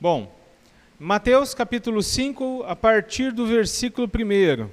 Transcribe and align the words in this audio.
Bom, 0.00 0.32
Mateus 0.96 1.54
capítulo 1.54 2.04
5, 2.04 2.62
a 2.68 2.76
partir 2.76 3.32
do 3.32 3.44
versículo 3.48 4.06
1. 4.06 4.70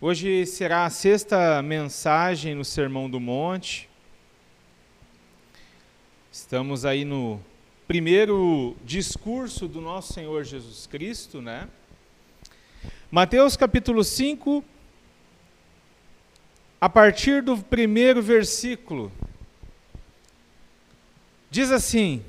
Hoje 0.00 0.44
será 0.46 0.86
a 0.86 0.90
sexta 0.90 1.62
mensagem 1.62 2.56
no 2.56 2.64
Sermão 2.64 3.08
do 3.08 3.20
Monte. 3.20 3.88
Estamos 6.32 6.84
aí 6.84 7.04
no 7.04 7.40
primeiro 7.86 8.76
discurso 8.84 9.68
do 9.68 9.80
nosso 9.80 10.12
Senhor 10.12 10.42
Jesus 10.42 10.88
Cristo, 10.88 11.40
né? 11.40 11.68
Mateus 13.10 13.56
capítulo 13.56 14.02
5, 14.02 14.64
a 16.80 16.88
partir 16.88 17.42
do 17.42 17.58
primeiro 17.58 18.22
versículo, 18.22 19.12
diz 21.50 21.70
assim: 21.70 22.24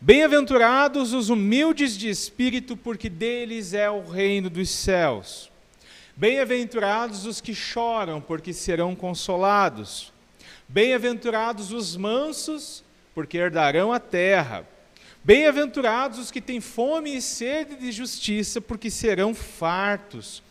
Bem-aventurados 0.00 1.12
os 1.12 1.30
humildes 1.30 1.96
de 1.96 2.08
espírito, 2.08 2.76
porque 2.76 3.08
deles 3.08 3.72
é 3.72 3.90
o 3.90 4.04
reino 4.04 4.50
dos 4.50 4.70
céus. 4.70 5.50
Bem-aventurados 6.16 7.26
os 7.26 7.40
que 7.40 7.54
choram, 7.54 8.20
porque 8.20 8.52
serão 8.52 8.94
consolados. 8.94 10.12
Bem-aventurados 10.68 11.72
os 11.72 11.96
mansos, 11.96 12.84
porque 13.14 13.38
herdarão 13.38 13.92
a 13.92 13.98
terra. 13.98 14.68
Bem-aventurados 15.24 16.18
os 16.18 16.30
que 16.30 16.38
têm 16.38 16.60
fome 16.60 17.16
e 17.16 17.22
sede 17.22 17.76
de 17.76 17.90
justiça, 17.90 18.60
porque 18.60 18.90
serão 18.90 19.34
fartos. 19.34 20.42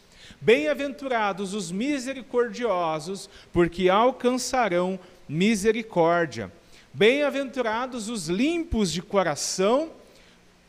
Bem-aventurados 0.41 1.53
os 1.53 1.71
misericordiosos, 1.71 3.29
porque 3.51 3.87
alcançarão 3.87 4.99
misericórdia. 5.29 6.51
Bem-aventurados 6.91 8.09
os 8.09 8.29
limpos 8.29 8.91
de 8.91 9.03
coração, 9.03 9.91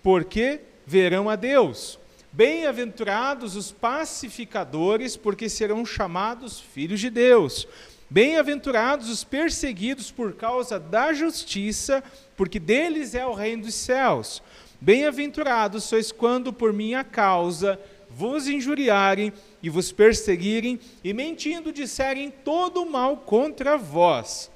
porque 0.02 0.60
verão 0.86 1.30
a 1.30 1.34
Deus. 1.34 1.98
Bem-aventurados 2.30 3.56
os 3.56 3.72
pacificadores, 3.72 5.16
porque 5.16 5.48
serão 5.48 5.86
chamados 5.86 6.60
filhos 6.60 7.00
de 7.00 7.08
Deus. 7.08 7.66
Bem-aventurados 8.14 9.10
os 9.10 9.24
perseguidos 9.24 10.12
por 10.12 10.34
causa 10.34 10.78
da 10.78 11.12
justiça, 11.12 12.00
porque 12.36 12.60
deles 12.60 13.12
é 13.12 13.26
o 13.26 13.34
reino 13.34 13.64
dos 13.64 13.74
céus. 13.74 14.40
Bem-aventurados 14.80 15.82
sois 15.82 16.12
quando 16.12 16.52
por 16.52 16.72
minha 16.72 17.02
causa 17.02 17.76
vos 18.08 18.46
injuriarem 18.46 19.32
e 19.60 19.68
vos 19.68 19.90
perseguirem, 19.90 20.78
e 21.02 21.12
mentindo 21.12 21.72
disserem 21.72 22.30
todo 22.30 22.86
mal 22.86 23.16
contra 23.16 23.76
vós. 23.76 24.48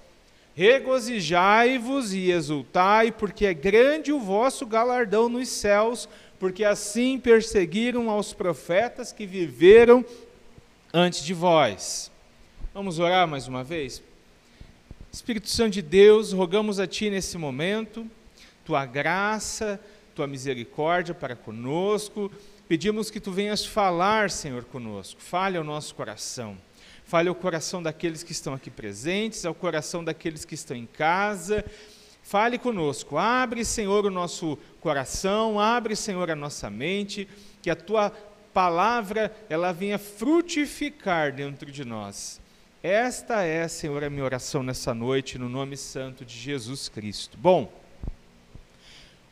Regozijai-vos 0.55 2.13
e 2.13 2.31
exultai, 2.31 3.11
porque 3.11 3.45
é 3.45 3.55
grande 3.55 4.13
o 4.13 4.21
vosso 4.21 4.65
galardão 4.67 5.29
nos 5.29 5.49
céus 5.49 6.09
porque 6.39 6.63
assim 6.63 7.19
perseguiram 7.19 8.09
aos 8.09 8.33
profetas 8.33 9.11
que 9.11 9.27
viveram 9.27 10.05
antes 10.95 11.25
de 11.25 11.35
vós. 11.35 12.09
Vamos 12.75 12.99
orar 12.99 13.27
mais 13.27 13.49
uma 13.49 13.65
vez? 13.65 14.03
Espírito 15.13 15.49
Santo 15.49 15.75
de 15.75 15.83
Deus, 15.83 16.33
rogamos 16.33 16.79
a 16.79 16.87
Ti 16.87 17.11
nesse 17.11 17.37
momento, 17.39 18.07
Tua 18.65 18.85
graça, 18.87 19.81
Tua 20.15 20.27
misericórdia 20.27 21.15
para 21.15 21.35
conosco. 21.35 22.31
Pedimos 22.69 23.11
que 23.11 23.21
Tu 23.21 23.33
venhas 23.33 23.65
falar, 23.65 24.31
Senhor, 24.31 24.65
conosco. 24.65 25.21
Fale 25.21 25.57
ao 25.57 25.65
nosso 25.65 25.95
coração. 25.95 26.57
Fale 27.05 27.29
ao 27.29 27.35
coração 27.35 27.83
daqueles 27.83 28.23
que 28.23 28.33
estão 28.33 28.53
aqui 28.55 28.71
presentes, 28.71 29.47
ao 29.47 29.55
coração 29.55 30.05
daqueles 30.05 30.45
que 30.45 30.55
estão 30.55 30.77
em 30.77 30.87
casa 30.87 31.65
Fale 32.29 32.59
conosco, 32.59 33.17
abre, 33.17 33.65
Senhor, 33.65 34.05
o 34.05 34.11
nosso 34.11 34.59
coração, 34.83 35.59
abre, 35.59 35.97
Senhor, 35.97 36.31
a 36.31 36.37
nossa 36.37 36.69
mente, 36.69 37.27
que 37.63 37.71
a 37.71 37.75
tua 37.75 38.11
palavra 38.53 39.35
ela 39.49 39.73
venha 39.73 39.97
frutificar 39.97 41.33
dentro 41.33 41.73
de 41.73 41.87
nós. 41.87 42.39
Esta 42.81 43.43
é, 43.43 43.67
Senhor, 43.67 44.05
a 44.05 44.11
minha 44.11 44.23
oração 44.23 44.63
nessa 44.63 44.95
noite, 44.95 45.37
no 45.37 45.49
nome 45.49 45.77
santo 45.77 46.25
de 46.25 46.39
Jesus 46.39 46.89
Cristo. 46.89 47.37
Bom, 47.37 47.73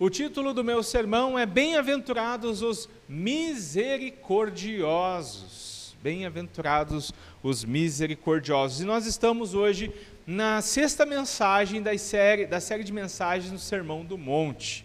o 0.01 0.11
título 0.11 0.53
do 0.53 0.65
meu 0.65 0.83
sermão 0.83 1.39
é 1.39 1.47
Bem-aventurados 1.47 2.61
os 2.61 2.89
misericordiosos. 3.09 5.95
Bem-aventurados 6.03 7.13
os 7.41 7.65
misericordiosos. 7.65 8.81
E 8.81 8.85
nós 8.85 9.07
estamos 9.07 9.55
hoje 9.55 9.95
na 10.27 10.61
sexta 10.61 11.07
mensagem 11.07 11.81
da 11.81 11.97
série, 11.97 12.47
da 12.47 12.59
série 12.59 12.83
de 12.83 12.93
mensagens 12.93 13.53
no 13.53 13.61
Sermão 13.61 14.05
do 14.05 14.19
Monte. 14.19 14.85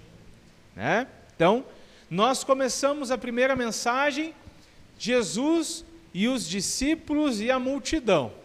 Né? 0.76 1.08
Então, 1.36 1.66
nós 2.12 2.44
começamos 2.44 3.10
a 3.10 3.18
primeira 3.18 3.56
mensagem, 3.56 4.36
Jesus 5.00 5.84
e 6.14 6.28
os 6.28 6.48
discípulos 6.48 7.42
e 7.42 7.50
a 7.50 7.58
multidão. 7.58 8.40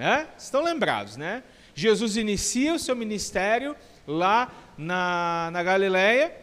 Né? 0.00 0.28
Estão 0.38 0.62
lembrados, 0.62 1.18
né? 1.18 1.42
Jesus 1.74 2.16
inicia 2.16 2.72
o 2.72 2.78
seu 2.78 2.96
ministério 2.96 3.76
lá 4.06 4.50
na, 4.78 5.50
na 5.52 5.62
Galileia 5.62 6.34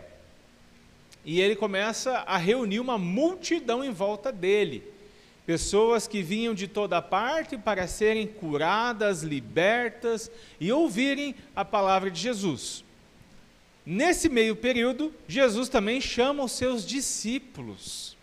e 1.26 1.42
ele 1.42 1.56
começa 1.56 2.20
a 2.20 2.38
reunir 2.38 2.80
uma 2.80 3.00
multidão 3.00 3.84
em 3.84 3.90
volta 3.90 4.32
dele 4.32 4.84
pessoas 5.44 6.08
que 6.08 6.22
vinham 6.22 6.54
de 6.54 6.68
toda 6.68 7.02
parte 7.02 7.58
para 7.58 7.88
serem 7.88 8.28
curadas, 8.28 9.24
libertas 9.24 10.30
e 10.60 10.72
ouvirem 10.72 11.34
a 11.56 11.66
palavra 11.66 12.12
de 12.12 12.22
Jesus. 12.22 12.84
Nesse 13.84 14.30
meio 14.30 14.56
período, 14.56 15.12
Jesus 15.28 15.68
também 15.68 16.00
chama 16.00 16.44
os 16.44 16.52
seus 16.52 16.86
discípulos. 16.86 18.17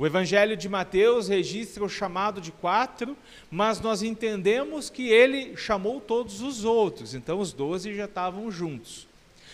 O 0.00 0.06
Evangelho 0.06 0.56
de 0.56 0.66
Mateus 0.66 1.28
registra 1.28 1.84
o 1.84 1.88
chamado 1.88 2.40
de 2.40 2.50
quatro, 2.50 3.14
mas 3.50 3.82
nós 3.82 4.02
entendemos 4.02 4.88
que 4.88 5.10
ele 5.10 5.54
chamou 5.58 6.00
todos 6.00 6.40
os 6.40 6.64
outros, 6.64 7.14
então 7.14 7.38
os 7.38 7.52
doze 7.52 7.94
já 7.94 8.06
estavam 8.06 8.50
juntos. 8.50 9.06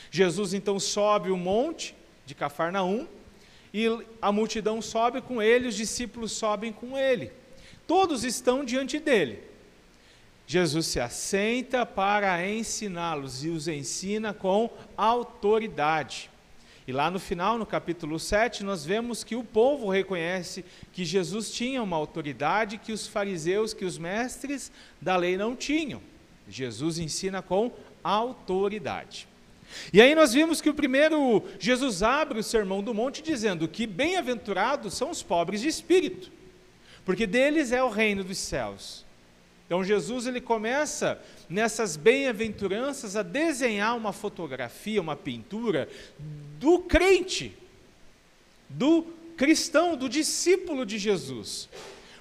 Jesus 0.09 0.55
então 0.55 0.79
sobe 0.79 1.33
o 1.33 1.37
monte 1.37 1.97
de 2.25 2.33
Cafarnaum, 2.33 3.09
e 3.75 3.89
a 4.23 4.31
multidão 4.31 4.81
sobe 4.81 5.21
com 5.21 5.43
ele, 5.43 5.67
os 5.67 5.75
discípulos 5.75 6.31
sobem 6.31 6.73
com 6.73 6.97
ele. 6.97 7.33
Todos 7.85 8.23
estão 8.23 8.65
diante 8.65 9.01
dele. 9.01 9.43
Jesus 10.47 10.87
se 10.87 11.01
assenta 11.01 11.85
para 11.85 12.49
ensiná-los 12.49 13.45
e 13.45 13.49
os 13.49 13.67
ensina 13.67 14.33
com 14.33 14.71
autoridade. 14.97 16.31
E 16.87 16.93
lá 16.93 17.11
no 17.11 17.19
final, 17.19 17.59
no 17.59 17.67
capítulo 17.67 18.19
7, 18.19 18.63
nós 18.63 18.85
vemos 18.85 19.25
que 19.25 19.35
o 19.35 19.43
povo 19.43 19.91
reconhece 19.91 20.65
que 20.93 21.05
Jesus 21.05 21.51
tinha 21.51 21.83
uma 21.83 21.97
autoridade 21.97 22.79
que 22.79 22.93
os 22.93 23.09
fariseus, 23.09 23.75
que 23.75 23.85
os 23.85 23.99
mestres 23.99 24.71
da 25.01 25.17
lei 25.17 25.37
não 25.37 25.57
tinham. 25.57 26.01
Jesus 26.49 26.99
ensina 26.99 27.43
com 27.43 27.73
autoridade. 28.05 29.27
E 29.93 30.01
aí 30.01 30.15
nós 30.15 30.33
vimos 30.33 30.61
que 30.61 30.71
o 30.71 30.75
primeiro, 30.75 31.43
Jesus 31.59 32.05
abre 32.05 32.39
o 32.39 32.43
sermão 32.43 32.85
do 32.85 32.95
monte 32.95 33.21
dizendo 33.21 33.67
que 33.67 33.85
bem-aventurados 33.85 34.95
são 34.95 35.11
os 35.11 35.25
pobres 35.25 35.61
de 35.61 35.69
espírito, 35.69 36.31
porque 37.05 37.27
deles 37.27 37.73
é 37.73 37.83
o 37.83 37.91
reino 37.91 38.23
dos 38.23 38.39
céus. 38.39 39.05
Então 39.67 39.83
Jesus 39.83 40.27
ele 40.27 40.41
começa 40.41 41.21
nessas 41.49 41.97
bem-aventuranças 41.97 43.17
a 43.17 43.23
desenhar 43.23 43.97
uma 43.97 44.13
fotografia, 44.13 45.01
uma 45.01 45.17
pintura 45.17 45.89
do 46.59 46.79
crente, 46.81 47.57
do 48.69 49.03
cristão, 49.37 49.97
do 49.97 50.09
discípulo 50.09 50.85
de 50.85 50.99
Jesus. 50.99 51.69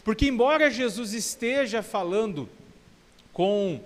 Porque 0.04 0.28
embora 0.28 0.70
Jesus 0.70 1.14
esteja 1.14 1.82
falando 1.82 2.50
com 3.34 3.82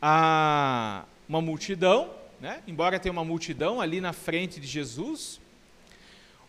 a, 0.00 1.04
uma 1.28 1.40
multidão, 1.40 2.10
né? 2.40 2.62
embora 2.66 2.98
tenha 2.98 3.12
uma 3.12 3.24
multidão 3.24 3.80
ali 3.80 4.00
na 4.00 4.12
frente 4.12 4.60
de 4.60 4.66
Jesus, 4.66 5.40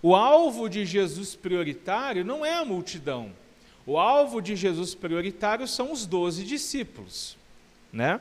o 0.01 0.15
alvo 0.15 0.67
de 0.67 0.85
Jesus 0.85 1.35
prioritário 1.35 2.25
não 2.25 2.45
é 2.45 2.55
a 2.55 2.65
multidão. 2.65 3.31
O 3.85 3.97
alvo 3.97 4.41
de 4.41 4.55
Jesus 4.55 4.95
prioritário 4.95 5.67
são 5.67 5.91
os 5.91 6.05
doze 6.05 6.43
discípulos. 6.43 7.37
Né? 7.91 8.19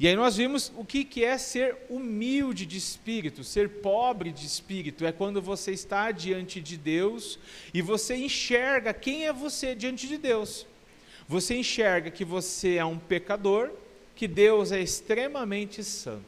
E 0.00 0.08
aí 0.08 0.16
nós 0.16 0.38
vimos 0.38 0.72
o 0.78 0.82
que, 0.82 1.22
é 1.22 1.36
ser 1.36 1.76
humilde 1.90 2.64
de 2.64 2.78
espírito, 2.78 3.44
ser 3.44 3.68
pobre 3.68 4.32
de 4.32 4.46
espírito. 4.46 5.04
É 5.04 5.12
quando 5.12 5.42
você 5.42 5.72
está 5.72 6.10
diante 6.10 6.58
de 6.58 6.78
Deus 6.78 7.38
e 7.74 7.82
você 7.82 8.16
enxerga 8.16 8.94
quem 8.94 9.26
é 9.26 9.32
você 9.32 9.74
diante 9.74 10.08
de 10.08 10.16
Deus. 10.16 10.66
Você 11.28 11.54
enxerga 11.54 12.10
que 12.10 12.24
você 12.24 12.76
é 12.76 12.84
um 12.84 12.98
pecador, 12.98 13.72
que 14.16 14.26
Deus 14.26 14.72
é 14.72 14.80
extremamente 14.80 15.84
santo. 15.84 16.24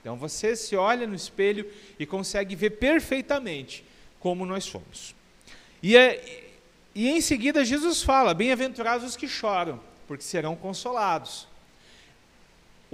Então 0.00 0.16
você 0.16 0.56
se 0.56 0.74
olha 0.74 1.06
no 1.06 1.14
espelho 1.14 1.70
e 1.96 2.04
consegue 2.04 2.56
ver 2.56 2.70
perfeitamente 2.70 3.84
como 4.18 4.44
nós 4.44 4.64
somos. 4.64 5.14
E 5.80 5.96
é, 5.96 6.50
E 6.96 7.08
em 7.08 7.20
seguida 7.20 7.64
Jesus 7.64 8.02
fala: 8.02 8.34
Bem-aventurados 8.34 9.06
os 9.06 9.16
que 9.16 9.28
choram, 9.28 9.80
porque 10.08 10.24
serão 10.24 10.56
consolados. 10.56 11.53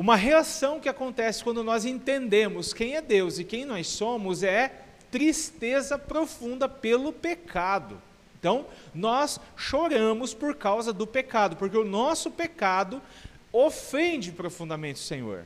Uma 0.00 0.17
reação 0.17 0.81
que 0.81 0.88
acontece 0.88 1.44
quando 1.44 1.62
nós 1.62 1.85
entendemos 1.85 2.73
quem 2.73 2.97
é 2.97 3.02
Deus 3.02 3.38
e 3.38 3.44
quem 3.44 3.67
nós 3.67 3.87
somos 3.87 4.43
é 4.43 4.82
tristeza 5.11 5.99
profunda 5.99 6.67
pelo 6.67 7.12
pecado. 7.12 8.00
Então, 8.38 8.64
nós 8.94 9.38
choramos 9.55 10.32
por 10.32 10.55
causa 10.55 10.91
do 10.91 11.06
pecado, 11.06 11.55
porque 11.55 11.76
o 11.76 11.85
nosso 11.85 12.31
pecado 12.31 13.02
ofende 13.52 14.32
profundamente 14.32 14.99
o 14.99 15.05
Senhor. 15.05 15.44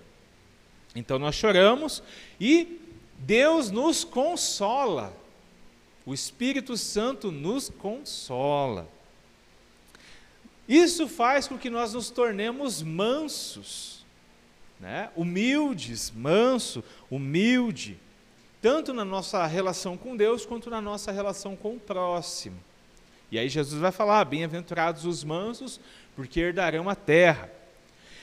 Então, 0.95 1.19
nós 1.19 1.35
choramos 1.35 2.01
e 2.41 2.81
Deus 3.19 3.73
nos 3.73 4.05
consola. 4.05 5.13
O 6.07 6.15
Espírito 6.15 6.77
Santo 6.77 7.33
nos 7.33 7.71
consola. 7.71 8.87
Isso 10.69 11.09
faz 11.09 11.49
com 11.49 11.59
que 11.59 11.69
nós 11.69 11.93
nos 11.93 12.09
tornemos 12.09 12.83
mansos, 12.83 13.94
né? 14.81 15.11
humildes, 15.17 16.11
manso, 16.11 16.83
humilde, 17.11 17.99
tanto 18.61 18.93
na 18.95 19.05
nossa 19.05 19.47
relação 19.47 19.97
com 19.97 20.17
Deus 20.17 20.47
quanto 20.47 20.71
na 20.71 20.81
nossa 20.81 21.13
relação 21.13 21.55
com 21.55 21.77
o 21.77 21.81
próximo. 21.81 22.57
E 23.31 23.39
aí 23.39 23.49
Jesus 23.49 23.81
vai 23.81 23.93
falar: 23.93 24.25
bem-aventurados 24.25 25.05
os 25.05 25.25
mansos, 25.25 25.81
porque 26.15 26.41
herdarão 26.41 26.89
a 26.89 26.95
terra. 26.95 27.51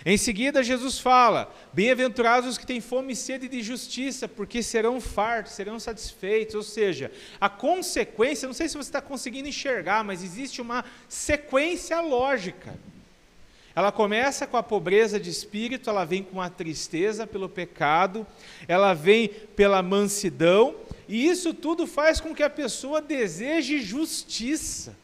Em 0.05 0.17
seguida, 0.17 0.63
Jesus 0.63 0.99
fala: 0.99 1.53
Bem-aventurados 1.73 2.49
os 2.49 2.57
que 2.57 2.65
têm 2.65 2.81
fome 2.81 3.13
e 3.13 3.15
sede 3.15 3.47
de 3.47 3.61
justiça, 3.61 4.27
porque 4.27 4.63
serão 4.63 4.99
fartos, 4.99 5.53
serão 5.53 5.79
satisfeitos. 5.79 6.55
Ou 6.55 6.63
seja, 6.63 7.11
a 7.39 7.49
consequência, 7.49 8.47
não 8.47 8.53
sei 8.53 8.67
se 8.67 8.77
você 8.77 8.89
está 8.89 9.01
conseguindo 9.01 9.47
enxergar, 9.47 10.03
mas 10.03 10.23
existe 10.23 10.61
uma 10.61 10.83
sequência 11.07 12.01
lógica. 12.01 12.73
Ela 13.75 13.91
começa 13.91 14.45
com 14.45 14.57
a 14.57 14.63
pobreza 14.63 15.19
de 15.19 15.29
espírito, 15.29 15.89
ela 15.89 16.05
vem 16.05 16.23
com 16.23 16.41
a 16.41 16.49
tristeza 16.49 17.25
pelo 17.25 17.47
pecado, 17.47 18.27
ela 18.67 18.93
vem 18.93 19.29
pela 19.29 19.81
mansidão, 19.81 20.75
e 21.07 21.27
isso 21.27 21.53
tudo 21.53 21.87
faz 21.87 22.19
com 22.19 22.35
que 22.35 22.43
a 22.43 22.49
pessoa 22.49 23.01
deseje 23.01 23.79
justiça. 23.79 24.95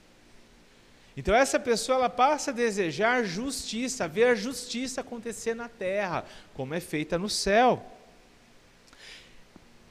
Então 1.16 1.34
essa 1.34 1.60
pessoa 1.60 1.98
ela 1.98 2.10
passa 2.10 2.52
a 2.52 2.54
desejar 2.54 3.24
justiça, 3.24 4.04
a 4.04 4.08
ver 4.08 4.26
a 4.26 4.36
justiça 4.36 5.02
acontecer 5.02 5.56
na 5.56 5.68
terra, 5.68 6.24
como 6.54 6.76
é 6.76 6.80
feita 6.80 7.18
no 7.18 7.28
céu. 7.28 7.84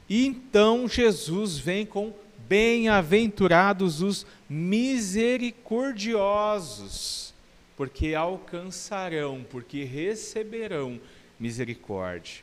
E 0.08 0.24
então 0.24 0.86
Jesus 0.86 1.58
vem 1.58 1.84
com 1.84 2.14
bem-aventurados 2.48 4.02
os 4.02 4.24
misericordiosos, 4.48 7.34
porque 7.76 8.14
alcançarão, 8.14 9.44
porque 9.48 9.84
receberão 9.84 11.00
misericórdia. 11.38 12.42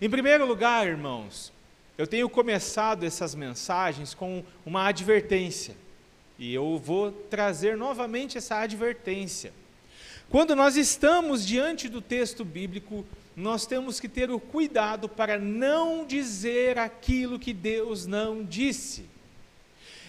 Em 0.00 0.08
primeiro 0.08 0.46
lugar, 0.46 0.86
irmãos, 0.86 1.52
eu 1.98 2.06
tenho 2.06 2.30
começado 2.30 3.04
essas 3.04 3.34
mensagens 3.34 4.14
com 4.14 4.44
uma 4.64 4.86
advertência. 4.86 5.76
E 6.38 6.54
eu 6.54 6.78
vou 6.78 7.12
trazer 7.12 7.76
novamente 7.76 8.38
essa 8.38 8.56
advertência. 8.56 9.52
Quando 10.30 10.56
nós 10.56 10.76
estamos 10.76 11.44
diante 11.44 11.88
do 11.88 12.00
texto 12.00 12.44
bíblico, 12.44 13.04
nós 13.36 13.66
temos 13.66 13.98
que 14.00 14.08
ter 14.08 14.30
o 14.30 14.40
cuidado 14.40 15.08
para 15.08 15.38
não 15.38 16.06
dizer 16.06 16.78
aquilo 16.78 17.38
que 17.38 17.52
Deus 17.52 18.06
não 18.06 18.42
disse. 18.42 19.04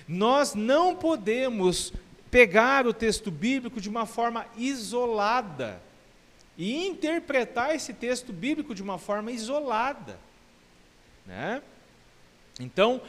Nós 0.08 0.54
não 0.54 0.96
podemos 0.96 1.92
pegar 2.32 2.88
o 2.88 2.94
texto 2.94 3.30
bíblico 3.30 3.82
de 3.82 3.90
uma 3.90 4.06
forma 4.06 4.48
isolada 4.58 5.82
e 6.58 6.88
interpretar 6.88 7.76
esse 7.76 7.94
texto 7.94 8.32
bíblico 8.32 8.74
de 8.74 8.82
uma 8.82 8.98
forma 8.98 9.32
isolada. 9.32 10.18
Né? 11.26 11.62
Então, 12.60 13.02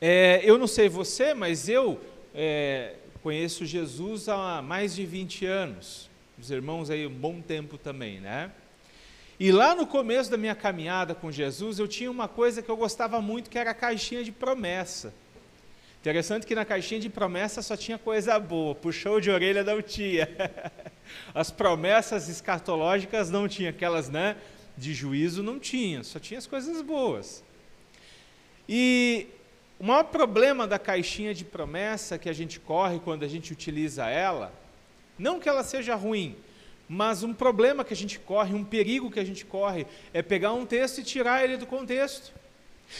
é, 0.00 0.40
eu 0.44 0.56
não 0.56 0.68
sei 0.68 0.88
você, 0.88 1.34
mas 1.34 1.68
eu 1.68 2.00
é, 2.34 2.94
conheço 3.22 3.66
Jesus 3.66 4.28
há 4.28 4.62
mais 4.62 4.94
de 4.94 5.04
20 5.04 5.44
anos, 5.46 6.08
os 6.38 6.50
irmãos 6.50 6.90
aí 6.90 7.06
um 7.06 7.12
bom 7.12 7.40
tempo 7.40 7.76
também, 7.76 8.20
né? 8.20 8.50
E 9.38 9.50
lá 9.50 9.74
no 9.74 9.86
começo 9.86 10.30
da 10.30 10.36
minha 10.36 10.54
caminhada 10.54 11.14
com 11.14 11.32
Jesus, 11.32 11.78
eu 11.78 11.88
tinha 11.88 12.10
uma 12.10 12.28
coisa 12.28 12.60
que 12.60 12.70
eu 12.70 12.76
gostava 12.76 13.22
muito, 13.22 13.48
que 13.48 13.58
era 13.58 13.70
a 13.70 13.74
caixinha 13.74 14.22
de 14.22 14.30
promessa. 14.30 15.14
Interessante 16.00 16.46
que 16.46 16.54
na 16.54 16.64
caixinha 16.64 16.98
de 16.98 17.10
promessa 17.10 17.60
só 17.60 17.76
tinha 17.76 17.98
coisa 17.98 18.38
boa, 18.38 18.74
puxou 18.74 19.20
de 19.20 19.30
orelha 19.30 19.62
da 19.62 19.80
tia. 19.82 20.26
As 21.34 21.50
promessas 21.50 22.26
escatológicas 22.26 23.28
não 23.28 23.46
tinha, 23.46 23.68
aquelas 23.68 24.08
né, 24.08 24.36
de 24.78 24.94
juízo 24.94 25.42
não 25.42 25.58
tinha, 25.58 26.02
só 26.02 26.18
tinha 26.18 26.38
as 26.38 26.46
coisas 26.46 26.80
boas. 26.80 27.44
E 28.66 29.26
o 29.78 29.84
maior 29.84 30.04
problema 30.04 30.66
da 30.66 30.78
caixinha 30.78 31.34
de 31.34 31.44
promessa 31.44 32.16
que 32.16 32.30
a 32.30 32.32
gente 32.32 32.58
corre 32.58 32.98
quando 32.98 33.22
a 33.22 33.28
gente 33.28 33.52
utiliza 33.52 34.08
ela, 34.08 34.54
não 35.18 35.38
que 35.38 35.50
ela 35.50 35.62
seja 35.62 35.94
ruim, 35.96 36.34
mas 36.88 37.22
um 37.22 37.34
problema 37.34 37.84
que 37.84 37.92
a 37.92 37.96
gente 37.96 38.18
corre, 38.18 38.54
um 38.54 38.64
perigo 38.64 39.10
que 39.10 39.20
a 39.20 39.24
gente 39.24 39.44
corre, 39.44 39.86
é 40.14 40.22
pegar 40.22 40.54
um 40.54 40.64
texto 40.64 40.98
e 40.98 41.04
tirar 41.04 41.44
ele 41.44 41.58
do 41.58 41.66
contexto. 41.66 42.32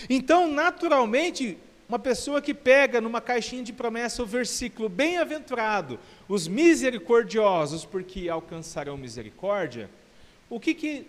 Então, 0.08 0.46
naturalmente, 0.46 1.56
uma 1.90 1.98
pessoa 1.98 2.40
que 2.40 2.54
pega 2.54 3.00
numa 3.00 3.20
caixinha 3.20 3.64
de 3.64 3.72
promessa 3.72 4.22
o 4.22 4.26
versículo 4.26 4.88
bem-aventurado, 4.88 5.98
os 6.28 6.46
misericordiosos, 6.46 7.84
porque 7.84 8.28
alcançarão 8.28 8.96
misericórdia, 8.96 9.90
o 10.48 10.60
que, 10.60 10.72
que 10.72 11.06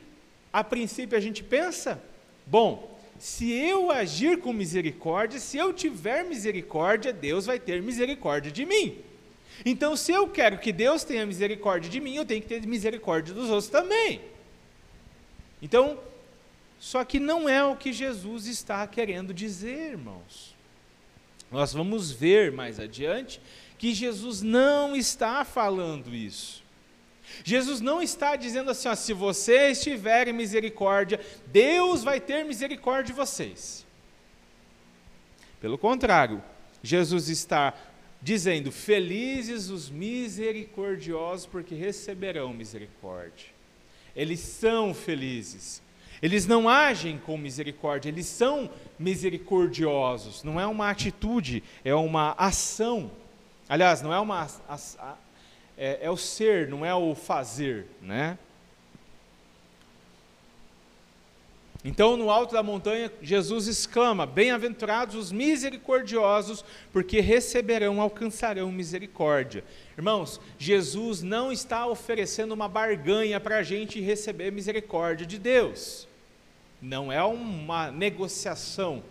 a 0.51 0.63
princípio 0.63 1.15
a 1.15 1.21
gente 1.21 1.43
pensa? 1.43 2.01
Bom, 2.47 2.99
se 3.19 3.51
eu 3.51 3.91
agir 3.91 4.39
com 4.39 4.51
misericórdia, 4.51 5.39
se 5.39 5.55
eu 5.55 5.71
tiver 5.71 6.23
misericórdia, 6.23 7.13
Deus 7.13 7.45
vai 7.45 7.59
ter 7.59 7.79
misericórdia 7.79 8.51
de 8.51 8.65
mim. 8.65 8.97
Então, 9.63 9.95
se 9.95 10.11
eu 10.11 10.27
quero 10.27 10.57
que 10.57 10.73
Deus 10.73 11.03
tenha 11.03 11.27
misericórdia 11.27 11.91
de 11.91 11.99
mim, 11.99 12.15
eu 12.15 12.25
tenho 12.25 12.41
que 12.41 12.47
ter 12.47 12.65
misericórdia 12.65 13.35
dos 13.35 13.51
outros 13.51 13.69
também. 13.69 14.19
Então, 15.61 15.99
só 16.79 17.05
que 17.05 17.19
não 17.19 17.47
é 17.47 17.63
o 17.63 17.75
que 17.75 17.93
Jesus 17.93 18.47
está 18.47 18.87
querendo 18.87 19.31
dizer, 19.31 19.91
irmãos. 19.91 20.50
Nós 21.51 21.73
vamos 21.73 22.11
ver 22.11 22.51
mais 22.51 22.79
adiante 22.79 23.41
que 23.77 23.93
Jesus 23.93 24.41
não 24.41 24.95
está 24.95 25.43
falando 25.43 26.15
isso. 26.15 26.63
Jesus 27.43 27.81
não 27.81 28.01
está 28.01 28.35
dizendo 28.35 28.71
assim, 28.71 28.87
ó, 28.87 28.95
se 28.95 29.13
vocês 29.13 29.81
tiverem 29.81 30.33
misericórdia, 30.33 31.19
Deus 31.47 32.03
vai 32.03 32.19
ter 32.19 32.45
misericórdia 32.45 33.13
de 33.13 33.13
vocês. 33.13 33.85
Pelo 35.59 35.77
contrário, 35.77 36.43
Jesus 36.81 37.29
está 37.29 37.73
dizendo: 38.21 38.71
felizes 38.71 39.69
os 39.69 39.89
misericordiosos, 39.89 41.45
porque 41.45 41.75
receberão 41.75 42.53
misericórdia. 42.53 43.47
Eles 44.15 44.39
são 44.39 44.93
felizes. 44.93 45.81
Eles 46.21 46.45
não 46.45 46.69
agem 46.69 47.17
com 47.17 47.37
misericórdia, 47.37 48.09
eles 48.09 48.27
são 48.27 48.69
misericordiosos. 48.99 50.43
Não 50.43 50.59
é 50.59 50.67
uma 50.67 50.89
atitude, 50.89 51.63
é 51.83 51.95
uma 51.95 52.35
ação. 52.37 53.09
Aliás, 53.67 54.01
não 54.01 54.13
é 54.13 54.19
uma 54.19 54.47
é, 55.77 55.99
é 56.01 56.11
o 56.11 56.17
ser, 56.17 56.67
não 56.67 56.85
é 56.85 56.93
o 56.93 57.15
fazer, 57.15 57.87
né? 58.01 58.37
Então, 61.83 62.15
no 62.15 62.29
alto 62.29 62.53
da 62.53 62.61
montanha, 62.61 63.11
Jesus 63.23 63.67
exclama: 63.67 64.27
Bem-aventurados 64.27 65.15
os 65.15 65.31
misericordiosos, 65.31 66.63
porque 66.93 67.19
receberão, 67.19 67.99
alcançarão 67.99 68.71
misericórdia. 68.71 69.63
Irmãos, 69.97 70.39
Jesus 70.59 71.23
não 71.23 71.51
está 71.51 71.87
oferecendo 71.87 72.51
uma 72.51 72.69
barganha 72.69 73.39
para 73.39 73.57
a 73.57 73.63
gente 73.63 73.99
receber 73.99 74.51
misericórdia 74.51 75.25
de 75.25 75.39
Deus. 75.39 76.10
Não 76.81 77.11
é 77.11 77.23
uma 77.23 77.91
negociação, 77.91 79.03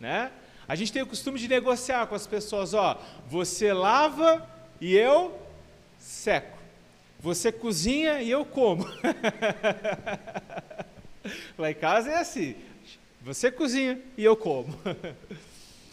né? 0.00 0.32
A 0.66 0.74
gente 0.74 0.92
tem 0.92 1.02
o 1.02 1.06
costume 1.06 1.38
de 1.38 1.48
negociar 1.48 2.06
com 2.06 2.14
as 2.14 2.26
pessoas: 2.26 2.74
ó, 2.74 3.00
você 3.28 3.72
lava 3.72 4.48
e 4.80 4.96
eu 4.96 5.38
seco. 5.98 6.58
Você 7.20 7.50
cozinha 7.50 8.22
e 8.22 8.30
eu 8.30 8.44
como. 8.44 8.86
Lá 11.58 11.70
em 11.70 11.74
casa 11.74 12.10
é 12.10 12.16
assim. 12.16 12.54
Você 13.22 13.50
cozinha 13.50 14.00
e 14.16 14.24
eu 14.24 14.36
como. 14.36 14.74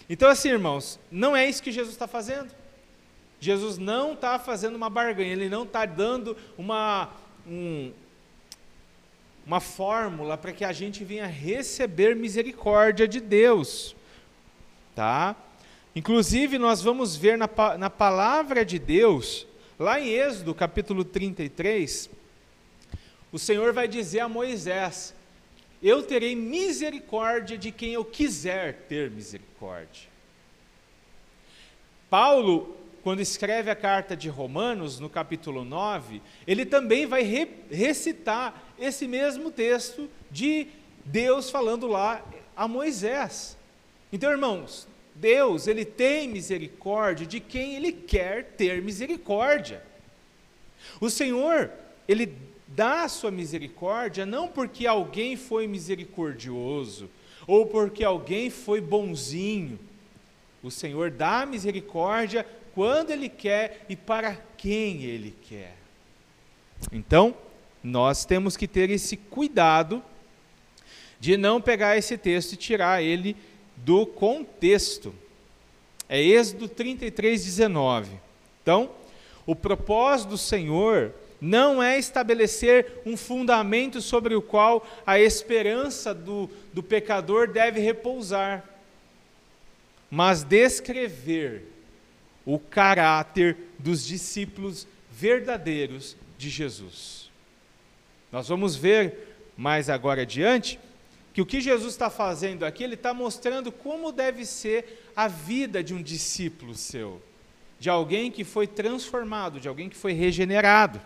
Então, 0.08 0.30
assim, 0.30 0.50
irmãos, 0.50 1.00
não 1.12 1.36
é 1.36 1.50
isso 1.50 1.64
que 1.64 1.72
Jesus 1.72 1.96
está 1.96 2.08
fazendo. 2.08 2.52
Jesus 3.40 3.80
não 3.80 4.14
está 4.14 4.38
fazendo 4.38 4.76
uma 4.76 4.88
barganha, 4.88 5.32
ele 5.32 5.50
não 5.50 5.64
está 5.64 5.84
dando 5.84 6.38
uma, 6.56 7.10
um, 7.48 7.92
uma 9.46 9.60
fórmula 9.60 10.38
para 10.38 10.52
que 10.52 10.66
a 10.66 10.74
gente 10.74 11.04
venha 11.04 11.28
receber 11.28 12.16
misericórdia 12.16 13.08
de 13.08 13.20
Deus. 13.20 13.96
Tá? 14.96 15.36
Inclusive, 15.96 16.58
nós 16.58 16.82
vamos 16.82 17.16
ver 17.16 17.38
na, 17.38 17.50
na 17.78 17.90
palavra 17.90 18.66
de 18.66 18.80
Deus, 18.80 19.46
lá 19.78 20.00
em 20.00 20.10
Êxodo 20.10 20.56
capítulo 20.56 21.06
33, 21.06 22.10
o 23.32 23.38
Senhor 23.38 23.72
vai 23.72 23.88
dizer 23.88 24.22
a 24.22 24.30
Moisés: 24.30 25.14
Eu 25.84 26.02
terei 26.04 26.36
misericórdia 26.36 27.58
de 27.58 27.72
quem 27.72 27.94
eu 27.94 28.04
quiser 28.04 28.86
ter 28.88 29.12
misericórdia. 29.12 30.10
Paulo, 32.10 32.78
quando 33.04 33.20
escreve 33.20 33.70
a 33.70 33.76
carta 33.76 34.16
de 34.16 34.30
Romanos, 34.30 35.00
no 35.00 35.10
capítulo 35.10 35.64
9, 35.64 36.22
ele 36.48 36.66
também 36.66 37.06
vai 37.06 37.24
re 37.24 37.48
recitar 37.70 38.65
esse 38.80 39.08
mesmo 39.08 39.52
texto 39.52 40.10
de 40.30 40.68
Deus 41.04 41.50
falando 41.50 41.88
lá 41.88 42.24
a 42.56 42.68
Moisés. 42.68 43.58
Então, 44.12 44.32
irmãos, 44.32 44.88
Deus, 45.14 45.68
ele 45.68 45.86
tem 45.86 46.28
misericórdia 46.28 47.26
de 47.26 47.40
quem 47.40 47.76
ele 47.76 47.92
quer 47.92 48.44
ter 48.58 48.82
misericórdia. 48.82 49.82
O 51.00 51.10
Senhor, 51.10 51.72
ele 52.08 52.36
dá 52.68 53.04
a 53.04 53.10
sua 53.10 53.32
misericórdia 53.32 54.26
não 54.26 54.48
porque 54.48 54.86
alguém 54.86 55.38
foi 55.38 55.68
misericordioso 55.68 57.10
ou 57.48 57.66
porque 57.66 58.04
alguém 58.04 58.50
foi 58.50 58.82
bonzinho. 58.82 59.80
O 60.62 60.72
Senhor 60.72 61.12
dá 61.12 61.46
misericórdia 61.46 62.46
quando 62.74 63.12
ele 63.12 63.30
quer 63.30 63.86
e 63.88 63.96
para 63.96 64.36
quem 64.58 65.04
ele 65.04 65.34
quer. 65.48 65.78
Então, 66.92 67.36
nós 67.86 68.26
temos 68.26 68.58
que 68.58 68.68
ter 68.68 68.90
esse 68.90 69.16
cuidado 69.16 70.04
de 71.20 71.38
não 71.38 71.62
pegar 71.62 71.96
esse 71.96 72.18
texto 72.18 72.54
e 72.54 72.58
tirar 72.58 73.04
ele 73.04 73.38
do 73.78 74.08
contexto. 74.08 75.14
É 76.10 76.20
Êxodo 76.20 76.68
33, 76.68 77.46
19. 77.46 78.20
Então, 78.64 78.90
o 79.46 79.56
propósito 79.56 80.30
do 80.30 80.38
Senhor 80.38 81.14
não 81.40 81.82
é 81.82 82.00
estabelecer 82.00 83.02
um 83.06 83.16
fundamento 83.16 84.02
sobre 84.02 84.34
o 84.34 84.42
qual 84.42 84.86
a 85.06 85.20
esperança 85.20 86.12
do, 86.12 86.50
do 86.74 86.82
pecador 86.82 87.48
deve 87.52 87.80
repousar, 87.80 88.68
mas 90.10 90.42
descrever 90.42 91.72
o 92.44 92.58
caráter 92.58 93.56
dos 93.78 94.04
discípulos 94.04 94.88
verdadeiros 95.12 96.18
de 96.36 96.50
Jesus. 96.50 97.25
Nós 98.32 98.48
vamos 98.48 98.76
ver 98.76 99.36
mais 99.58 99.90
agora 99.90 100.24
adiante 100.24 100.80
que 101.34 101.42
o 101.42 101.46
que 101.46 101.60
Jesus 101.60 101.94
está 101.94 102.10
fazendo 102.10 102.64
aqui, 102.64 102.82
ele 102.82 102.94
está 102.94 103.14
mostrando 103.14 103.70
como 103.70 104.12
deve 104.12 104.46
ser 104.46 105.04
a 105.14 105.28
vida 105.28 105.84
de 105.84 105.94
um 105.94 106.02
discípulo 106.02 106.74
seu, 106.74 107.22
de 107.78 107.90
alguém 107.90 108.32
que 108.32 108.46
foi 108.46 108.66
transformado, 108.66 109.60
de 109.60 109.68
alguém 109.68 109.90
que 109.90 109.98
foi 109.98 110.14
regenerado. 110.14 111.02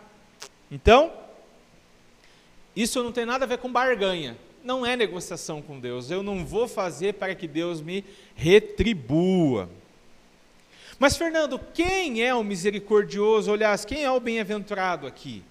Então, 0.70 1.12
isso 2.76 3.04
não 3.04 3.12
tem 3.12 3.26
nada 3.26 3.46
a 3.46 3.48
ver 3.48 3.58
com 3.58 3.72
barganha, 3.72 4.38
não 4.64 4.86
é 4.86 4.96
negociação 4.96 5.64
com 5.64 5.80
Deus, 5.80 6.12
eu 6.12 6.22
não 6.22 6.46
vou 6.46 6.68
fazer 6.68 7.16
para 7.16 7.34
que 7.34 7.48
Deus 7.48 7.82
me 7.82 8.06
retribua. 8.36 9.68
Mas, 11.00 11.18
Fernando, 11.18 11.60
quem 11.74 12.22
é 12.22 12.36
o 12.36 12.44
misericordioso? 12.44 13.52
Aliás, 13.52 13.84
quem 13.84 14.04
é 14.04 14.12
o 14.12 14.20
bem-aventurado 14.20 15.08
aqui? 15.08 15.44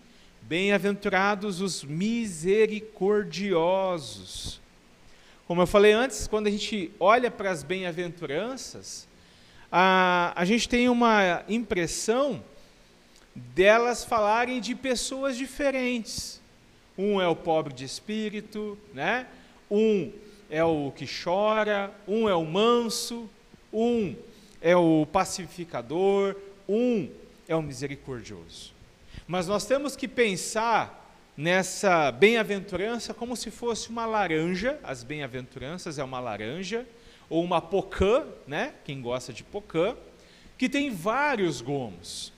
Bem-aventurados 0.48 1.60
os 1.60 1.84
misericordiosos. 1.84 4.58
Como 5.46 5.60
eu 5.60 5.66
falei 5.66 5.92
antes, 5.92 6.26
quando 6.26 6.46
a 6.46 6.50
gente 6.50 6.90
olha 6.98 7.30
para 7.30 7.50
as 7.50 7.62
bem-aventuranças, 7.62 9.06
a, 9.70 10.32
a 10.34 10.46
gente 10.46 10.66
tem 10.66 10.88
uma 10.88 11.44
impressão 11.50 12.42
delas 13.36 14.06
falarem 14.06 14.58
de 14.58 14.74
pessoas 14.74 15.36
diferentes. 15.36 16.40
Um 16.96 17.20
é 17.20 17.28
o 17.28 17.36
pobre 17.36 17.74
de 17.74 17.84
espírito, 17.84 18.78
né? 18.94 19.26
um 19.70 20.10
é 20.48 20.64
o 20.64 20.90
que 20.96 21.04
chora, 21.06 21.92
um 22.06 22.26
é 22.26 22.34
o 22.34 22.46
manso, 22.46 23.28
um 23.70 24.16
é 24.62 24.74
o 24.74 25.06
pacificador, 25.12 26.34
um 26.66 27.10
é 27.46 27.54
o 27.54 27.60
misericordioso. 27.60 28.77
Mas 29.28 29.46
nós 29.46 29.66
temos 29.66 29.94
que 29.94 30.08
pensar 30.08 31.06
nessa 31.36 32.10
bem-aventurança 32.10 33.12
como 33.12 33.36
se 33.36 33.50
fosse 33.50 33.90
uma 33.90 34.06
laranja, 34.06 34.80
as 34.82 35.04
bem-aventuranças 35.04 35.98
é 35.98 36.02
uma 36.02 36.18
laranja, 36.18 36.86
ou 37.28 37.44
uma 37.44 37.60
pocã, 37.60 38.24
né? 38.46 38.72
quem 38.84 39.02
gosta 39.02 39.32
de 39.32 39.44
pocã, 39.44 39.94
que 40.56 40.66
tem 40.68 40.90
vários 40.90 41.60
gomos. 41.60 42.32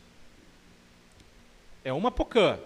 É 1.85 1.93
uma 1.93 2.11
pocã, 2.11 2.59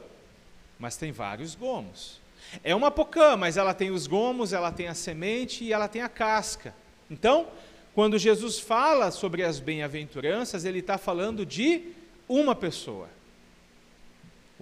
mas 0.78 0.96
tem 0.96 1.12
vários 1.12 1.54
gomos. 1.54 2.18
É 2.62 2.74
uma 2.74 2.90
pocã, 2.90 3.36
mas 3.36 3.58
ela 3.58 3.74
tem 3.74 3.90
os 3.90 4.06
gomos, 4.06 4.54
ela 4.54 4.72
tem 4.72 4.88
a 4.88 4.94
semente 4.94 5.64
e 5.64 5.72
ela 5.72 5.86
tem 5.86 6.00
a 6.02 6.08
casca. 6.08 6.74
Então, 7.10 7.46
quando 7.94 8.18
Jesus 8.18 8.58
fala 8.58 9.10
sobre 9.10 9.42
as 9.42 9.60
bem-aventuranças, 9.60 10.64
ele 10.64 10.78
está 10.78 10.96
falando 10.96 11.44
de 11.44 11.92
uma 12.26 12.54
pessoa, 12.54 13.08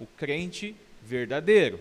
o 0.03 0.07
crente 0.17 0.75
verdadeiro. 1.01 1.79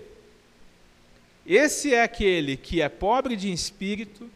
Esse 1.45 1.93
é 1.93 2.03
aquele 2.03 2.57
que 2.57 2.81
é 2.81 2.89
pobre 2.89 3.37
de 3.37 3.53
espírito, 3.53 4.31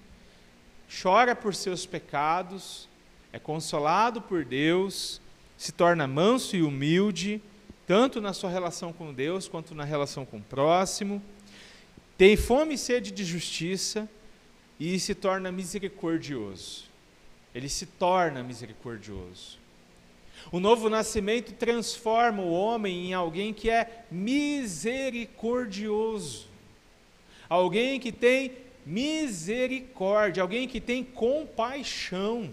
chora 1.02 1.34
por 1.36 1.54
seus 1.54 1.86
pecados, 1.86 2.88
é 3.32 3.38
consolado 3.38 4.20
por 4.20 4.44
Deus, 4.44 5.20
se 5.56 5.72
torna 5.72 6.06
manso 6.06 6.56
e 6.56 6.62
humilde, 6.62 7.40
tanto 7.86 8.20
na 8.20 8.32
sua 8.32 8.50
relação 8.50 8.92
com 8.92 9.12
Deus 9.14 9.46
quanto 9.46 9.74
na 9.74 9.84
relação 9.84 10.26
com 10.26 10.38
o 10.38 10.42
próximo, 10.42 11.22
tem 12.18 12.36
fome 12.36 12.74
e 12.74 12.78
sede 12.78 13.10
de 13.10 13.24
justiça 13.24 14.08
e 14.80 14.98
se 14.98 15.14
torna 15.14 15.52
misericordioso. 15.52 16.86
Ele 17.54 17.68
se 17.68 17.86
torna 17.86 18.42
misericordioso. 18.42 19.58
O 20.52 20.60
novo 20.60 20.88
nascimento 20.88 21.52
transforma 21.52 22.40
o 22.42 22.52
homem 22.52 23.08
em 23.08 23.14
alguém 23.14 23.52
que 23.52 23.68
é 23.68 24.04
misericordioso, 24.10 26.46
alguém 27.48 27.98
que 27.98 28.12
tem 28.12 28.52
misericórdia, 28.84 30.42
alguém 30.42 30.68
que 30.68 30.80
tem 30.80 31.02
compaixão. 31.02 32.52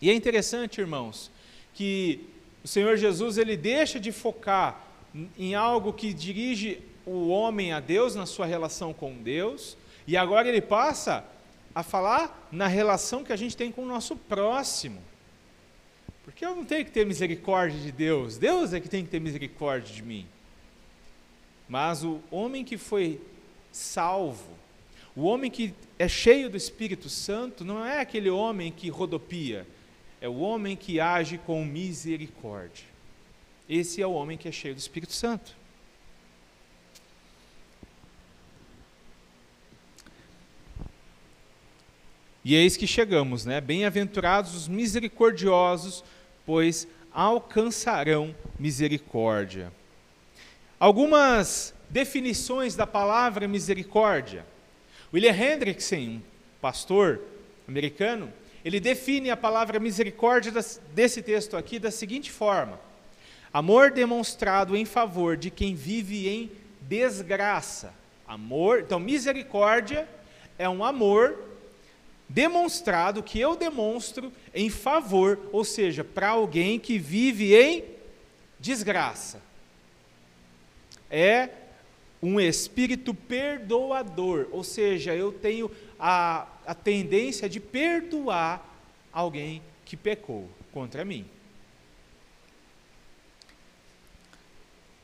E 0.00 0.10
é 0.10 0.14
interessante, 0.14 0.80
irmãos, 0.80 1.30
que 1.72 2.20
o 2.62 2.68
Senhor 2.68 2.96
Jesus 2.96 3.38
ele 3.38 3.56
deixa 3.56 3.98
de 3.98 4.12
focar 4.12 4.84
em 5.38 5.54
algo 5.54 5.94
que 5.94 6.12
dirige 6.12 6.82
o 7.06 7.28
homem 7.28 7.72
a 7.72 7.80
Deus 7.80 8.14
na 8.14 8.26
sua 8.26 8.44
relação 8.44 8.92
com 8.92 9.14
Deus, 9.14 9.78
e 10.06 10.14
agora 10.16 10.48
ele 10.48 10.60
passa 10.60 11.24
a 11.74 11.82
falar 11.82 12.48
na 12.52 12.66
relação 12.66 13.24
que 13.24 13.32
a 13.32 13.36
gente 13.36 13.56
tem 13.56 13.72
com 13.72 13.82
o 13.82 13.86
nosso 13.86 14.16
próximo. 14.16 15.00
Porque 16.26 16.44
eu 16.44 16.56
não 16.56 16.64
tenho 16.64 16.84
que 16.84 16.90
ter 16.90 17.06
misericórdia 17.06 17.78
de 17.80 17.92
Deus, 17.92 18.36
Deus 18.36 18.72
é 18.72 18.80
que 18.80 18.88
tem 18.88 19.04
que 19.04 19.10
ter 19.10 19.20
misericórdia 19.20 19.94
de 19.94 20.02
mim. 20.02 20.26
Mas 21.68 22.02
o 22.02 22.20
homem 22.32 22.64
que 22.64 22.76
foi 22.76 23.20
salvo, 23.70 24.50
o 25.14 25.22
homem 25.22 25.48
que 25.48 25.72
é 25.96 26.08
cheio 26.08 26.50
do 26.50 26.56
Espírito 26.56 27.08
Santo, 27.08 27.64
não 27.64 27.86
é 27.86 28.00
aquele 28.00 28.28
homem 28.28 28.72
que 28.72 28.88
rodopia, 28.88 29.64
é 30.20 30.28
o 30.28 30.38
homem 30.40 30.76
que 30.76 30.98
age 30.98 31.38
com 31.38 31.64
misericórdia. 31.64 32.84
Esse 33.68 34.02
é 34.02 34.06
o 34.06 34.12
homem 34.12 34.36
que 34.36 34.48
é 34.48 34.52
cheio 34.52 34.74
do 34.74 34.78
Espírito 34.78 35.12
Santo. 35.12 35.54
E 42.44 42.54
eis 42.54 42.76
que 42.76 42.86
chegamos, 42.86 43.44
né? 43.44 43.60
Bem-aventurados 43.60 44.54
os 44.54 44.68
misericordiosos, 44.68 46.04
pois 46.46 46.88
alcançarão 47.12 48.34
misericórdia. 48.58 49.72
Algumas 50.78 51.74
definições 51.90 52.76
da 52.76 52.86
palavra 52.86 53.48
misericórdia. 53.48 54.46
William 55.12 55.32
Hendrickson, 55.32 55.96
um 55.96 56.22
pastor 56.60 57.20
americano, 57.66 58.32
ele 58.64 58.80
define 58.80 59.30
a 59.30 59.36
palavra 59.36 59.78
misericórdia 59.78 60.52
desse 60.94 61.22
texto 61.22 61.56
aqui 61.56 61.78
da 61.78 61.90
seguinte 61.90 62.30
forma: 62.30 62.78
amor 63.52 63.90
demonstrado 63.90 64.76
em 64.76 64.84
favor 64.84 65.36
de 65.36 65.50
quem 65.50 65.74
vive 65.74 66.28
em 66.28 66.50
desgraça. 66.80 67.94
Amor, 68.26 68.80
então 68.80 68.98
misericórdia 68.98 70.08
é 70.58 70.68
um 70.68 70.84
amor 70.84 71.38
demonstrado, 72.28 73.22
que 73.22 73.38
eu 73.38 73.56
demonstro 73.56 74.32
em 74.54 74.68
favor, 74.68 75.38
ou 75.52 75.64
seja, 75.64 76.02
para 76.02 76.30
alguém 76.30 76.78
que 76.78 76.98
vive 76.98 77.54
em 77.54 77.84
desgraça. 78.58 79.40
É 81.10 81.50
um 82.22 82.40
espírito 82.40 83.14
perdoador, 83.14 84.48
ou 84.50 84.64
seja, 84.64 85.14
eu 85.14 85.30
tenho 85.30 85.70
a, 85.98 86.48
a 86.66 86.74
tendência 86.74 87.48
de 87.48 87.60
perdoar 87.60 88.76
alguém 89.12 89.62
que 89.84 89.96
pecou 89.96 90.48
contra 90.72 91.04
mim. 91.04 91.24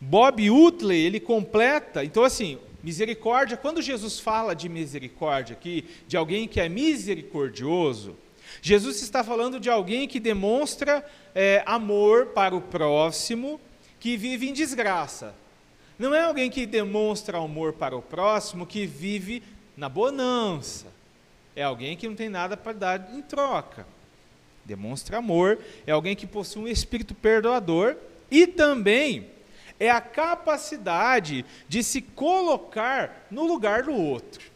Bob 0.00 0.50
Utley, 0.50 1.06
ele 1.06 1.20
completa, 1.20 2.04
então 2.04 2.24
assim, 2.24 2.58
misericórdia, 2.82 3.56
quando 3.56 3.80
Jesus 3.80 4.18
fala 4.18 4.54
de 4.54 4.68
misericórdia 4.68 5.54
aqui, 5.54 5.84
de 6.06 6.16
alguém 6.16 6.48
que 6.48 6.60
é 6.60 6.68
misericordioso, 6.68 8.16
Jesus 8.60 9.00
está 9.00 9.22
falando 9.24 9.58
de 9.58 9.70
alguém 9.70 10.06
que 10.08 10.20
demonstra 10.20 11.04
é, 11.34 11.62
amor 11.64 12.26
para 12.26 12.54
o 12.54 12.60
próximo, 12.60 13.60
que 13.98 14.16
vive 14.16 14.48
em 14.48 14.52
desgraça. 14.52 15.34
Não 15.98 16.14
é 16.14 16.22
alguém 16.22 16.50
que 16.50 16.66
demonstra 16.66 17.38
amor 17.38 17.74
para 17.74 17.96
o 17.96 18.02
próximo, 18.02 18.66
que 18.66 18.84
vive 18.86 19.42
na 19.76 19.88
bonança. 19.88 20.86
É 21.54 21.62
alguém 21.62 21.96
que 21.96 22.08
não 22.08 22.16
tem 22.16 22.28
nada 22.28 22.56
para 22.56 22.72
dar 22.72 23.10
em 23.14 23.22
troca. 23.22 23.86
Demonstra 24.64 25.18
amor, 25.18 25.58
é 25.86 25.92
alguém 25.92 26.16
que 26.16 26.26
possui 26.26 26.62
um 26.62 26.68
espírito 26.68 27.14
perdoador 27.14 27.96
e 28.30 28.46
também 28.46 29.26
é 29.82 29.90
a 29.90 30.00
capacidade 30.00 31.44
de 31.68 31.82
se 31.82 32.00
colocar 32.00 33.26
no 33.28 33.44
lugar 33.44 33.82
do 33.82 33.92
outro 33.92 34.48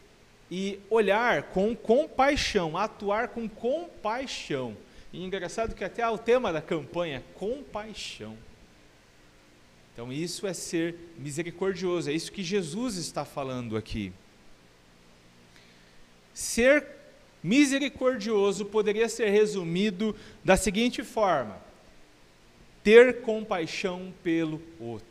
e 0.49 0.79
olhar 0.89 1.43
com 1.43 1.75
compaixão, 1.75 2.77
atuar 2.77 3.27
com 3.27 3.49
compaixão. 3.49 4.77
E 5.11 5.21
engraçado 5.21 5.75
que 5.75 5.83
até 5.83 6.07
o 6.07 6.17
tema 6.17 6.53
da 6.53 6.61
campanha, 6.61 7.21
compaixão. 7.35 8.37
Então 9.91 10.13
isso 10.13 10.47
é 10.47 10.53
ser 10.53 10.95
misericordioso, 11.17 12.09
é 12.09 12.13
isso 12.13 12.31
que 12.31 12.41
Jesus 12.41 12.95
está 12.95 13.25
falando 13.25 13.75
aqui. 13.75 14.13
Ser 16.33 16.87
misericordioso 17.43 18.63
poderia 18.63 19.09
ser 19.09 19.27
resumido 19.27 20.15
da 20.41 20.55
seguinte 20.55 21.03
forma: 21.03 21.59
ter 22.81 23.21
compaixão 23.23 24.13
pelo 24.23 24.61
outro. 24.79 25.06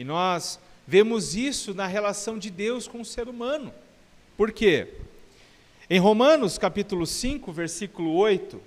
E 0.00 0.04
nós 0.04 0.58
vemos 0.86 1.36
isso 1.36 1.74
na 1.74 1.86
relação 1.86 2.38
de 2.38 2.48
Deus 2.48 2.88
com 2.88 3.02
o 3.02 3.04
ser 3.04 3.28
humano. 3.28 3.70
Por 4.34 4.50
quê? 4.50 4.94
Em 5.90 5.98
Romanos 5.98 6.56
capítulo 6.56 7.06
5, 7.06 7.52
versículo 7.52 8.14
8, 8.14 8.58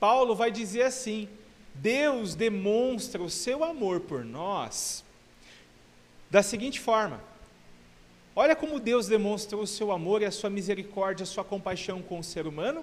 Paulo 0.00 0.34
vai 0.34 0.50
dizer 0.50 0.84
assim: 0.84 1.28
Deus 1.74 2.34
demonstra 2.34 3.22
o 3.22 3.28
seu 3.28 3.62
amor 3.62 4.00
por 4.00 4.24
nós 4.24 5.04
da 6.30 6.42
seguinte 6.42 6.80
forma: 6.80 7.20
Olha 8.34 8.56
como 8.56 8.80
Deus 8.80 9.06
demonstrou 9.06 9.64
o 9.64 9.66
seu 9.66 9.92
amor 9.92 10.22
e 10.22 10.24
a 10.24 10.30
sua 10.30 10.48
misericórdia, 10.48 11.24
a 11.24 11.26
sua 11.26 11.44
compaixão 11.44 12.00
com 12.00 12.20
o 12.20 12.24
ser 12.24 12.46
humano. 12.46 12.82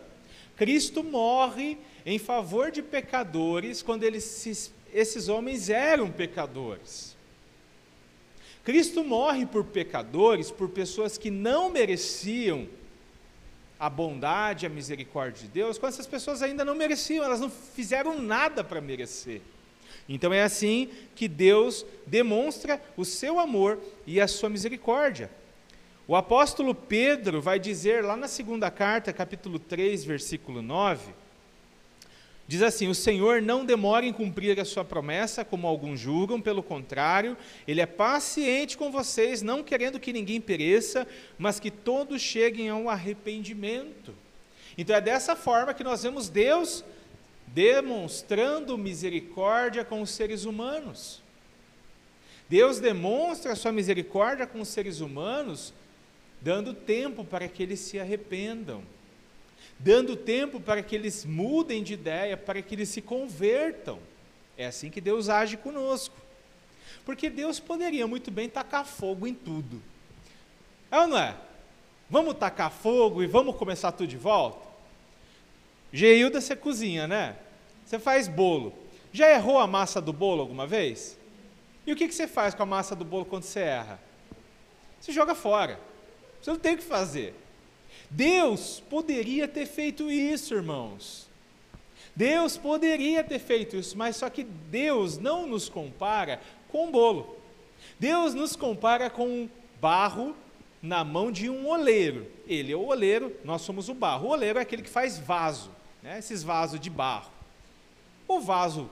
Cristo 0.56 1.04
morre 1.04 1.80
em 2.06 2.20
favor 2.20 2.70
de 2.70 2.84
pecadores 2.84 3.82
quando 3.82 4.04
eles, 4.04 4.72
esses 4.94 5.30
homens 5.30 5.68
eram 5.72 6.12
pecadores. 6.12 7.15
Cristo 8.66 9.04
morre 9.04 9.46
por 9.46 9.64
pecadores, 9.64 10.50
por 10.50 10.68
pessoas 10.70 11.20
que 11.20 11.30
não 11.30 11.70
mereciam 11.70 12.68
a 13.80 13.88
bondade, 13.90 14.66
a 14.66 14.70
misericórdia 14.70 15.44
de 15.44 15.50
Deus, 15.50 15.78
quando 15.78 15.94
essas 15.94 16.08
pessoas 16.08 16.42
ainda 16.42 16.66
não 16.66 16.74
mereciam, 16.74 17.24
elas 17.24 17.40
não 17.40 17.50
fizeram 17.50 18.20
nada 18.20 18.64
para 18.64 18.82
merecer. 18.82 19.42
Então 20.10 20.34
é 20.34 20.42
assim 20.42 20.90
que 21.16 21.28
Deus 21.28 21.86
demonstra 22.08 22.82
o 22.98 23.06
seu 23.06 23.40
amor 23.40 23.80
e 24.06 24.20
a 24.20 24.28
sua 24.28 24.50
misericórdia. 24.50 25.30
O 26.08 26.16
apóstolo 26.16 26.74
Pedro 26.74 27.42
vai 27.42 27.60
dizer 27.60 28.04
lá 28.04 28.18
na 28.18 28.28
segunda 28.28 28.72
carta, 28.72 29.14
capítulo 29.14 29.60
3, 29.60 30.04
versículo 30.06 30.62
9, 30.62 31.14
diz 32.48 32.62
assim: 32.62 32.88
O 32.88 32.96
Senhor 32.96 33.42
não 33.42 33.66
demora 33.66 34.06
em 34.06 34.14
cumprir 34.14 34.60
a 34.60 34.66
sua 34.66 34.84
promessa, 34.84 35.46
como 35.46 35.68
alguns 35.68 36.00
julgam, 36.00 36.40
pelo 36.40 36.64
contrário, 36.64 37.38
Ele 37.68 37.82
é 37.82 37.86
paciente 37.86 38.78
com 38.78 38.92
vocês, 38.92 39.42
não 39.42 39.64
querendo 39.64 40.00
que 40.00 40.14
ninguém 40.14 40.40
pereça, 40.40 41.08
mas 41.38 41.60
que 41.60 41.72
todos 41.72 42.22
cheguem 42.22 42.70
ao 42.70 42.90
arrependimento. 42.90 44.14
Então 44.78 44.96
é 44.96 45.02
dessa 45.02 45.36
forma 45.36 45.74
que 45.74 45.84
nós 45.84 46.04
vemos 46.04 46.30
Deus 46.30 46.84
demonstrando 47.48 48.78
misericórdia 48.78 49.86
com 49.86 50.02
os 50.02 50.10
seres 50.10 50.46
humanos. 50.46 51.24
Deus 52.50 52.80
demonstra 52.80 53.54
a 53.54 53.56
sua 53.56 53.72
misericórdia 53.72 54.46
com 54.46 54.62
os 54.62 54.68
seres 54.68 55.00
humanos 55.00 55.74
dando 56.42 56.74
tempo 56.76 57.24
para 57.24 57.48
que 57.48 57.64
eles 57.64 57.80
se 57.80 58.00
arrependam, 58.00 58.84
dando 59.80 60.16
tempo 60.16 60.60
para 60.60 60.82
que 60.82 60.96
eles 60.96 61.26
mudem 61.26 61.84
de 61.84 61.94
ideia, 61.94 62.38
para 62.38 62.62
que 62.62 62.76
eles 62.76 62.90
se 62.90 63.02
convertam. 63.02 64.00
É 64.58 64.66
assim 64.68 64.90
que 64.90 65.02
Deus 65.02 65.30
age 65.30 65.58
conosco. 65.58 66.16
Porque 67.04 67.30
Deus 67.30 67.60
poderia 67.60 68.08
muito 68.08 68.32
bem 68.32 68.50
tacar 68.50 68.86
fogo 68.86 69.28
em 69.28 69.34
tudo. 69.34 69.82
É 70.90 71.00
ou 71.00 71.08
não 71.08 71.18
é? 71.18 71.36
Vamos 72.10 72.36
tacar 72.36 72.72
fogo 72.72 73.22
e 73.22 73.28
vamos 73.28 73.56
começar 73.56 73.92
tudo 73.92 74.08
de 74.08 74.18
volta? 74.18 74.66
Geilda, 75.92 76.42
você 76.42 76.56
cozinha, 76.56 77.08
né? 77.08 77.36
Você 77.86 78.00
faz 78.00 78.28
bolo. 78.28 78.74
Já 79.12 79.30
errou 79.32 79.60
a 79.60 79.68
massa 79.68 80.02
do 80.02 80.12
bolo 80.12 80.42
alguma 80.42 80.68
vez? 80.68 81.18
E 81.86 81.94
o 81.94 81.96
que, 81.96 82.12
você 82.12 82.28
faz 82.28 82.54
com 82.54 82.64
a 82.64 82.66
massa 82.66 82.96
do 82.96 83.06
bolo 83.06 83.26
quando 83.26 83.44
você 83.44 83.60
erra? 83.60 84.00
Você 85.00 85.12
joga 85.12 85.36
fora. 85.36 85.80
Você 86.42 86.50
não 86.50 86.60
tem 86.60 86.74
o 86.74 86.78
que 86.78 86.84
fazer. 86.84 87.36
Deus 88.16 88.82
poderia 88.90 89.46
ter 89.46 89.66
feito 89.66 90.10
isso, 90.10 90.54
irmãos. 90.54 91.28
Deus 92.16 92.56
poderia 92.56 93.22
ter 93.26 93.40
feito 93.40 93.76
isso, 93.76 93.98
mas 93.98 94.16
só 94.16 94.30
que 94.30 94.46
Deus 94.46 95.18
não 95.18 95.46
nos 95.46 95.68
compara 95.68 96.40
com 96.70 96.90
bolo. 96.90 97.38
Deus 98.00 98.34
nos 98.34 98.56
compara 98.56 99.10
com 99.10 99.50
barro 99.82 100.34
na 100.82 101.04
mão 101.04 101.30
de 101.30 101.50
um 101.50 101.68
oleiro. 101.68 102.26
Ele 102.48 102.72
é 102.72 102.76
o 102.76 102.86
oleiro, 102.86 103.36
nós 103.44 103.64
somos 103.64 103.90
o 103.90 103.94
barro. 103.94 104.28
O 104.28 104.32
oleiro 104.32 104.60
é 104.60 104.62
aquele 104.62 104.82
que 104.82 104.90
faz 104.90 105.20
vaso, 105.20 105.70
né? 106.02 106.18
esses 106.18 106.42
vasos 106.42 106.80
de 106.80 106.90
barro. 106.90 107.30
O 108.30 108.40
vaso, 108.40 108.90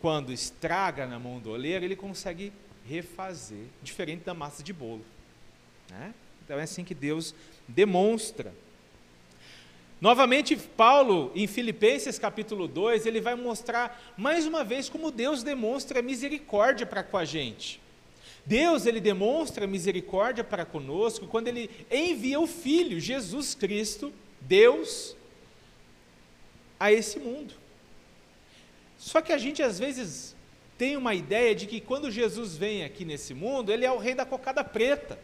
quando 0.00 0.32
estraga 0.32 1.06
na 1.06 1.18
mão 1.18 1.38
do 1.40 1.50
oleiro, 1.50 1.84
ele 1.84 1.94
consegue 1.94 2.50
refazer, 2.88 3.66
diferente 3.82 4.24
da 4.24 4.32
massa 4.32 4.62
de 4.62 4.72
bolo. 4.72 5.04
Né? 5.90 6.14
Então 6.42 6.58
é 6.58 6.62
assim 6.62 6.84
que 6.84 6.94
Deus 6.94 7.34
demonstra. 7.68 8.54
Novamente, 10.00 10.56
Paulo, 10.56 11.30
em 11.34 11.46
Filipenses 11.46 12.18
capítulo 12.18 12.66
2, 12.66 13.06
ele 13.06 13.20
vai 13.20 13.36
mostrar 13.36 14.12
mais 14.16 14.46
uma 14.46 14.64
vez 14.64 14.88
como 14.88 15.12
Deus 15.12 15.44
demonstra 15.44 16.02
misericórdia 16.02 16.84
para 16.84 17.04
com 17.04 17.16
a 17.16 17.24
gente. 17.24 17.80
Deus, 18.44 18.86
ele 18.86 19.00
demonstra 19.00 19.66
misericórdia 19.66 20.42
para 20.42 20.64
conosco 20.64 21.28
quando 21.28 21.46
ele 21.46 21.70
envia 21.90 22.40
o 22.40 22.48
Filho, 22.48 22.98
Jesus 22.98 23.54
Cristo, 23.54 24.12
Deus, 24.40 25.14
a 26.80 26.92
esse 26.92 27.20
mundo. 27.20 27.54
Só 28.98 29.20
que 29.20 29.32
a 29.32 29.38
gente 29.38 29.62
às 29.62 29.78
vezes 29.78 30.34
tem 30.76 30.96
uma 30.96 31.14
ideia 31.14 31.54
de 31.54 31.66
que 31.66 31.80
quando 31.80 32.10
Jesus 32.10 32.56
vem 32.56 32.82
aqui 32.82 33.04
nesse 33.04 33.34
mundo, 33.34 33.72
ele 33.72 33.84
é 33.84 33.92
o 33.92 33.98
rei 33.98 34.14
da 34.14 34.26
cocada 34.26 34.64
preta. 34.64 35.16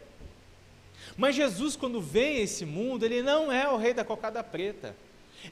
Mas 1.19 1.35
Jesus, 1.35 1.75
quando 1.75 1.99
vem 1.99 2.37
a 2.37 2.39
esse 2.43 2.65
mundo, 2.65 3.03
ele 3.03 3.21
não 3.21 3.51
é 3.51 3.67
o 3.67 3.75
rei 3.75 3.93
da 3.93 4.05
cocada 4.05 4.41
preta. 4.41 4.95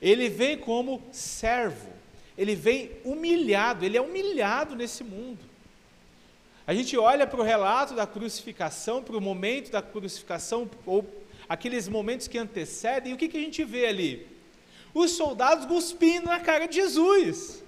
Ele 0.01 0.30
vem 0.30 0.58
como 0.58 1.03
servo. 1.12 1.89
Ele 2.38 2.56
vem 2.56 2.91
humilhado, 3.03 3.84
ele 3.84 3.97
é 3.97 4.01
humilhado 4.01 4.77
nesse 4.77 5.03
mundo. 5.03 5.39
A 6.65 6.73
gente 6.73 6.97
olha 6.97 7.27
para 7.27 7.41
o 7.41 7.43
relato 7.43 7.93
da 7.93 8.08
crucificação, 8.08 9.03
para 9.03 9.17
o 9.17 9.19
momento 9.19 9.69
da 9.69 9.82
crucificação, 9.82 10.69
ou 10.86 11.06
aqueles 11.49 11.89
momentos 11.89 12.30
que 12.30 12.38
antecedem, 12.38 13.12
e 13.12 13.15
o 13.15 13.17
que, 13.17 13.27
que 13.27 13.38
a 13.38 13.41
gente 13.41 13.65
vê 13.65 13.88
ali? 13.88 14.25
Os 14.93 15.12
soldados 15.12 15.65
cuspindo 15.65 16.27
na 16.27 16.39
cara 16.39 16.65
de 16.65 16.75
Jesus. 16.75 17.62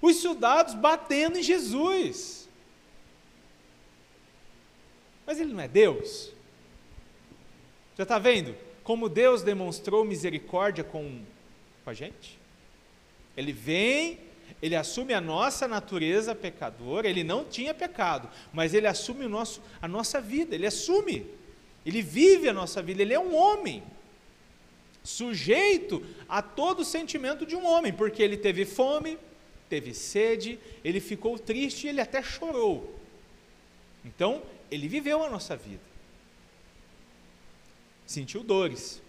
Os 0.00 0.18
soldados 0.18 0.74
batendo 0.74 1.40
em 1.40 1.42
Jesus. 1.42 2.48
Mas 5.26 5.40
ele 5.40 5.52
não 5.52 5.60
é 5.60 5.66
Deus? 5.66 6.32
Já 7.96 8.02
está 8.02 8.18
vendo 8.18 8.54
como 8.84 9.08
Deus 9.08 9.42
demonstrou 9.42 10.04
misericórdia 10.04 10.84
com, 10.84 11.22
com 11.82 11.90
a 11.90 11.94
gente? 11.94 12.38
Ele 13.34 13.52
vem, 13.52 14.18
ele 14.60 14.76
assume 14.76 15.14
a 15.14 15.20
nossa 15.20 15.66
natureza 15.66 16.34
pecadora, 16.34 17.08
ele 17.08 17.24
não 17.24 17.44
tinha 17.44 17.72
pecado, 17.72 18.28
mas 18.52 18.74
ele 18.74 18.86
assume 18.86 19.24
o 19.24 19.28
nosso, 19.28 19.62
a 19.80 19.88
nossa 19.88 20.20
vida, 20.20 20.54
ele 20.54 20.66
assume, 20.66 21.26
ele 21.84 22.02
vive 22.02 22.48
a 22.48 22.52
nossa 22.52 22.82
vida, 22.82 23.00
ele 23.00 23.14
é 23.14 23.18
um 23.18 23.34
homem, 23.34 23.82
sujeito 25.02 26.04
a 26.28 26.42
todo 26.42 26.80
o 26.80 26.84
sentimento 26.84 27.46
de 27.46 27.56
um 27.56 27.66
homem, 27.66 27.92
porque 27.92 28.22
ele 28.22 28.36
teve 28.36 28.64
fome, 28.66 29.18
teve 29.68 29.94
sede, 29.94 30.58
ele 30.84 31.00
ficou 31.00 31.38
triste 31.38 31.86
e 31.86 31.88
ele 31.88 32.00
até 32.00 32.22
chorou. 32.22 32.94
Então, 34.04 34.42
ele 34.70 34.88
viveu 34.88 35.22
a 35.22 35.30
nossa 35.30 35.56
vida 35.56 35.93
sentiu 38.06 38.42
dores, 38.42 39.02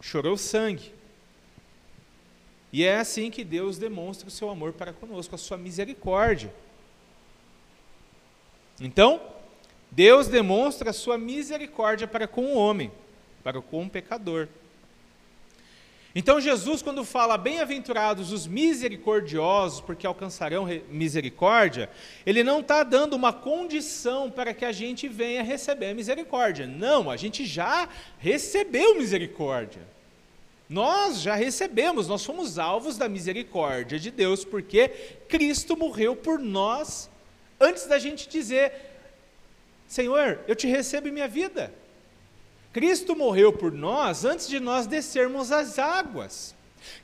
chorou 0.00 0.36
sangue. 0.36 0.92
E 2.72 2.84
é 2.84 2.98
assim 2.98 3.30
que 3.30 3.44
Deus 3.44 3.78
demonstra 3.78 4.28
o 4.28 4.30
seu 4.30 4.50
amor 4.50 4.72
para 4.72 4.92
conosco, 4.92 5.34
a 5.34 5.38
sua 5.38 5.56
misericórdia. 5.56 6.52
Então, 8.80 9.20
Deus 9.90 10.28
demonstra 10.28 10.90
a 10.90 10.92
sua 10.92 11.16
misericórdia 11.16 12.06
para 12.06 12.28
com 12.28 12.44
o 12.44 12.56
homem, 12.56 12.92
para 13.42 13.60
com 13.60 13.84
o 13.84 13.90
pecador. 13.90 14.48
Então, 16.14 16.40
Jesus, 16.40 16.80
quando 16.80 17.04
fala 17.04 17.36
bem-aventurados 17.36 18.32
os 18.32 18.46
misericordiosos, 18.46 19.80
porque 19.80 20.06
alcançarão 20.06 20.66
misericórdia, 20.88 21.90
ele 22.24 22.42
não 22.42 22.60
está 22.60 22.82
dando 22.82 23.14
uma 23.14 23.32
condição 23.32 24.30
para 24.30 24.54
que 24.54 24.64
a 24.64 24.72
gente 24.72 25.06
venha 25.06 25.42
receber 25.42 25.90
a 25.90 25.94
misericórdia. 25.94 26.66
Não, 26.66 27.10
a 27.10 27.16
gente 27.16 27.44
já 27.44 27.88
recebeu 28.18 28.96
misericórdia. 28.96 29.82
Nós 30.68 31.20
já 31.20 31.34
recebemos, 31.34 32.08
nós 32.08 32.24
fomos 32.24 32.58
alvos 32.58 32.98
da 32.98 33.08
misericórdia 33.08 33.98
de 33.98 34.10
Deus, 34.10 34.44
porque 34.44 34.88
Cristo 35.28 35.76
morreu 35.76 36.16
por 36.16 36.38
nós 36.38 37.08
antes 37.60 37.86
da 37.86 37.98
gente 37.98 38.28
dizer: 38.28 38.72
Senhor, 39.86 40.40
eu 40.46 40.56
te 40.56 40.66
recebo 40.66 41.08
em 41.08 41.12
minha 41.12 41.28
vida. 41.28 41.72
Cristo 42.72 43.16
morreu 43.16 43.52
por 43.52 43.72
nós 43.72 44.24
antes 44.24 44.48
de 44.48 44.60
nós 44.60 44.86
descermos 44.86 45.50
as 45.50 45.78
águas. 45.78 46.54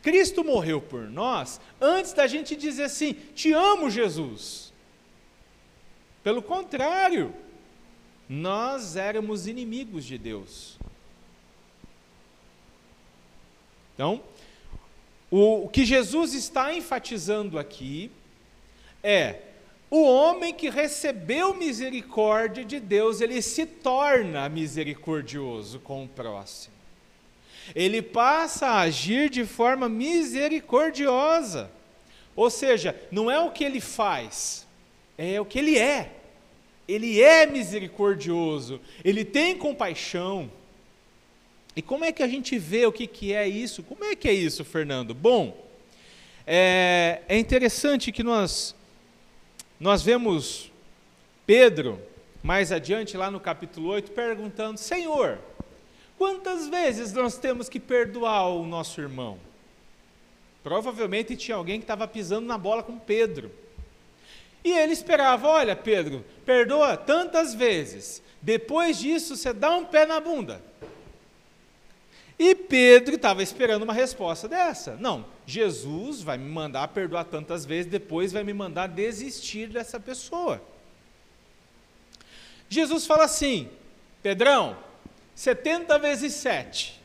Cristo 0.03 0.45
morreu 0.45 0.81
por 0.81 1.03
nós 1.09 1.61
antes 1.81 2.13
da 2.13 2.27
gente 2.27 2.55
dizer 2.55 2.85
assim: 2.85 3.15
Te 3.35 3.53
amo, 3.53 3.91
Jesus. 3.91 4.73
Pelo 6.23 6.43
contrário, 6.43 7.35
nós 8.29 8.97
éramos 8.97 9.47
inimigos 9.47 10.05
de 10.05 10.17
Deus. 10.17 10.79
Então, 13.95 14.23
o, 15.31 15.69
que 15.69 15.85
Jesus 15.85 16.35
está 16.35 16.75
enfatizando 16.75 17.59
aqui 17.59 18.11
é 19.03 19.43
o 19.97 20.03
homem 20.03 20.53
que 20.53 20.69
recebeu 20.69 21.55
misericórdia 21.55 22.65
de 22.65 22.81
Deus, 22.81 23.21
ele 23.21 23.41
se 23.41 23.65
torna 23.65 24.49
misericordioso 24.49 25.79
com 25.79 26.03
o 26.03 26.09
próximo. 26.09 26.75
Ele 27.77 28.03
passa 28.03 28.67
a 28.67 28.81
agir 28.81 29.31
de 29.31 29.45
forma 29.45 29.89
misericordiosa. 29.89 31.71
Ou 32.35 32.51
seja, 32.51 33.01
não 33.09 33.31
é 33.31 33.39
o 33.39 33.53
que 33.53 33.63
ele 33.63 33.81
faz, 33.81 34.67
é 35.17 35.41
o 35.41 35.45
que 35.45 35.61
ele 35.61 35.79
é. 35.79 36.11
Ele 36.89 37.23
é 37.23 37.47
misericordioso, 37.47 38.81
ele 39.05 39.25
tem 39.25 39.57
compaixão. 39.57 40.51
E 41.77 41.81
como 41.81 42.05
é 42.05 42.11
que 42.11 42.25
a 42.25 42.29
gente 42.29 42.59
vê 42.59 42.85
o 42.85 42.91
que, 42.91 43.07
que 43.07 43.33
é 43.33 43.47
isso? 43.47 43.81
Como 43.85 44.03
é 44.05 44.17
que 44.17 44.29
é 44.29 44.33
isso, 44.33 44.65
Fernando? 44.65 45.15
Bom, 45.15 45.57
é, 46.45 47.23
é 47.29 47.39
interessante 47.39 48.11
que 48.11 48.25
nós 48.25 48.75
nós 49.85 50.03
vemos 50.03 50.73
Pedro, 51.45 52.01
mais 52.43 52.73
adiante, 52.73 53.19
lá 53.19 53.31
no 53.31 53.39
capítulo 53.39 53.91
8, 53.91 54.13
perguntando: 54.13 54.81
Senhor, 54.81 55.39
quantas 56.17 56.69
vezes 56.69 57.13
nós 57.13 57.37
temos 57.37 57.69
que 57.69 57.79
perdoar 57.79 58.49
o 58.49 58.65
nosso 58.65 58.99
irmão? 58.99 59.39
Provavelmente 60.63 61.37
tinha 61.37 61.59
alguém 61.59 61.79
que 61.79 61.85
estava 61.85 62.09
pisando 62.09 62.47
na 62.47 62.57
bola 62.57 62.83
com 62.83 62.99
Pedro. 62.99 63.51
E 64.65 64.73
ele 64.73 64.95
esperava: 64.95 65.49
Olha, 65.49 65.77
Pedro, 65.77 66.25
perdoa 66.47 66.97
tantas 66.97 67.55
vezes, 67.55 68.23
depois 68.41 68.99
disso 68.99 69.37
você 69.37 69.53
dá 69.53 69.77
um 69.77 69.85
pé 69.85 70.07
na 70.07 70.19
bunda. 70.19 70.63
E 72.39 72.55
Pedro 72.55 73.15
estava 73.15 73.43
esperando 73.43 73.85
uma 73.85 73.93
resposta 73.93 74.49
dessa. 74.49 74.97
Não, 74.97 75.25
Jesus 75.47 76.23
vai 76.23 76.37
me 76.37 76.49
mandar 76.51 76.89
perdoar 76.89 77.25
tantas 77.25 77.65
vezes, 77.65 77.91
depois 77.91 78.33
vai 78.33 78.43
me 78.43 78.53
mandar 78.53 78.89
desistir 78.89 79.69
dessa 79.69 80.01
pessoa. 80.01 80.61
Jesus 82.69 83.07
fala 83.07 83.25
assim: 83.25 83.71
Pedrão, 84.23 84.77
70 85.35 85.99
vezes 85.99 86.35
7. 86.35 87.01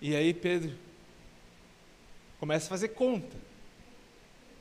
E 0.00 0.14
aí 0.14 0.32
Pedro 0.32 0.76
começa 2.38 2.66
a 2.66 2.70
fazer 2.70 2.88
conta. 2.88 3.36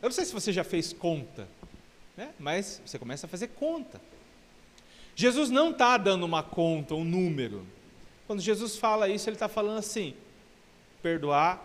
Eu 0.01 0.07
não 0.07 0.11
sei 0.11 0.25
se 0.25 0.33
você 0.33 0.51
já 0.51 0.63
fez 0.63 0.91
conta, 0.91 1.47
né? 2.17 2.33
mas 2.39 2.81
você 2.85 2.97
começa 2.97 3.25
a 3.25 3.29
fazer 3.29 3.49
conta. 3.49 4.01
Jesus 5.15 5.49
não 5.49 5.71
está 5.71 5.97
dando 5.97 6.25
uma 6.25 6.41
conta, 6.41 6.95
um 6.95 7.03
número. 7.03 7.65
Quando 8.29 8.43
Jesus 8.43 8.77
fala 8.77 9.09
isso, 9.09 9.27
ele 9.27 9.37
está 9.37 9.47
falando 9.47 9.79
assim: 9.79 10.13
perdoar 11.01 11.59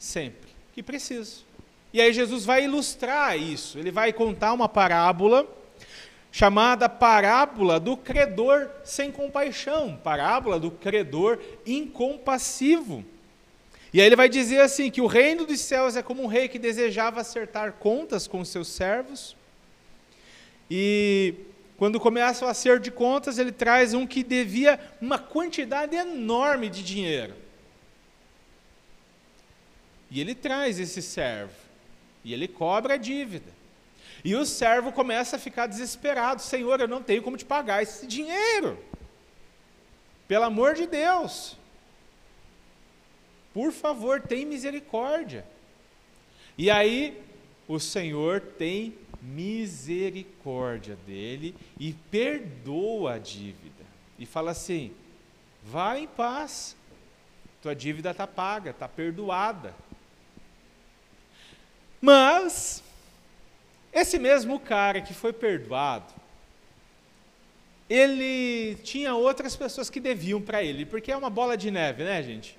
sempre 0.00 0.50
que 0.72 0.82
preciso. 0.82 1.44
E 1.92 2.00
aí 2.00 2.12
Jesus 2.12 2.44
vai 2.44 2.64
ilustrar 2.64 3.38
isso. 3.38 3.78
Ele 3.78 3.92
vai 3.92 4.12
contar 4.12 4.52
uma 4.52 4.68
parábola 4.68 5.46
chamada 6.32 6.88
parábola 6.88 7.78
do 7.78 7.96
credor 7.96 8.68
sem 8.82 9.12
compaixão, 9.12 9.96
parábola 10.02 10.58
do 10.58 10.72
credor 10.72 11.38
incompassivo. 11.64 13.04
E 13.92 14.00
aí 14.00 14.06
ele 14.08 14.16
vai 14.16 14.28
dizer 14.28 14.60
assim 14.60 14.90
que 14.90 15.00
o 15.00 15.06
reino 15.06 15.46
dos 15.46 15.60
céus 15.60 15.94
é 15.94 16.02
como 16.02 16.24
um 16.24 16.26
rei 16.26 16.48
que 16.48 16.58
desejava 16.58 17.20
acertar 17.20 17.74
contas 17.74 18.26
com 18.26 18.44
seus 18.44 18.66
servos. 18.66 19.36
E 20.68 21.46
quando 21.78 22.00
começa 22.00 22.44
o 22.44 22.48
acerto 22.48 22.82
de 22.82 22.90
contas, 22.90 23.38
ele 23.38 23.52
traz 23.52 23.94
um 23.94 24.04
que 24.04 24.24
devia 24.24 24.80
uma 25.00 25.16
quantidade 25.16 25.94
enorme 25.94 26.68
de 26.68 26.82
dinheiro. 26.82 27.36
E 30.10 30.20
ele 30.20 30.34
traz 30.34 30.80
esse 30.80 31.00
servo. 31.00 31.54
E 32.24 32.34
ele 32.34 32.48
cobra 32.48 32.94
a 32.94 32.96
dívida. 32.96 33.52
E 34.24 34.34
o 34.34 34.44
servo 34.44 34.90
começa 34.90 35.36
a 35.36 35.38
ficar 35.38 35.68
desesperado: 35.68 36.42
Senhor, 36.42 36.80
eu 36.80 36.88
não 36.88 37.00
tenho 37.00 37.22
como 37.22 37.36
te 37.36 37.44
pagar 37.44 37.80
esse 37.80 38.08
dinheiro. 38.08 38.76
Pelo 40.26 40.46
amor 40.46 40.74
de 40.74 40.84
Deus. 40.84 41.56
Por 43.54 43.70
favor, 43.70 44.20
tem 44.20 44.44
misericórdia. 44.44 45.46
E 46.56 46.72
aí, 46.72 47.22
o 47.68 47.78
Senhor 47.78 48.40
tem 48.40 48.98
misericórdia 49.20 50.96
dele 51.06 51.54
e 51.78 51.92
perdoa 51.92 53.14
a 53.14 53.18
dívida. 53.18 53.84
E 54.18 54.26
fala 54.26 54.50
assim: 54.52 54.92
vai 55.62 56.00
em 56.00 56.06
paz, 56.06 56.76
tua 57.62 57.74
dívida 57.74 58.10
está 58.10 58.26
paga, 58.26 58.70
está 58.70 58.88
perdoada. 58.88 59.74
Mas, 62.00 62.82
esse 63.92 64.18
mesmo 64.18 64.60
cara 64.60 65.00
que 65.00 65.12
foi 65.12 65.32
perdoado, 65.32 66.14
ele 67.90 68.76
tinha 68.84 69.14
outras 69.14 69.56
pessoas 69.56 69.90
que 69.90 69.98
deviam 69.98 70.40
para 70.40 70.62
ele, 70.62 70.84
porque 70.84 71.10
é 71.10 71.16
uma 71.16 71.30
bola 71.30 71.56
de 71.56 71.70
neve, 71.70 72.04
né, 72.04 72.22
gente? 72.22 72.56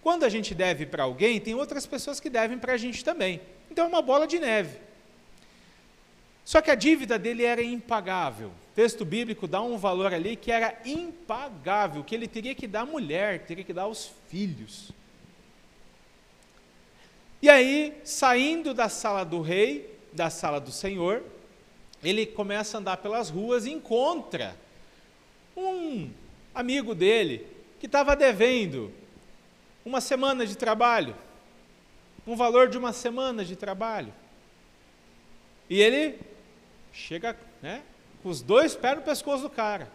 Quando 0.00 0.24
a 0.24 0.28
gente 0.28 0.54
deve 0.54 0.86
para 0.86 1.02
alguém, 1.02 1.40
tem 1.40 1.54
outras 1.54 1.84
pessoas 1.84 2.20
que 2.20 2.30
devem 2.30 2.58
para 2.58 2.74
a 2.74 2.76
gente 2.76 3.04
também. 3.04 3.40
Então 3.70 3.84
é 3.84 3.88
uma 3.88 4.00
bola 4.00 4.26
de 4.26 4.38
neve. 4.38 4.78
Só 6.48 6.62
que 6.62 6.70
a 6.70 6.74
dívida 6.74 7.18
dele 7.18 7.44
era 7.44 7.62
impagável. 7.62 8.48
O 8.48 8.74
texto 8.74 9.04
bíblico 9.04 9.46
dá 9.46 9.60
um 9.60 9.76
valor 9.76 10.14
ali 10.14 10.34
que 10.34 10.50
era 10.50 10.80
impagável, 10.82 12.02
que 12.02 12.14
ele 12.14 12.26
teria 12.26 12.54
que 12.54 12.66
dar 12.66 12.80
à 12.80 12.86
mulher, 12.86 13.44
teria 13.44 13.62
que 13.62 13.74
dar 13.74 13.82
aos 13.82 14.10
filhos. 14.28 14.90
E 17.42 17.50
aí, 17.50 18.00
saindo 18.02 18.72
da 18.72 18.88
sala 18.88 19.24
do 19.24 19.42
rei, 19.42 19.94
da 20.10 20.30
sala 20.30 20.58
do 20.58 20.72
senhor, 20.72 21.22
ele 22.02 22.24
começa 22.24 22.78
a 22.78 22.80
andar 22.80 22.96
pelas 22.96 23.28
ruas 23.28 23.66
e 23.66 23.70
encontra 23.70 24.56
um 25.54 26.10
amigo 26.54 26.94
dele 26.94 27.46
que 27.78 27.84
estava 27.84 28.16
devendo 28.16 28.90
uma 29.84 30.00
semana 30.00 30.46
de 30.46 30.56
trabalho, 30.56 31.14
um 32.26 32.34
valor 32.34 32.70
de 32.70 32.78
uma 32.78 32.94
semana 32.94 33.44
de 33.44 33.54
trabalho. 33.54 34.14
E 35.68 35.78
ele 35.82 36.18
chega 36.98 37.36
né, 37.62 37.82
com 38.22 38.28
os 38.28 38.42
dois 38.42 38.74
pés 38.74 38.96
no 38.96 39.02
pescoço 39.02 39.42
do 39.44 39.50
cara. 39.50 39.88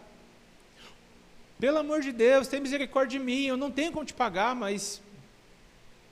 Pelo 1.60 1.78
amor 1.78 2.02
de 2.02 2.12
Deus, 2.12 2.48
tem 2.48 2.62
misericórdia 2.62 3.20
de 3.20 3.26
mim, 3.26 3.46
eu 3.46 3.58
não 3.58 3.70
tenho 3.70 3.92
como 3.92 4.06
te 4.06 4.13
pagar, 4.13 4.56
mas 4.56 5.02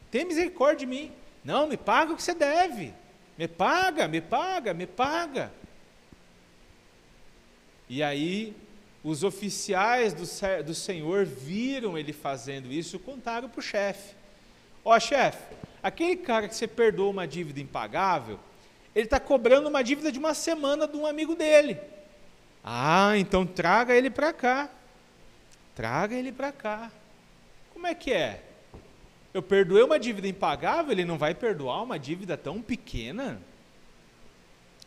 tem 0.10 0.26
misericórdia 0.26 0.80
de 0.80 0.86
mim. 0.86 1.12
Não, 1.44 1.68
me 1.68 1.78
paga 1.78 2.14
o 2.14 2.16
que 2.16 2.22
você 2.22 2.34
deve. 2.34 2.94
Me 3.38 3.48
paga, 3.48 4.08
me 4.08 4.22
paga, 4.22 4.74
me 4.74 4.86
paga. 4.86 5.52
E 7.90 8.04
aí, 8.04 8.56
os 9.04 9.24
oficiais 9.24 10.14
do, 10.14 10.64
do 10.64 10.76
Senhor 10.76 11.26
viram 11.26 11.98
ele 11.98 12.14
fazendo 12.14 12.72
isso 12.72 12.98
e 12.98 13.00
contaram 13.00 13.50
para 13.50 13.60
o 13.60 13.64
chefe. 13.64 14.16
Ó, 14.84 15.00
chefe, 15.00 15.56
aquele 15.82 16.18
cara 16.18 16.48
que 16.48 16.56
você 16.56 16.68
perdoou 16.68 17.12
uma 17.12 17.28
dívida 17.28 17.60
impagável, 17.60 18.40
ele 18.96 19.06
está 19.06 19.20
cobrando 19.20 19.70
uma 19.70 19.84
dívida 19.84 20.12
de 20.12 20.20
uma 20.20 20.34
semana 20.34 20.88
de 20.88 20.98
um 20.98 21.06
amigo 21.06 21.36
dele. 21.36 21.80
Ah, 22.64 23.18
então 23.18 23.46
traga 23.46 23.96
ele 23.96 24.10
para 24.10 24.34
cá. 24.34 24.70
Traga 25.76 26.16
ele 26.16 26.32
para 26.32 26.52
cá. 26.52 26.92
Como 27.74 27.88
é 27.88 27.96
que 27.96 28.12
é? 28.12 28.44
Eu 29.34 29.42
perdoei 29.42 29.84
uma 29.84 29.98
dívida 29.98 30.28
impagável, 30.28 30.92
ele 30.92 31.06
não 31.06 31.18
vai 31.18 31.34
perdoar 31.34 31.82
uma 31.82 31.98
dívida 31.98 32.36
tão 32.36 32.62
pequena? 32.62 33.42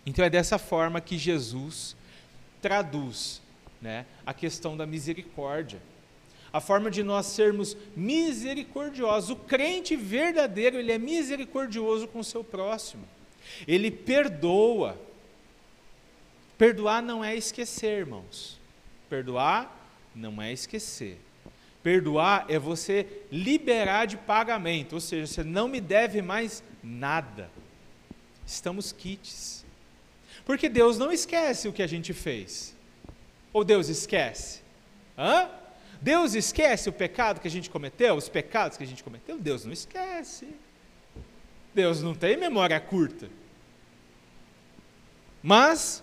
Então 0.04 0.24
é 0.24 0.28
dessa 0.28 0.58
forma 0.58 1.00
que 1.00 1.16
Jesus 1.16 1.96
traduz 2.60 3.40
né, 3.80 4.04
a 4.24 4.34
questão 4.34 4.76
da 4.76 4.86
misericórdia. 4.86 5.80
A 6.52 6.60
forma 6.60 6.90
de 6.90 7.02
nós 7.02 7.26
sermos 7.26 7.76
misericordiosos. 7.96 9.30
O 9.30 9.36
crente 9.36 9.96
verdadeiro, 9.96 10.78
ele 10.78 10.92
é 10.92 10.98
misericordioso 10.98 12.06
com 12.06 12.20
o 12.20 12.24
seu 12.24 12.44
próximo. 12.44 13.04
Ele 13.66 13.90
perdoa. 13.90 14.98
Perdoar 16.58 17.02
não 17.02 17.24
é 17.24 17.34
esquecer, 17.34 17.98
irmãos. 18.00 18.58
Perdoar 19.08 19.88
não 20.14 20.40
é 20.40 20.52
esquecer. 20.52 21.18
Perdoar 21.82 22.46
é 22.48 22.58
você 22.58 23.06
liberar 23.30 24.06
de 24.06 24.16
pagamento, 24.16 24.94
ou 24.94 25.00
seja, 25.00 25.26
você 25.26 25.44
não 25.44 25.68
me 25.68 25.80
deve 25.80 26.22
mais 26.22 26.62
nada. 26.82 27.50
Estamos 28.46 28.92
quites. 28.92 29.64
Porque 30.46 30.68
Deus 30.68 30.96
não 30.98 31.12
esquece 31.12 31.68
o 31.68 31.72
que 31.72 31.82
a 31.82 31.86
gente 31.86 32.12
fez. 32.12 32.74
Ou 33.52 33.64
Deus 33.64 33.88
esquece? 33.88 34.62
Hã? 35.16 35.48
Deus 36.00 36.34
esquece 36.34 36.88
o 36.88 36.92
pecado 36.92 37.40
que 37.40 37.48
a 37.48 37.50
gente 37.50 37.70
cometeu, 37.70 38.14
os 38.14 38.28
pecados 38.28 38.76
que 38.76 38.84
a 38.84 38.86
gente 38.86 39.02
cometeu? 39.02 39.38
Deus 39.38 39.64
não 39.64 39.72
esquece. 39.72 40.48
Deus 41.74 42.02
não 42.02 42.14
tem 42.14 42.36
memória 42.36 42.78
curta. 42.78 43.28
Mas 45.46 46.02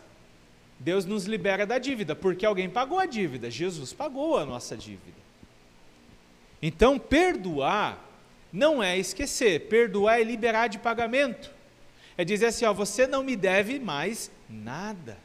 Deus 0.79 1.03
nos 1.03 1.25
libera 1.25 1.65
da 1.65 1.79
dívida, 1.79 2.15
porque 2.15 2.45
alguém 2.45 2.69
pagou 2.69 2.99
a 2.99 3.07
dívida, 3.07 3.49
Jesus 3.49 3.91
pagou 3.91 4.37
a 4.37 4.45
nossa 4.45 4.77
dívida. 4.77 5.19
Então, 6.61 6.99
perdoar 6.99 8.07
não 8.53 8.83
é 8.83 8.99
esquecer, 8.99 9.61
perdoar 9.61 10.21
é 10.21 10.23
liberar 10.23 10.67
de 10.67 10.77
pagamento. 10.77 11.51
É 12.15 12.23
dizer 12.23 12.45
assim, 12.47 12.65
ó, 12.65 12.73
você 12.73 13.07
não 13.07 13.23
me 13.23 13.35
deve 13.35 13.79
mais 13.79 14.29
nada. 14.47 15.17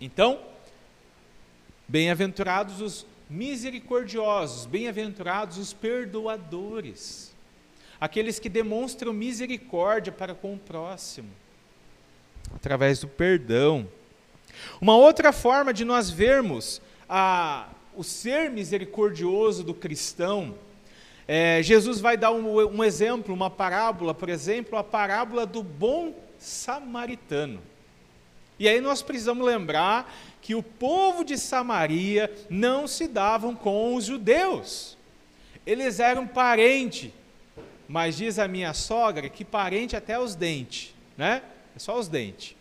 Então, 0.00 0.40
bem-aventurados 1.88 2.80
os 2.80 3.04
misericordiosos, 3.28 4.66
bem-aventurados 4.66 5.58
os 5.58 5.72
perdoadores, 5.72 7.34
aqueles 8.00 8.38
que 8.38 8.48
demonstram 8.48 9.12
misericórdia 9.12 10.12
para 10.12 10.32
com 10.32 10.54
o 10.54 10.58
próximo, 10.58 11.30
através 12.52 13.00
do 13.00 13.08
perdão. 13.08 13.88
Uma 14.80 14.96
outra 14.96 15.32
forma 15.32 15.72
de 15.72 15.84
nós 15.84 16.10
vermos 16.10 16.80
a, 17.08 17.68
o 17.94 18.02
ser 18.02 18.50
misericordioso 18.50 19.62
do 19.62 19.74
cristão, 19.74 20.54
é, 21.26 21.62
Jesus 21.62 22.00
vai 22.00 22.16
dar 22.16 22.32
um, 22.32 22.58
um 22.68 22.84
exemplo, 22.84 23.34
uma 23.34 23.48
parábola, 23.48 24.12
por 24.12 24.28
exemplo, 24.28 24.78
a 24.78 24.84
parábola 24.84 25.46
do 25.46 25.62
bom 25.62 26.14
samaritano. 26.38 27.60
E 28.58 28.68
aí 28.68 28.80
nós 28.80 29.02
precisamos 29.02 29.44
lembrar 29.44 30.12
que 30.40 30.54
o 30.54 30.62
povo 30.62 31.24
de 31.24 31.38
Samaria 31.38 32.30
não 32.48 32.86
se 32.86 33.08
davam 33.08 33.54
com 33.54 33.94
os 33.94 34.04
judeus. 34.04 34.96
Eles 35.66 35.98
eram 35.98 36.26
parente, 36.26 37.12
mas 37.88 38.16
diz 38.16 38.38
a 38.38 38.46
minha 38.46 38.74
sogra 38.74 39.28
que 39.28 39.44
parente 39.44 39.96
até 39.96 40.18
os 40.18 40.34
dentes, 40.34 40.94
né? 41.16 41.42
É 41.74 41.78
só 41.78 41.98
os 41.98 42.08
dentes. 42.08 42.56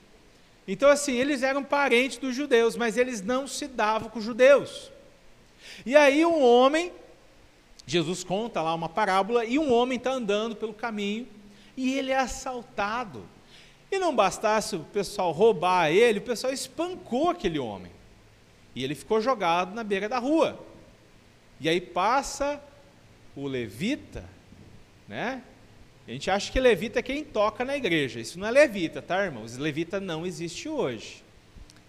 Então, 0.67 0.89
assim, 0.89 1.13
eles 1.13 1.43
eram 1.43 1.63
parentes 1.63 2.17
dos 2.17 2.35
judeus, 2.35 2.75
mas 2.75 2.97
eles 2.97 3.21
não 3.21 3.47
se 3.47 3.67
davam 3.67 4.09
com 4.09 4.19
os 4.19 4.25
judeus. 4.25 4.91
E 5.85 5.95
aí, 5.95 6.25
um 6.25 6.41
homem, 6.41 6.91
Jesus 7.85 8.23
conta 8.23 8.61
lá 8.61 8.73
uma 8.73 8.89
parábola, 8.89 9.45
e 9.45 9.59
um 9.59 9.71
homem 9.71 9.97
está 9.97 10.11
andando 10.11 10.55
pelo 10.55 10.73
caminho 10.73 11.27
e 11.75 11.97
ele 11.97 12.11
é 12.11 12.17
assaltado. 12.17 13.25
E 13.91 13.99
não 13.99 14.15
bastasse 14.15 14.75
o 14.75 14.83
pessoal 14.85 15.31
roubar 15.31 15.91
ele, 15.91 16.19
o 16.19 16.23
pessoal 16.23 16.51
espancou 16.51 17.29
aquele 17.29 17.59
homem. 17.59 17.91
E 18.75 18.83
ele 18.83 18.95
ficou 18.95 19.21
jogado 19.21 19.73
na 19.75 19.83
beira 19.83 20.09
da 20.09 20.17
rua. 20.17 20.59
E 21.59 21.69
aí 21.69 21.79
passa 21.79 22.61
o 23.35 23.47
levita, 23.47 24.27
né? 25.07 25.43
A 26.07 26.11
gente 26.11 26.29
acha 26.29 26.51
que 26.51 26.59
levita 26.59 26.99
é 26.99 27.01
quem 27.01 27.23
toca 27.23 27.63
na 27.63 27.77
igreja. 27.77 28.19
Isso 28.19 28.37
não 28.37 28.47
é 28.47 28.51
levita, 28.51 29.01
tá, 29.01 29.23
irmãos? 29.23 29.57
Levita 29.57 29.99
não 29.99 30.25
existe 30.25 30.67
hoje. 30.67 31.23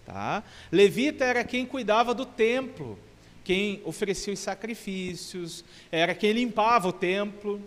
Tá? 0.05 0.43
Levita 0.71 1.25
era 1.25 1.43
quem 1.43 1.65
cuidava 1.65 2.13
do 2.13 2.25
templo, 2.25 2.97
quem 3.43 3.81
oferecia 3.83 4.33
os 4.33 4.39
sacrifícios, 4.39 5.65
era 5.91 6.13
quem 6.13 6.31
limpava 6.31 6.87
o 6.87 6.93
templo, 6.93 7.61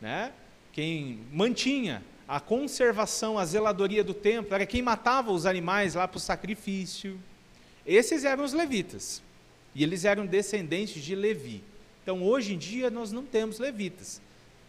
né? 0.00 0.32
quem 0.72 1.20
mantinha 1.32 2.02
a 2.26 2.40
conservação, 2.40 3.38
a 3.38 3.44
zeladoria 3.44 4.02
do 4.02 4.14
templo, 4.14 4.54
era 4.54 4.66
quem 4.66 4.82
matava 4.82 5.30
os 5.30 5.46
animais 5.46 5.94
lá 5.94 6.08
para 6.08 6.16
o 6.16 6.20
sacrifício. 6.20 7.20
Esses 7.86 8.24
eram 8.24 8.44
os 8.44 8.52
levitas. 8.52 9.22
E 9.74 9.82
eles 9.82 10.04
eram 10.04 10.24
descendentes 10.24 11.02
de 11.02 11.14
Levi. 11.14 11.62
Então, 12.02 12.22
hoje 12.22 12.54
em 12.54 12.58
dia, 12.58 12.90
nós 12.90 13.10
não 13.10 13.24
temos 13.24 13.58
levitas. 13.58 14.22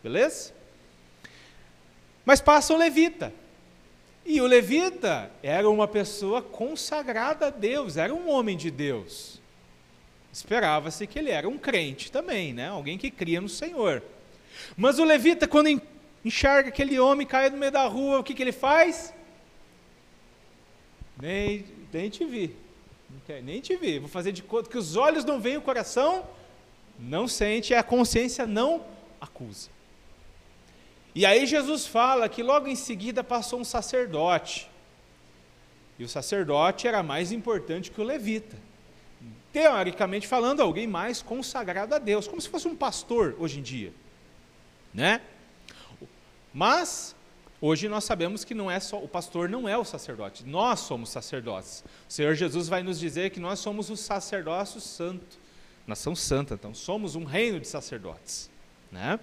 Beleza? 0.04 0.54
Mas 2.26 2.42
passa 2.42 2.74
o 2.74 2.78
levita. 2.78 3.32
E 4.26 4.42
o 4.42 4.48
levita 4.48 5.32
era 5.44 5.70
uma 5.70 5.88
pessoa 5.88 6.42
consagrada 6.42 7.48
a 7.48 7.50
Deus, 7.52 7.96
era 7.96 8.14
um 8.14 8.28
homem 8.28 8.58
de 8.58 8.72
Deus. 8.72 9.40
Esperava-se 10.34 11.06
que 11.06 11.20
ele 11.20 11.30
era 11.30 11.48
um 11.48 11.58
crente 11.58 12.12
também, 12.12 12.52
né? 12.52 12.70
alguém 12.70 12.98
que 12.98 13.12
cria 13.12 13.40
no 13.40 13.48
Senhor. 13.48 14.02
Mas 14.76 14.98
o 14.98 15.04
levita, 15.04 15.48
quando 15.48 15.80
enxerga 16.26 16.70
aquele 16.70 17.00
homem 17.00 17.28
cair 17.28 17.52
no 17.52 17.58
meio 17.58 17.72
da 17.72 17.86
rua, 17.86 18.20
o 18.20 18.24
que, 18.24 18.34
que 18.34 18.42
ele 18.42 18.52
faz? 18.52 19.14
Nem, 21.22 21.64
nem 21.94 22.10
te 22.10 22.26
vi. 22.26 22.56
Nem 23.44 23.62
te 23.62 23.76
vi. 23.76 24.00
Vou 24.00 24.10
fazer 24.10 24.32
de 24.32 24.42
conta 24.42 24.70
que 24.70 24.78
os 24.78 24.96
olhos 24.96 25.24
não 25.24 25.40
veem, 25.40 25.58
o 25.58 25.62
coração 25.62 26.28
não 27.00 27.28
sente, 27.28 27.74
a 27.74 27.84
consciência 27.84 28.46
não 28.48 28.84
acusa. 29.22 29.70
E 31.16 31.26
aí 31.26 31.46
Jesus 31.46 31.88
fala 31.88 32.28
que 32.28 32.44
logo 32.44 32.68
em 32.68 32.76
seguida 32.76 33.24
passou 33.24 33.62
um 33.62 33.64
sacerdote. 33.64 34.70
E 35.98 36.04
o 36.04 36.10
sacerdote 36.10 36.90
era 36.90 37.02
mais 37.02 37.32
importante 37.32 37.90
que 37.90 38.02
o 38.02 38.04
levita. 38.04 38.58
Teoricamente 39.54 40.28
falando, 40.28 40.60
alguém 40.62 40.86
mais 40.86 41.22
consagrado 41.22 41.96
a 41.96 41.98
Deus, 41.98 42.28
como 42.28 42.42
se 42.42 42.50
fosse 42.50 42.68
um 42.68 42.76
pastor 42.76 43.34
hoje 43.40 43.60
em 43.60 43.64
dia, 43.64 43.94
né? 44.94 45.22
Mas 46.54 47.16
hoje 47.62 47.88
nós 47.88 48.04
sabemos 48.04 48.44
que 48.44 48.54
não 48.54 48.70
é 48.70 48.82
só 48.82 49.02
o 49.02 49.08
pastor 49.08 49.48
não 49.48 49.70
é 49.70 49.78
o 49.78 49.86
sacerdote, 49.86 50.44
nós 50.46 50.82
somos 50.82 51.10
sacerdotes. 51.10 51.86
O 52.10 52.12
Senhor 52.12 52.36
Jesus 52.36 52.68
vai 52.68 52.84
nos 52.84 53.00
dizer 53.00 53.30
que 53.30 53.40
nós 53.40 53.60
somos 53.60 53.90
o 53.90 53.96
sacerdócio 53.96 54.82
santo, 54.82 55.38
nação 55.88 56.14
santa, 56.14 56.56
então 56.56 56.74
somos 56.74 57.16
um 57.16 57.24
reino 57.24 57.58
de 57.58 57.68
sacerdotes, 57.68 58.50
né? 58.92 59.18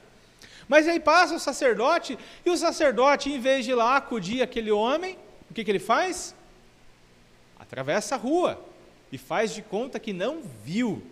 Mas 0.68 0.88
aí 0.88 1.00
passa 1.00 1.34
o 1.34 1.40
sacerdote, 1.40 2.18
e 2.44 2.50
o 2.50 2.56
sacerdote, 2.56 3.30
em 3.30 3.40
vez 3.40 3.64
de 3.64 3.72
ir 3.72 3.74
lá 3.74 3.96
acudir 3.96 4.42
aquele 4.42 4.70
homem, 4.70 5.18
o 5.50 5.54
que, 5.54 5.64
que 5.64 5.70
ele 5.70 5.78
faz? 5.78 6.34
Atravessa 7.58 8.14
a 8.14 8.18
rua 8.18 8.62
e 9.10 9.18
faz 9.18 9.54
de 9.54 9.62
conta 9.62 9.98
que 9.98 10.12
não 10.12 10.42
viu. 10.64 11.02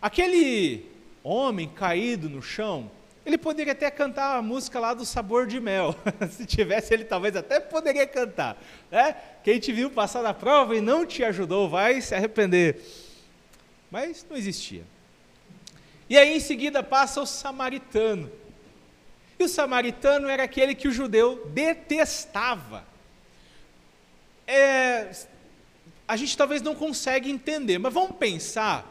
Aquele 0.00 0.86
homem 1.22 1.68
caído 1.68 2.28
no 2.28 2.42
chão, 2.42 2.90
ele 3.24 3.38
poderia 3.38 3.72
até 3.72 3.90
cantar 3.90 4.36
a 4.36 4.42
música 4.42 4.78
lá 4.78 4.92
do 4.92 5.04
sabor 5.04 5.46
de 5.46 5.58
mel. 5.58 5.94
Se 6.30 6.44
tivesse, 6.44 6.92
ele 6.92 7.04
talvez 7.04 7.34
até 7.34 7.58
poderia 7.58 8.06
cantar. 8.06 8.56
Né? 8.90 9.16
Quem 9.42 9.58
te 9.58 9.72
viu 9.72 9.90
passar 9.90 10.22
na 10.22 10.34
prova 10.34 10.76
e 10.76 10.80
não 10.80 11.06
te 11.06 11.24
ajudou 11.24 11.68
vai 11.68 12.00
se 12.00 12.14
arrepender. 12.14 12.80
Mas 13.90 14.26
não 14.28 14.36
existia. 14.36 14.82
E 16.08 16.18
aí 16.18 16.36
em 16.36 16.40
seguida 16.40 16.82
passa 16.82 17.20
o 17.20 17.26
samaritano. 17.26 18.30
E 19.38 19.44
o 19.44 19.48
samaritano 19.48 20.28
era 20.28 20.44
aquele 20.44 20.74
que 20.74 20.88
o 20.88 20.92
judeu 20.92 21.46
detestava. 21.52 22.84
É, 24.46 25.10
a 26.06 26.16
gente 26.16 26.36
talvez 26.36 26.60
não 26.62 26.74
consegue 26.74 27.30
entender, 27.30 27.78
mas 27.78 27.92
vamos 27.92 28.16
pensar. 28.16 28.90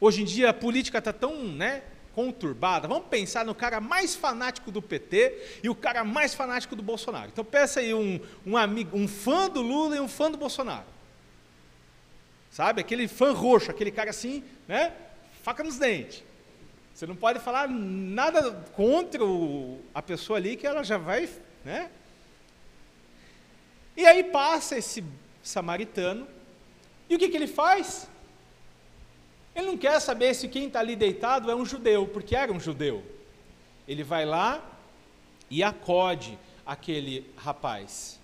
Hoje 0.00 0.22
em 0.22 0.24
dia 0.24 0.50
a 0.50 0.54
política 0.54 0.98
está 0.98 1.12
tão 1.12 1.44
né, 1.44 1.82
conturbada. 2.14 2.86
Vamos 2.86 3.08
pensar 3.08 3.44
no 3.44 3.54
cara 3.54 3.80
mais 3.80 4.14
fanático 4.14 4.70
do 4.70 4.82
PT 4.82 5.60
e 5.62 5.68
o 5.68 5.74
cara 5.74 6.04
mais 6.04 6.34
fanático 6.34 6.76
do 6.76 6.82
Bolsonaro. 6.82 7.30
Então 7.32 7.44
pensa 7.44 7.80
aí 7.80 7.94
um, 7.94 8.20
um, 8.46 8.56
amigo, 8.56 8.96
um 8.96 9.08
fã 9.08 9.48
do 9.48 9.62
Lula 9.62 9.96
e 9.96 10.00
um 10.00 10.08
fã 10.08 10.30
do 10.30 10.36
Bolsonaro. 10.36 10.86
Sabe? 12.50 12.80
Aquele 12.80 13.08
fã 13.08 13.32
roxo, 13.32 13.70
aquele 13.70 13.90
cara 13.90 14.10
assim, 14.10 14.44
né? 14.68 14.92
Faca 15.42 15.64
nos 15.64 15.78
dentes. 15.78 16.22
Você 16.94 17.06
não 17.06 17.16
pode 17.16 17.40
falar 17.40 17.68
nada 17.68 18.52
contra 18.74 19.24
o, 19.24 19.80
a 19.94 20.02
pessoa 20.02 20.38
ali 20.38 20.56
que 20.56 20.66
ela 20.66 20.82
já 20.82 20.98
vai, 20.98 21.28
né? 21.64 21.90
E 23.96 24.06
aí 24.06 24.24
passa 24.24 24.76
esse 24.76 25.04
samaritano, 25.42 26.26
e 27.08 27.16
o 27.16 27.18
que, 27.18 27.28
que 27.28 27.36
ele 27.36 27.48
faz? 27.48 28.08
Ele 29.54 29.66
não 29.66 29.76
quer 29.76 29.98
saber 30.00 30.32
se 30.34 30.48
quem 30.48 30.68
está 30.68 30.78
ali 30.78 30.94
deitado 30.94 31.50
é 31.50 31.54
um 31.54 31.64
judeu, 31.64 32.06
porque 32.06 32.36
era 32.36 32.52
um 32.52 32.60
judeu. 32.60 33.02
Ele 33.88 34.04
vai 34.04 34.24
lá 34.24 34.64
e 35.50 35.62
acode 35.62 36.38
aquele 36.64 37.28
rapaz. 37.36 38.19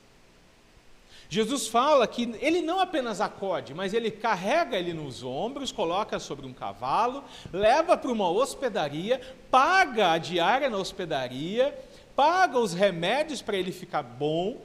Jesus 1.28 1.66
fala 1.66 2.06
que 2.06 2.36
ele 2.40 2.62
não 2.62 2.78
apenas 2.78 3.20
acode, 3.20 3.74
mas 3.74 3.92
ele 3.92 4.10
carrega 4.10 4.76
ele 4.76 4.92
nos 4.92 5.22
ombros, 5.24 5.72
coloca 5.72 6.18
sobre 6.18 6.46
um 6.46 6.52
cavalo, 6.52 7.24
leva 7.52 7.96
para 7.96 8.12
uma 8.12 8.28
hospedaria, 8.30 9.20
paga 9.50 10.12
a 10.12 10.18
diária 10.18 10.70
na 10.70 10.78
hospedaria, 10.78 11.76
paga 12.14 12.58
os 12.58 12.72
remédios 12.72 13.42
para 13.42 13.56
ele 13.56 13.72
ficar 13.72 14.02
bom, 14.02 14.60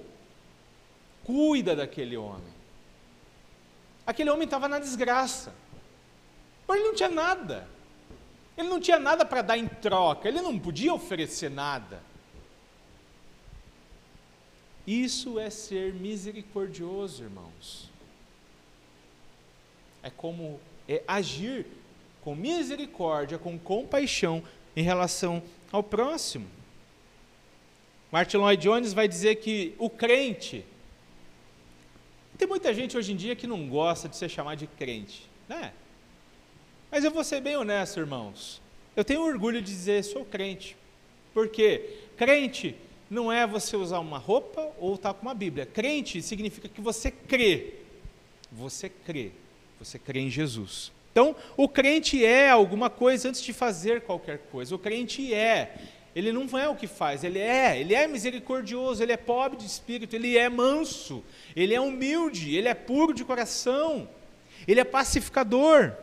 cuida 1.24 1.76
daquele 1.76 2.16
homem. 2.16 2.54
Aquele 4.06 4.30
homem 4.30 4.46
estava 4.46 4.68
na 4.68 4.78
desgraça, 4.78 5.54
mas 6.68 6.78
ele 6.78 6.88
não 6.90 6.96
tinha 6.96 7.10
nada, 7.10 7.68
ele 8.56 8.68
não 8.70 8.80
tinha 8.80 9.00
nada 9.00 9.26
para 9.26 9.42
dar 9.42 9.58
em 9.58 9.68
troca, 9.68 10.28
ele 10.28 10.42
não 10.42 10.60
podia 10.60 10.94
oferecer 10.94 11.50
nada. 11.50 12.11
Isso 14.86 15.40
é 15.40 15.50
ser 15.50 15.94
misericordioso, 15.94 17.24
irmãos. 17.24 17.90
É 20.04 20.10
como 20.10 20.60
é 20.88 21.04
agir 21.08 21.66
com 22.24 22.36
misericórdia, 22.36 23.38
com 23.38 23.58
compaixão 23.58 24.44
em 24.76 24.82
relação 24.82 25.44
ao 25.72 25.84
próximo. 25.84 26.48
Martin 28.12 28.38
Lloyd 28.38 28.62
Jones 28.62 28.94
vai 28.94 29.08
dizer 29.08 29.36
que 29.36 29.74
o 29.78 29.90
crente 29.90 30.66
tem 32.42 32.48
muita 32.48 32.74
gente 32.74 32.98
hoje 32.98 33.12
em 33.12 33.16
dia 33.16 33.36
que 33.36 33.46
não 33.46 33.70
gosta 33.70 34.10
de 34.10 34.18
ser 34.18 34.28
chamado 34.28 34.58
de 34.58 34.66
crente, 34.66 35.30
né? 35.48 35.72
Mas 36.90 37.04
eu 37.04 37.12
vou 37.12 37.24
ser 37.24 37.40
bem 37.40 37.56
honesto, 37.56 38.00
irmãos. 38.00 38.60
Eu 38.96 39.06
tenho 39.06 39.22
orgulho 39.22 39.62
de 39.62 39.72
dizer 39.72 40.04
sou 40.04 40.26
crente. 40.26 40.76
Porque 41.36 42.00
crente 42.18 42.76
não 43.12 43.30
é 43.30 43.46
você 43.46 43.76
usar 43.76 44.00
uma 44.00 44.18
roupa 44.18 44.72
ou 44.80 44.96
estar 44.96 45.14
tá 45.14 45.20
com 45.20 45.24
uma 45.24 45.34
Bíblia. 45.34 45.66
Crente 45.66 46.22
significa 46.22 46.70
que 46.70 46.80
você 46.80 47.12
crê. 47.12 47.74
Você 48.50 48.88
crê. 48.88 49.32
Você 49.80 50.00
crê 50.00 50.22
em 50.22 50.30
Jesus. 50.30 50.94
Então, 51.12 51.36
o 51.58 51.68
crente 51.68 52.24
é 52.24 52.50
alguma 52.50 52.90
coisa 52.90 53.28
antes 53.28 53.42
de 53.42 53.52
fazer 53.52 54.00
qualquer 54.02 54.38
coisa. 54.50 54.74
O 54.74 54.80
crente 54.80 55.34
é. 55.34 55.76
Ele 56.16 56.32
não 56.32 56.58
é 56.58 56.70
o 56.70 56.76
que 56.76 56.88
faz, 56.88 57.24
ele 57.24 57.40
é, 57.40 57.80
ele 57.80 57.94
é 57.94 58.06
misericordioso, 58.06 59.02
ele 59.02 59.14
é 59.14 59.18
pobre 59.18 59.58
de 59.58 59.66
espírito, 59.66 60.14
ele 60.14 60.38
é 60.38 60.50
manso, 60.50 61.24
ele 61.56 61.74
é 61.74 61.80
humilde, 61.80 62.54
ele 62.54 62.68
é 62.68 62.74
puro 62.74 63.14
de 63.14 63.24
coração, 63.24 64.10
ele 64.68 64.82
é 64.82 64.84
pacificador. 64.84 65.94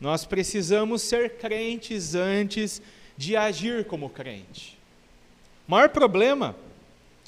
Nós 0.00 0.24
precisamos 0.24 1.02
ser 1.02 1.36
crentes 1.36 2.16
antes 2.16 2.78
de 2.80 2.97
agir 3.36 3.84
como 3.84 4.08
crente. 4.08 4.78
O 5.66 5.72
maior 5.72 5.88
problema 5.88 6.56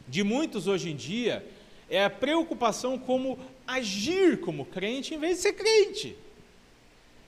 de 0.06 0.22
muitos 0.22 0.66
hoje 0.66 0.90
em 0.90 0.96
dia 0.96 1.44
é 1.90 2.04
a 2.04 2.08
preocupação 2.08 2.96
como 2.96 3.38
agir 3.66 4.40
como 4.40 4.64
crente 4.64 5.14
em 5.14 5.18
vez 5.18 5.36
de 5.36 5.42
ser 5.42 5.52
crente. 5.54 6.16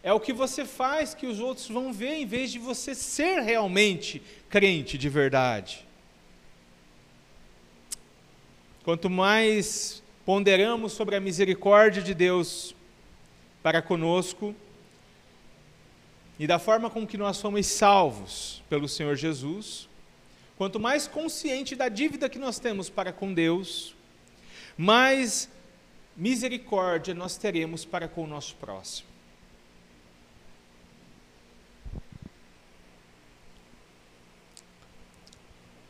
É 0.03 0.13
o 0.13 0.21
que 0.21 0.33
você 0.33 0.65
faz 0.65 1.15
que 1.15 1.27
os 1.27 1.39
outros 1.39 1.69
vão 1.69 1.93
ver 1.93 2.15
em 2.15 2.27
vez 2.27 2.51
de 2.51 2.59
você 2.59 2.95
ser 2.95 3.41
realmente 3.41 4.23
crente 4.49 4.97
de 4.97 5.09
verdade. 5.09 5.87
Quanto 8.85 9.09
mais 9.09 10.03
ponderamos 10.25 10.93
sobre 10.93 11.15
a 11.15 11.21
misericórdia 11.21 12.03
de 12.03 12.15
Deus 12.15 12.75
para 13.63 13.81
conosco, 13.81 14.55
e 16.43 16.47
da 16.49 16.59
forma 16.59 16.91
com 16.91 17.07
que 17.07 17.17
nós 17.17 17.41
fomos 17.41 17.65
salvos 17.69 18.65
pelo 18.69 18.89
Senhor 18.89 19.15
Jesus, 19.15 19.89
quanto 20.59 20.81
mais 20.81 21.07
consciente 21.07 21.77
da 21.77 21.89
dívida 21.89 22.29
que 22.29 22.37
nós 22.37 22.59
temos 22.59 22.91
para 22.91 23.13
com 23.13 23.33
Deus, 23.33 23.95
mais 24.77 25.49
misericórdia 26.17 27.15
nós 27.15 27.37
teremos 27.37 27.85
para 27.85 28.09
com 28.09 28.25
o 28.25 28.27
nosso 28.27 28.57
próximo. 28.57 29.07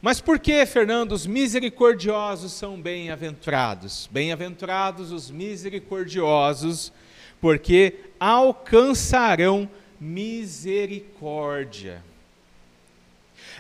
Mas 0.03 0.21
por 0.21 0.39
que, 0.39 0.67
Fernando, 0.67 1.13
os 1.13 1.27
misericordiosos 1.27 2.53
são 2.53 2.79
bem-aventurados? 2.79 4.07
Bem-aventurados 4.13 5.13
os 5.13 5.31
misericordiosos, 5.31 6.93
porque 7.41 8.01
alcançarão 8.21 9.61
misericórdia. 9.61 9.82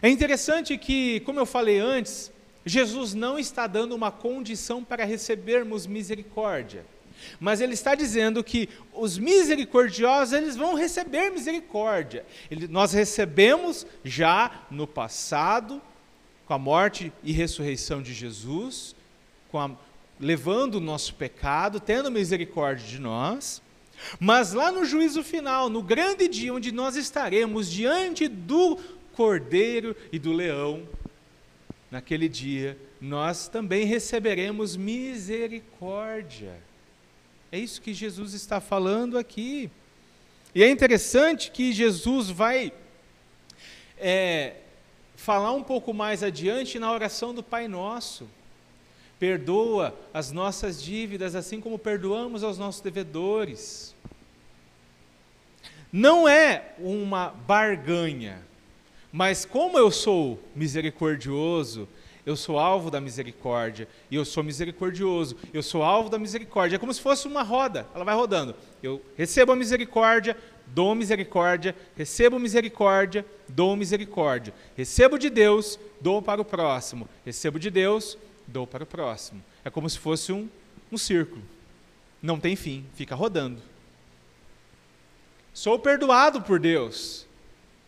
É 0.02 0.09
interessante 0.09 0.76
que, 0.76 1.20
como 1.20 1.38
eu 1.38 1.46
falei 1.46 1.78
antes, 1.78 2.33
Jesus 2.66 3.14
não 3.14 3.38
está 3.38 3.68
dando 3.68 3.94
uma 3.94 4.11
condição 4.11 4.83
para 4.83 5.05
recebermos 5.05 5.87
misericórdia. 5.87 6.85
Mas 7.38 7.61
ele 7.61 7.74
está 7.74 7.94
dizendo 7.94 8.42
que 8.42 8.68
os 8.92 9.18
misericordiosos, 9.18 10.35
eles 10.35 10.57
vão 10.57 10.74
receber 10.74 11.31
misericórdia. 11.31 12.24
Ele, 12.50 12.66
nós 12.66 12.92
recebemos 12.92 13.87
já 14.02 14.64
no 14.68 14.87
passado, 14.87 15.81
com 16.44 16.55
a 16.55 16.59
morte 16.59 17.12
e 17.22 17.31
ressurreição 17.31 18.02
de 18.02 18.12
Jesus, 18.12 18.96
a, 19.55 19.70
levando 20.18 20.76
o 20.76 20.81
nosso 20.81 21.14
pecado, 21.14 21.78
tendo 21.78 22.11
misericórdia 22.11 22.87
de 22.87 22.98
nós. 22.98 23.62
Mas 24.18 24.52
lá 24.52 24.70
no 24.70 24.84
juízo 24.84 25.22
final, 25.22 25.68
no 25.68 25.82
grande 25.82 26.28
dia 26.28 26.52
onde 26.52 26.72
nós 26.72 26.96
estaremos 26.96 27.70
diante 27.70 28.28
do 28.28 28.76
cordeiro 29.12 29.96
e 30.10 30.18
do 30.18 30.32
leão, 30.32 30.86
naquele 31.90 32.28
dia 32.28 32.78
nós 33.00 33.48
também 33.48 33.84
receberemos 33.84 34.76
misericórdia. 34.76 36.54
É 37.50 37.58
isso 37.58 37.82
que 37.82 37.92
Jesus 37.92 38.32
está 38.32 38.60
falando 38.60 39.18
aqui. 39.18 39.70
E 40.54 40.62
é 40.62 40.70
interessante 40.70 41.50
que 41.50 41.72
Jesus 41.72 42.30
vai 42.30 42.72
é, 43.98 44.56
falar 45.16 45.52
um 45.52 45.62
pouco 45.62 45.92
mais 45.92 46.22
adiante 46.22 46.78
na 46.78 46.92
oração 46.92 47.34
do 47.34 47.42
Pai 47.42 47.68
Nosso. 47.68 48.28
Perdoa 49.22 49.94
as 50.12 50.32
nossas 50.32 50.82
dívidas, 50.82 51.37
assim 51.37 51.61
como 51.61 51.78
perdoamos 51.78 52.42
aos 52.42 52.58
nossos 52.58 52.80
devedores. 52.80 53.94
Não 55.92 56.28
é 56.28 56.74
uma 56.76 57.28
barganha, 57.28 58.44
mas 59.12 59.44
como 59.44 59.78
eu 59.78 59.92
sou 59.92 60.40
misericordioso, 60.56 61.88
eu 62.26 62.35
sou 62.35 62.58
alvo 62.58 62.90
da 62.90 63.00
misericórdia, 63.00 63.87
e 64.11 64.16
eu 64.16 64.24
sou 64.24 64.42
misericordioso, 64.42 65.37
eu 65.54 65.62
sou 65.62 65.85
alvo 65.85 66.11
da 66.11 66.18
misericórdia. 66.18 66.74
É 66.74 66.78
como 66.80 66.92
se 66.92 67.00
fosse 67.00 67.28
uma 67.28 67.44
roda, 67.44 67.87
ela 67.94 68.04
vai 68.04 68.16
rodando. 68.16 68.56
Eu 68.82 69.00
recebo 69.16 69.52
a 69.52 69.56
misericórdia, 69.56 70.37
dou 70.66 70.96
misericórdia, 70.96 71.76
recebo 71.96 72.40
misericórdia, 72.40 73.24
dou 73.48 73.76
misericórdia. 73.76 74.52
Recebo 74.76 75.16
de 75.16 75.30
Deus, 75.30 75.78
dou 76.00 76.20
para 76.20 76.40
o 76.40 76.44
próximo. 76.44 77.08
Recebo 77.24 77.61
de 77.61 77.70
Deus, 77.70 78.18
dou 78.46 78.66
para 78.66 78.85
o 78.85 78.87
próximo. 78.87 79.42
É 79.64 79.70
como 79.70 79.88
se 79.88 79.98
fosse 79.98 80.33
um, 80.33 80.48
um 80.90 80.98
círculo. 80.98 81.42
Não 82.20 82.38
tem 82.38 82.55
fim, 82.55 82.85
fica 82.94 83.14
rodando. 83.14 83.61
Sou 85.52 85.78
perdoado 85.78 86.40
por 86.40 86.59
Deus, 86.59 87.26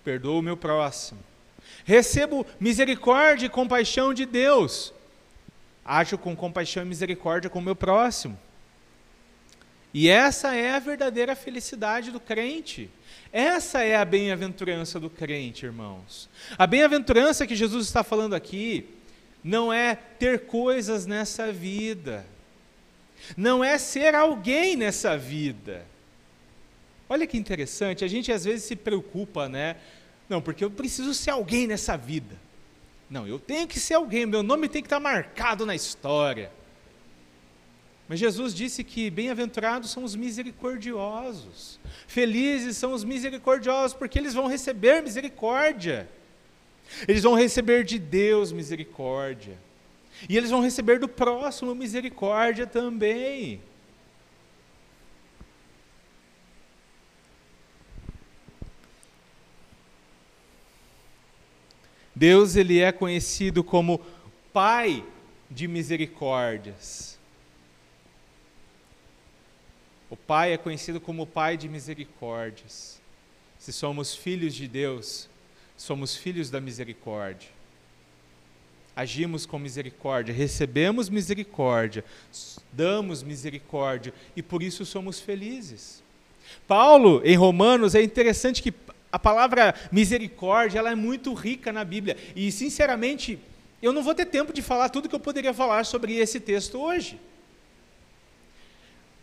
perdoo 0.04 0.38
o 0.38 0.42
meu 0.42 0.56
próximo. 0.56 1.20
Recebo 1.84 2.46
misericórdia 2.60 3.46
e 3.46 3.50
compaixão 3.50 4.12
de 4.12 4.26
Deus, 4.26 4.92
ajo 5.84 6.18
com 6.18 6.36
compaixão 6.36 6.82
e 6.82 6.86
misericórdia 6.86 7.48
com 7.48 7.58
o 7.58 7.62
meu 7.62 7.76
próximo. 7.76 8.38
E 9.92 10.08
essa 10.08 10.54
é 10.54 10.72
a 10.72 10.78
verdadeira 10.80 11.36
felicidade 11.36 12.10
do 12.10 12.18
crente. 12.18 12.90
Essa 13.32 13.82
é 13.82 13.94
a 13.94 14.04
bem-aventurança 14.04 14.98
do 14.98 15.08
crente, 15.08 15.64
irmãos. 15.64 16.28
A 16.58 16.66
bem-aventurança 16.66 17.46
que 17.46 17.54
Jesus 17.54 17.86
está 17.86 18.02
falando 18.02 18.34
aqui 18.34 18.88
não 19.44 19.70
é 19.70 19.94
ter 19.94 20.46
coisas 20.46 21.04
nessa 21.04 21.52
vida, 21.52 22.24
não 23.36 23.62
é 23.62 23.76
ser 23.76 24.14
alguém 24.14 24.74
nessa 24.74 25.18
vida. 25.18 25.84
Olha 27.06 27.26
que 27.26 27.36
interessante, 27.36 28.02
a 28.02 28.08
gente 28.08 28.32
às 28.32 28.44
vezes 28.44 28.64
se 28.64 28.74
preocupa, 28.74 29.46
né? 29.46 29.76
Não, 30.26 30.40
porque 30.40 30.64
eu 30.64 30.70
preciso 30.70 31.12
ser 31.12 31.30
alguém 31.30 31.66
nessa 31.66 31.94
vida. 31.94 32.34
Não, 33.10 33.28
eu 33.28 33.38
tenho 33.38 33.68
que 33.68 33.78
ser 33.78 33.94
alguém, 33.94 34.24
meu 34.24 34.42
nome 34.42 34.66
tem 34.66 34.80
que 34.80 34.86
estar 34.86 34.98
marcado 34.98 35.66
na 35.66 35.74
história. 35.74 36.50
Mas 38.08 38.18
Jesus 38.18 38.54
disse 38.54 38.82
que 38.82 39.10
bem-aventurados 39.10 39.90
são 39.90 40.04
os 40.04 40.16
misericordiosos, 40.16 41.78
felizes 42.06 42.78
são 42.78 42.92
os 42.92 43.04
misericordiosos, 43.04 43.94
porque 43.94 44.18
eles 44.18 44.32
vão 44.32 44.46
receber 44.46 45.02
misericórdia. 45.02 46.08
Eles 47.06 47.22
vão 47.22 47.34
receber 47.34 47.84
de 47.84 47.98
Deus 47.98 48.52
misericórdia. 48.52 49.58
E 50.28 50.36
eles 50.36 50.50
vão 50.50 50.60
receber 50.60 50.98
do 50.98 51.08
próximo 51.08 51.74
misericórdia 51.74 52.66
também. 52.66 53.60
Deus 62.14 62.54
ele 62.54 62.80
é 62.80 62.92
conhecido 62.92 63.64
como 63.64 64.00
Pai 64.52 65.04
de 65.50 65.66
misericórdias. 65.66 67.18
O 70.08 70.16
Pai 70.16 70.52
é 70.52 70.56
conhecido 70.56 71.00
como 71.00 71.26
Pai 71.26 71.56
de 71.56 71.68
misericórdias. 71.68 73.00
Se 73.58 73.72
somos 73.72 74.14
filhos 74.14 74.54
de 74.54 74.68
Deus, 74.68 75.28
somos 75.76 76.16
filhos 76.16 76.50
da 76.50 76.60
misericórdia. 76.60 77.48
Agimos 78.96 79.44
com 79.44 79.58
misericórdia, 79.58 80.32
recebemos 80.32 81.08
misericórdia, 81.08 82.04
damos 82.72 83.22
misericórdia 83.22 84.14
e 84.36 84.42
por 84.42 84.62
isso 84.62 84.86
somos 84.86 85.18
felizes. 85.18 86.02
Paulo, 86.68 87.20
em 87.24 87.36
Romanos, 87.36 87.94
é 87.94 88.02
interessante 88.02 88.62
que 88.62 88.72
a 89.10 89.18
palavra 89.18 89.74
misericórdia 89.90 90.78
ela 90.78 90.90
é 90.90 90.94
muito 90.94 91.32
rica 91.34 91.72
na 91.72 91.84
Bíblia. 91.84 92.16
E, 92.34 92.50
sinceramente, 92.52 93.38
eu 93.82 93.92
não 93.92 94.02
vou 94.02 94.14
ter 94.14 94.26
tempo 94.26 94.52
de 94.52 94.62
falar 94.62 94.88
tudo 94.88 95.08
que 95.08 95.14
eu 95.14 95.20
poderia 95.20 95.52
falar 95.52 95.84
sobre 95.84 96.16
esse 96.16 96.40
texto 96.40 96.80
hoje. 96.80 97.20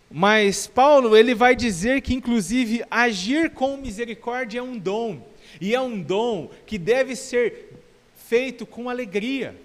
Mas 0.09 0.67
Paulo, 0.67 1.15
ele 1.15 1.33
vai 1.33 1.55
dizer 1.55 2.01
que, 2.01 2.13
inclusive, 2.13 2.83
agir 2.91 3.51
com 3.51 3.77
misericórdia 3.77 4.59
é 4.59 4.63
um 4.63 4.77
dom. 4.77 5.30
E 5.59 5.75
é 5.75 5.81
um 5.81 6.01
dom 6.01 6.49
que 6.65 6.77
deve 6.77 7.15
ser 7.15 7.69
feito 8.15 8.65
com 8.65 8.89
alegria. 8.89 9.59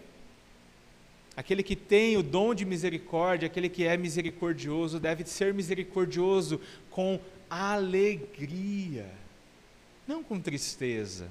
Aquele 1.37 1.63
que 1.63 1.77
tem 1.77 2.17
o 2.17 2.23
dom 2.23 2.55
de 2.55 2.65
misericórdia, 2.65 3.47
aquele 3.47 3.69
que 3.69 3.85
é 3.85 3.97
misericordioso, 3.97 4.99
deve 4.99 5.25
ser 5.27 5.53
misericordioso 5.53 6.61
com 6.91 7.21
alegria, 7.51 9.07
não 10.09 10.23
com 10.23 10.41
tristeza. 10.41 11.31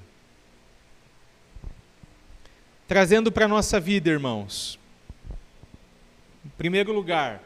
Trazendo 2.86 3.32
para 3.32 3.46
a 3.46 3.48
nossa 3.48 3.80
vida, 3.80 4.08
irmãos. 4.08 4.78
Em 6.44 6.50
primeiro 6.50 6.92
lugar, 6.92 7.42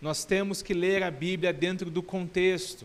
nós 0.00 0.26
temos 0.26 0.60
que 0.60 0.74
ler 0.74 1.02
a 1.02 1.10
Bíblia 1.10 1.52
dentro 1.54 1.90
do 1.90 2.02
contexto. 2.02 2.84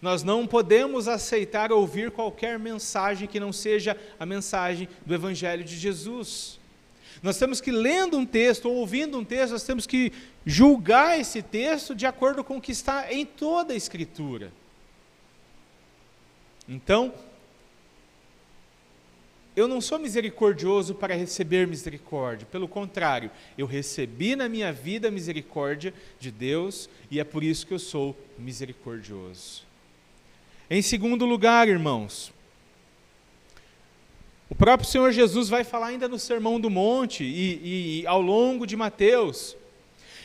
Nós 0.00 0.22
não 0.22 0.46
podemos 0.46 1.08
aceitar 1.08 1.70
ouvir 1.70 2.10
qualquer 2.10 2.58
mensagem 2.58 3.28
que 3.28 3.38
não 3.38 3.52
seja 3.52 3.96
a 4.18 4.24
mensagem 4.24 4.88
do 5.04 5.14
Evangelho 5.14 5.62
de 5.62 5.76
Jesus. 5.76 6.58
Nós 7.22 7.38
temos 7.38 7.60
que, 7.60 7.70
lendo 7.70 8.16
um 8.16 8.24
texto 8.24 8.66
ou 8.66 8.76
ouvindo 8.76 9.18
um 9.18 9.24
texto, 9.24 9.52
nós 9.52 9.64
temos 9.64 9.86
que 9.86 10.10
julgar 10.46 11.20
esse 11.20 11.42
texto 11.42 11.94
de 11.94 12.06
acordo 12.06 12.42
com 12.42 12.56
o 12.56 12.60
que 12.60 12.72
está 12.72 13.12
em 13.12 13.26
toda 13.26 13.74
a 13.74 13.76
Escritura. 13.76 14.50
Então, 16.66 17.12
eu 19.54 19.68
não 19.68 19.80
sou 19.82 19.98
misericordioso 19.98 20.94
para 20.94 21.14
receber 21.14 21.66
misericórdia, 21.66 22.46
pelo 22.50 22.68
contrário, 22.68 23.30
eu 23.58 23.66
recebi 23.66 24.34
na 24.34 24.48
minha 24.48 24.72
vida 24.72 25.08
a 25.08 25.10
misericórdia 25.10 25.92
de 26.18 26.30
Deus 26.30 26.88
e 27.10 27.20
é 27.20 27.24
por 27.24 27.42
isso 27.44 27.66
que 27.66 27.74
eu 27.74 27.78
sou 27.78 28.16
misericordioso. 28.38 29.69
Em 30.72 30.82
segundo 30.82 31.26
lugar, 31.26 31.66
irmãos, 31.66 32.32
o 34.48 34.54
próprio 34.54 34.88
Senhor 34.88 35.10
Jesus 35.10 35.48
vai 35.48 35.64
falar 35.64 35.88
ainda 35.88 36.06
no 36.06 36.16
Sermão 36.16 36.60
do 36.60 36.70
Monte 36.70 37.24
e, 37.24 38.02
e, 38.02 38.06
ao 38.06 38.22
longo 38.22 38.64
de 38.64 38.76
Mateus. 38.76 39.56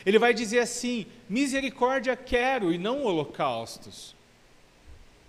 Ele 0.05 0.19
vai 0.19 0.35
dizer 0.35 0.59
assim: 0.59 1.07
misericórdia 1.27 2.15
quero 2.15 2.71
e 2.71 2.77
não 2.77 3.03
holocaustos. 3.03 4.13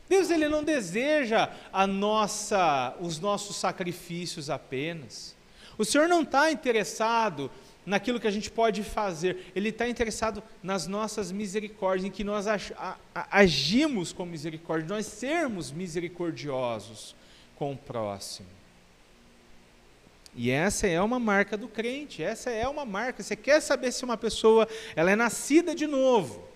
Deus 0.06 0.28
ele 0.28 0.50
não 0.50 0.62
deseja 0.62 1.48
a 1.72 1.86
nossa, 1.86 2.94
os 3.00 3.18
nossos 3.18 3.56
sacrifícios 3.56 4.50
apenas. 4.50 5.34
O 5.78 5.84
Senhor 5.84 6.08
não 6.08 6.20
está 6.20 6.52
interessado 6.52 7.50
naquilo 7.87 8.18
que 8.18 8.26
a 8.26 8.30
gente 8.32 8.51
pode 8.51 8.82
fazer, 8.82 9.53
Ele 9.55 9.68
está 9.68 9.89
interessado 9.89 10.43
nas 10.62 10.89
nossas 10.89 11.30
misericórdias, 11.30 12.05
em 12.07 12.11
que 12.11 12.24
nós 12.24 12.47
agimos 13.30 14.12
com 14.12 14.26
misericórdia, 14.26 14.89
nós 14.89 15.07
sermos 15.07 15.70
misericordiosos 15.70 17.14
com 17.55 17.72
o 17.72 17.76
próximo. 17.76 18.49
E 20.34 20.51
essa 20.51 20.87
é 20.87 21.01
uma 21.01 21.18
marca 21.18 21.57
do 21.57 21.66
crente, 21.66 22.22
essa 22.22 22.51
é 22.51 22.68
uma 22.68 22.84
marca. 22.84 23.22
Você 23.22 23.34
quer 23.34 23.61
saber 23.61 23.91
se 23.91 24.05
uma 24.05 24.18
pessoa 24.18 24.68
ela 24.95 25.11
é 25.11 25.16
nascida 25.16 25.74
de 25.74 25.87
novo? 25.87 26.47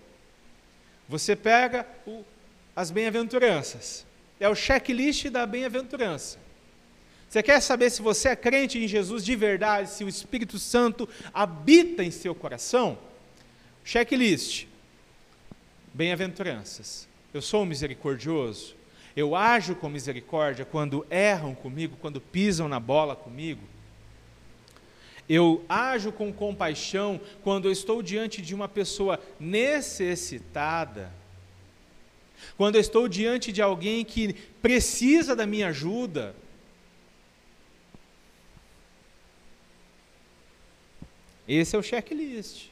Você 1.09 1.35
pega 1.35 1.87
o, 2.05 2.23
as 2.75 2.91
bem-aventuranças. 2.91 4.05
É 4.39 4.47
o 4.47 4.53
checklist 4.53 5.29
da 5.29 5.47
bem-aventurança. 5.47 6.37
Você 7.31 7.41
quer 7.41 7.61
saber 7.61 7.89
se 7.89 8.01
você 8.01 8.27
é 8.27 8.35
crente 8.35 8.77
em 8.77 8.89
Jesus 8.89 9.23
de 9.23 9.37
verdade, 9.37 9.89
se 9.89 10.03
o 10.03 10.09
Espírito 10.09 10.59
Santo 10.59 11.07
habita 11.33 12.03
em 12.03 12.11
seu 12.11 12.35
coração? 12.35 12.97
Checklist. 13.85 14.65
Bem-aventuranças. 15.93 17.07
Eu 17.33 17.41
sou 17.41 17.65
misericordioso. 17.65 18.75
Eu 19.15 19.33
ajo 19.33 19.75
com 19.75 19.87
misericórdia 19.87 20.65
quando 20.65 21.07
erram 21.09 21.55
comigo, 21.55 21.95
quando 22.01 22.19
pisam 22.19 22.67
na 22.67 22.81
bola 22.81 23.15
comigo. 23.15 23.61
Eu 25.29 25.63
ajo 25.69 26.11
com 26.11 26.33
compaixão 26.33 27.17
quando 27.45 27.69
eu 27.69 27.71
estou 27.71 28.03
diante 28.03 28.41
de 28.41 28.53
uma 28.53 28.67
pessoa 28.67 29.17
necessitada. 29.39 31.09
Quando 32.57 32.75
eu 32.75 32.81
estou 32.81 33.07
diante 33.07 33.53
de 33.53 33.61
alguém 33.61 34.03
que 34.03 34.33
precisa 34.61 35.33
da 35.33 35.47
minha 35.47 35.69
ajuda. 35.69 36.35
Esse 41.53 41.75
é 41.75 41.79
o 41.79 41.83
checklist. 41.83 42.67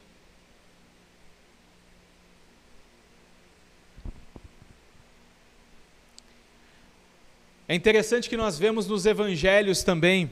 É 7.68 7.74
interessante 7.74 8.26
que 8.26 8.38
nós 8.38 8.58
vemos 8.58 8.86
nos 8.86 9.04
evangelhos 9.04 9.82
também 9.82 10.30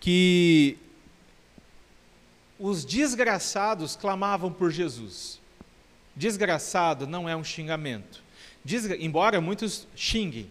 que 0.00 0.76
os 2.58 2.84
desgraçados 2.84 3.94
clamavam 3.94 4.52
por 4.52 4.72
Jesus. 4.72 5.40
Desgraçado 6.16 7.06
não 7.06 7.28
é 7.28 7.36
um 7.36 7.44
xingamento. 7.44 8.24
Desgra 8.64 8.96
embora 8.96 9.40
muitos 9.40 9.86
xinguem 9.94 10.50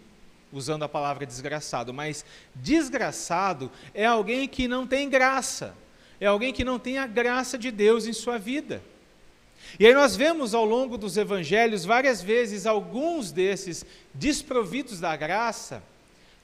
usando 0.50 0.84
a 0.84 0.90
palavra 0.90 1.26
desgraçado, 1.26 1.94
mas 1.94 2.24
desgraçado 2.56 3.70
é 3.94 4.06
alguém 4.06 4.48
que 4.48 4.66
não 4.66 4.88
tem 4.88 5.10
graça. 5.10 5.76
É 6.20 6.28
alguém 6.28 6.54
que 6.54 6.64
não 6.64 6.78
tem 6.78 6.98
a 6.98 7.08
graça 7.08 7.58
de 7.58 7.72
Deus 7.72 8.06
em 8.06 8.14
sua 8.14 8.38
vida. 8.38 8.82
E 9.80 9.86
aí 9.86 9.94
nós 9.94 10.16
vemos 10.16 10.54
ao 10.54 10.66
longo 10.66 10.98
dos 10.98 11.18
evangelhos 11.18 11.86
várias 11.86 12.22
vezes 12.22 12.66
alguns 12.66 13.32
desses 13.32 13.86
desprovidos 14.14 15.00
da 15.00 15.16
graça 15.16 15.84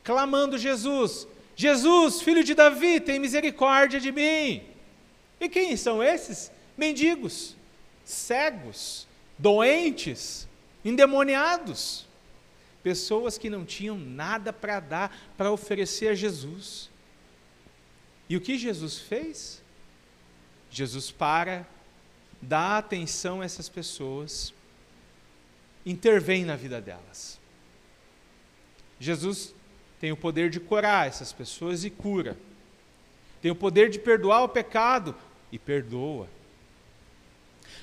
clamando 0.05 0.57
Jesus: 0.57 1.27
Jesus, 1.55 2.21
filho 2.21 2.43
de 2.43 2.53
Davi, 2.53 3.01
tem 3.01 3.19
misericórdia 3.19 3.99
de 3.99 4.11
mim. 4.13 4.63
E 5.41 5.49
quem 5.49 5.75
são 5.75 6.01
esses? 6.01 6.49
Mendigos, 6.77 7.57
cegos, 8.05 9.05
doentes, 9.37 10.47
endemoniados. 10.85 12.05
Pessoas 12.83 13.37
que 13.37 13.49
não 13.49 13.65
tinham 13.65 13.97
nada 13.97 14.53
para 14.53 14.79
dar, 14.79 15.33
para 15.35 15.51
oferecer 15.51 16.09
a 16.09 16.13
Jesus. 16.13 16.89
E 18.29 18.37
o 18.37 18.41
que 18.41 18.57
Jesus 18.57 18.99
fez? 18.99 19.61
Jesus 20.75 21.09
para 21.09 21.65
dá 22.41 22.77
atenção 22.77 23.41
a 23.41 23.45
essas 23.45 23.69
pessoas, 23.69 24.53
intervém 25.85 26.43
na 26.43 26.55
vida 26.55 26.81
delas. 26.81 27.39
Jesus 28.99 29.55
tem 29.99 30.11
o 30.11 30.17
poder 30.17 30.49
de 30.49 30.59
curar 30.59 31.07
essas 31.07 31.31
pessoas 31.31 31.85
e 31.85 31.89
cura. 31.89 32.37
Tem 33.41 33.49
o 33.51 33.55
poder 33.55 33.89
de 33.89 33.99
perdoar 33.99 34.43
o 34.43 34.49
pecado 34.49 35.15
e 35.51 35.57
perdoa. 35.57 36.27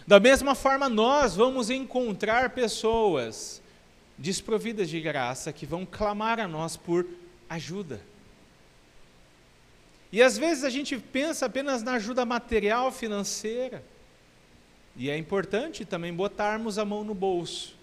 Da 0.07 0.21
mesma 0.21 0.55
forma, 0.55 0.89
nós 0.89 1.35
vamos 1.35 1.71
encontrar 1.71 2.51
pessoas 2.51 3.63
desprovidas 4.19 4.89
de 4.91 5.01
graça 5.01 5.53
que 5.53 5.65
vão 5.65 5.87
clamar 5.87 6.39
a 6.39 6.47
nós 6.47 6.77
por 6.77 7.07
ajuda. 7.49 8.01
E 10.13 10.23
às 10.23 10.37
vezes 10.37 10.63
a 10.63 10.69
gente 10.69 10.99
pensa 10.99 11.47
apenas 11.47 11.83
na 11.83 11.95
ajuda 11.95 12.27
material, 12.27 12.93
financeira. 12.93 13.83
E 14.95 15.09
é 15.09 15.17
importante 15.17 15.87
também 15.87 16.13
botarmos 16.13 16.79
a 16.79 16.85
mão 16.85 17.03
no 17.03 17.15
bolso. 17.15 17.75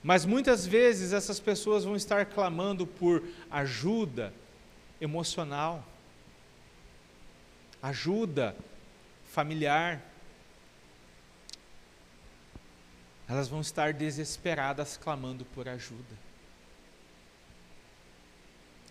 Mas 0.00 0.24
muitas 0.24 0.64
vezes 0.64 1.12
essas 1.12 1.40
pessoas 1.40 1.82
vão 1.82 1.96
estar 1.96 2.24
clamando 2.26 2.86
por 2.86 3.24
ajuda 3.50 4.32
emocional, 5.00 5.84
ajuda 7.82 8.54
familiar. 9.32 10.00
Elas 13.28 13.48
vão 13.48 13.60
estar 13.60 13.92
desesperadas 13.92 14.96
clamando 14.96 15.44
por 15.44 15.68
ajuda. 15.68 16.27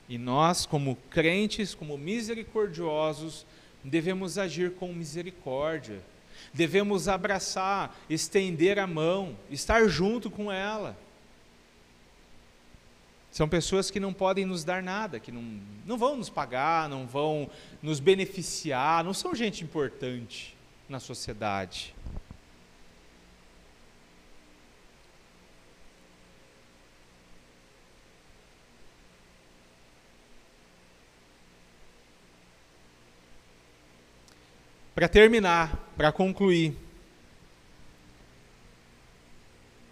E 0.09 0.17
nós, 0.17 0.65
como 0.65 0.97
crentes, 1.09 1.75
como 1.75 1.97
misericordiosos, 1.97 3.45
devemos 3.83 4.37
agir 4.37 4.71
com 4.73 4.93
misericórdia. 4.93 6.01
Devemos 6.53 7.07
abraçar, 7.07 7.95
estender 8.09 8.79
a 8.79 8.87
mão, 8.87 9.37
estar 9.49 9.87
junto 9.87 10.29
com 10.29 10.51
ela. 10.51 10.97
São 13.31 13.47
pessoas 13.47 13.91
que 13.91 13.99
não 13.99 14.13
podem 14.13 14.45
nos 14.45 14.63
dar 14.63 14.81
nada, 14.81 15.19
que 15.19 15.31
não, 15.31 15.43
não 15.85 15.97
vão 15.97 16.17
nos 16.17 16.29
pagar, 16.29 16.89
não 16.89 17.05
vão 17.05 17.49
nos 17.81 17.99
beneficiar, 17.99 19.03
não 19.03 19.13
são 19.13 19.35
gente 19.35 19.63
importante 19.63 20.55
na 20.89 20.99
sociedade. 20.99 21.93
Para 34.97 35.07
terminar, 35.07 35.93
para 35.95 36.11
concluir, 36.11 36.75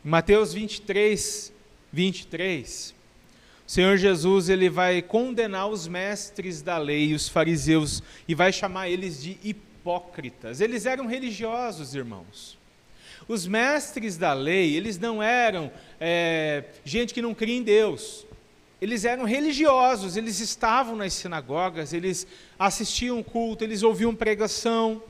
Mateus 0.04 0.52
23, 0.52 1.54
23, 1.94 2.96
o 3.68 3.72
Senhor 3.72 3.98
Jesus 3.98 4.50
ele 4.50 4.68
vai 4.68 5.04
condenar 5.04 5.68
os 5.68 5.88
mestres 5.88 6.64
da 6.64 6.80
lei, 6.80 7.14
os 7.14 7.30
fariseus, 7.30 8.02
e 8.28 8.34
vai 8.34 8.52
chamar 8.52 8.90
eles 8.90 9.22
de 9.22 9.38
hipócritas. 9.44 10.60
Eles 10.60 10.88
eram 10.88 11.06
religiosos, 11.06 11.94
irmãos. 11.94 12.58
Os 13.28 13.46
mestres 13.46 14.18
da 14.18 14.34
lei, 14.34 14.76
eles 14.76 14.98
não 14.98 15.22
eram 15.22 15.72
é, 16.00 16.64
gente 16.84 17.14
que 17.14 17.22
não 17.22 17.36
cria 17.36 17.58
em 17.58 17.62
Deus 17.62 18.26
eles 18.82 19.06
eram 19.06 19.24
religiosos, 19.24 20.18
eles 20.18 20.40
estavam 20.40 20.96
nas 20.96 21.14
sinagogas, 21.14 21.94
eles 21.94 22.28
assistiam 22.60 23.24
culto, 23.24 23.64
eles 23.64 23.84
ouviam 23.84 24.14
pregação. 24.14 25.02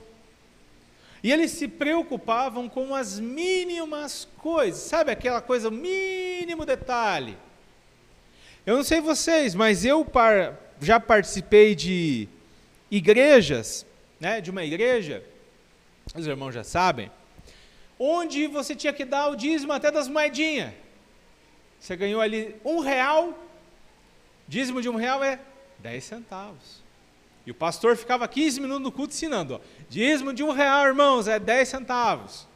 E 1.23 1.31
eles 1.31 1.51
se 1.51 1.67
preocupavam 1.67 2.69
com 2.69 2.93
as 2.93 3.19
mínimas 3.19 4.27
coisas, 4.37 4.81
sabe 4.81 5.11
aquela 5.11 5.41
coisa, 5.41 5.69
o 5.69 5.71
mínimo 5.71 6.65
detalhe. 6.65 7.35
Eu 8.65 8.75
não 8.75 8.83
sei 8.83 9.01
vocês, 9.01 9.55
mas 9.55 9.83
eu 9.83 10.05
par, 10.05 10.55
já 10.79 10.99
participei 10.99 11.73
de 11.73 12.27
igrejas, 12.91 13.85
né, 14.19 14.39
de 14.39 14.51
uma 14.51 14.63
igreja, 14.63 15.23
os 16.15 16.27
irmãos 16.27 16.51
já 16.51 16.63
sabem, 16.63 17.11
onde 17.97 18.45
você 18.47 18.75
tinha 18.75 18.93
que 18.93 19.05
dar 19.05 19.29
o 19.29 19.35
dízimo 19.35 19.73
até 19.73 19.89
das 19.89 20.07
moedinhas. 20.07 20.73
Você 21.79 21.95
ganhou 21.95 22.21
ali 22.21 22.55
um 22.63 22.79
real, 22.79 23.33
Dízimo 24.47 24.81
de 24.81 24.89
um 24.89 24.95
real 24.95 25.23
é 25.23 25.39
10 25.79 26.03
centavos. 26.03 26.83
E 27.45 27.51
o 27.51 27.55
pastor 27.55 27.95
ficava 27.95 28.27
15 28.27 28.59
minutos 28.59 28.83
no 28.83 28.91
culto 28.91 29.13
ensinando: 29.13 29.55
ó, 29.55 29.59
dízimo 29.89 30.33
de 30.33 30.43
um 30.43 30.51
real, 30.51 30.87
irmãos, 30.87 31.27
é 31.27 31.39
10 31.39 31.67
centavos. 31.67 32.47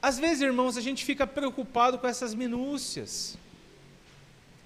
Às 0.00 0.18
vezes, 0.18 0.42
irmãos, 0.42 0.76
a 0.76 0.80
gente 0.80 1.04
fica 1.04 1.26
preocupado 1.26 1.96
com 1.98 2.06
essas 2.06 2.34
minúcias, 2.34 3.38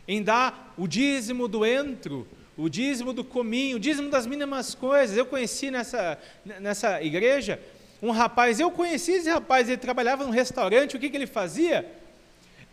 em 0.09 0.23
dar 0.23 0.75
o 0.79 0.89
dízimo 0.89 1.47
do 1.47 1.65
entro, 1.65 2.27
o 2.57 2.69
dízimo 2.69 3.13
do 3.13 3.23
cominho, 3.23 3.77
o 3.77 3.81
dízimo 3.81 4.09
das 4.09 4.27
mínimas 4.27 4.75
coisas. 4.75 5.17
Eu 5.17 5.27
conheci 5.27 5.71
nessa, 5.71 6.19
nessa 6.45 7.03
igreja 7.03 7.61
um 8.03 8.11
rapaz, 8.11 8.59
eu 8.59 8.71
conheci 8.71 9.13
esse 9.13 9.29
rapaz, 9.29 9.69
ele 9.69 9.79
trabalhava 9.79 10.25
num 10.25 10.31
restaurante, 10.31 10.97
o 10.97 11.01
que, 11.01 11.09
que 11.09 11.17
ele 11.17 11.27
fazia? 11.27 11.91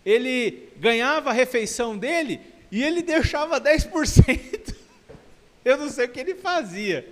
Ele 0.06 0.70
ganhava 0.78 1.30
a 1.30 1.34
refeição 1.34 1.98
dele 1.98 2.42
e 2.74 2.84
ele 2.84 3.04
deixava 3.04 3.62
10%. 3.62 4.76
Eu 5.64 5.78
não 5.78 5.88
sei 5.92 6.08
o 6.08 6.10
que 6.10 6.20
ele 6.20 6.34
fazia. 6.34 7.08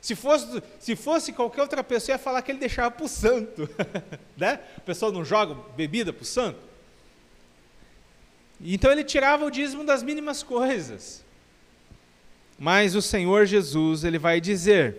Se 0.00 0.14
fosse, 0.14 0.62
se 0.78 0.94
fosse 0.94 1.32
qualquer 1.32 1.62
outra 1.62 1.82
pessoa, 1.82 2.14
ia 2.14 2.18
falar 2.18 2.40
que 2.40 2.52
ele 2.52 2.60
deixava 2.60 2.88
para 2.88 3.04
o 3.04 3.08
santo. 3.08 3.68
né? 4.38 4.60
O 4.78 4.82
pessoal 4.82 5.10
não 5.10 5.24
joga 5.24 5.56
bebida 5.76 6.12
para 6.12 6.22
o 6.22 6.24
santo. 6.24 6.60
Então 8.60 8.92
ele 8.92 9.02
tirava 9.02 9.44
o 9.44 9.50
dízimo 9.50 9.82
das 9.82 10.04
mínimas 10.04 10.40
coisas. 10.40 11.24
Mas 12.56 12.94
o 12.94 13.02
Senhor 13.02 13.46
Jesus, 13.46 14.04
ele 14.04 14.20
vai 14.20 14.40
dizer 14.40 14.98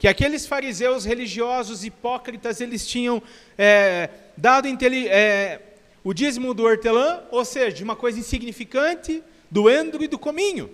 que 0.00 0.08
aqueles 0.08 0.48
fariseus 0.48 1.04
religiosos 1.04 1.84
hipócritas, 1.84 2.60
eles 2.60 2.88
tinham 2.88 3.22
é, 3.56 4.10
dado 4.36 4.66
é, 4.66 5.60
o 6.02 6.14
dízimo 6.14 6.54
do 6.54 6.64
hortelã, 6.64 7.22
ou 7.30 7.44
seja, 7.44 7.76
de 7.76 7.84
uma 7.84 7.94
coisa 7.94 8.18
insignificante, 8.18 9.22
do 9.50 9.68
endro 9.68 10.02
e 10.02 10.08
do 10.08 10.18
cominho. 10.18 10.70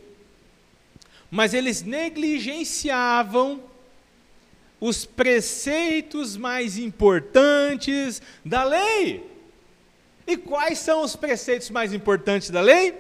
Mas 1.31 1.55
eles 1.55 1.83
negligenciavam 1.83 3.62
os 4.81 5.05
preceitos 5.05 6.37
mais 6.37 6.79
importantes 6.79 8.22
da 8.45 8.62
lei. 8.62 9.29
E 10.27 10.37
quais 10.37 10.79
são 10.79 11.03
os 11.03 11.16
preceitos 11.16 11.70
mais 11.70 11.93
importantes 11.93 12.51
da 12.51 12.61
lei? 12.61 12.95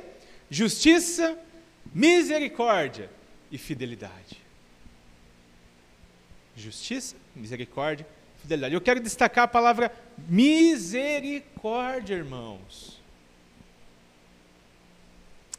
Justiça, 0.50 1.38
misericórdia 1.94 3.10
e 3.50 3.58
fidelidade. 3.58 4.40
Justiça, 6.56 7.14
misericórdia 7.34 8.06
fidelidade. 8.46 8.74
Eu 8.74 8.80
quero 8.80 9.00
destacar 9.00 9.44
a 9.44 9.48
palavra 9.48 9.92
misericórdia, 10.28 12.14
irmãos. 12.14 13.02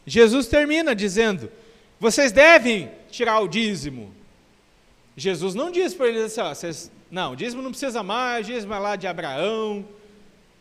Jesus 0.05 0.47
termina 0.47 0.95
dizendo: 0.95 1.51
vocês 1.99 2.31
devem 2.31 2.89
tirar 3.11 3.41
o 3.41 3.47
dízimo. 3.47 4.15
Jesus 5.15 5.53
não 5.53 5.69
diz 5.69 5.93
para 5.93 6.07
eles 6.07 6.23
assim: 6.23 6.41
ó, 6.41 6.53
vocês, 6.53 6.91
não, 7.11 7.35
dízimo 7.35 7.61
não 7.61 7.71
precisa 7.71 8.01
mais, 8.01 8.47
dízimo 8.47 8.73
é 8.73 8.79
lá 8.79 8.95
de 8.95 9.05
Abraão, 9.05 9.85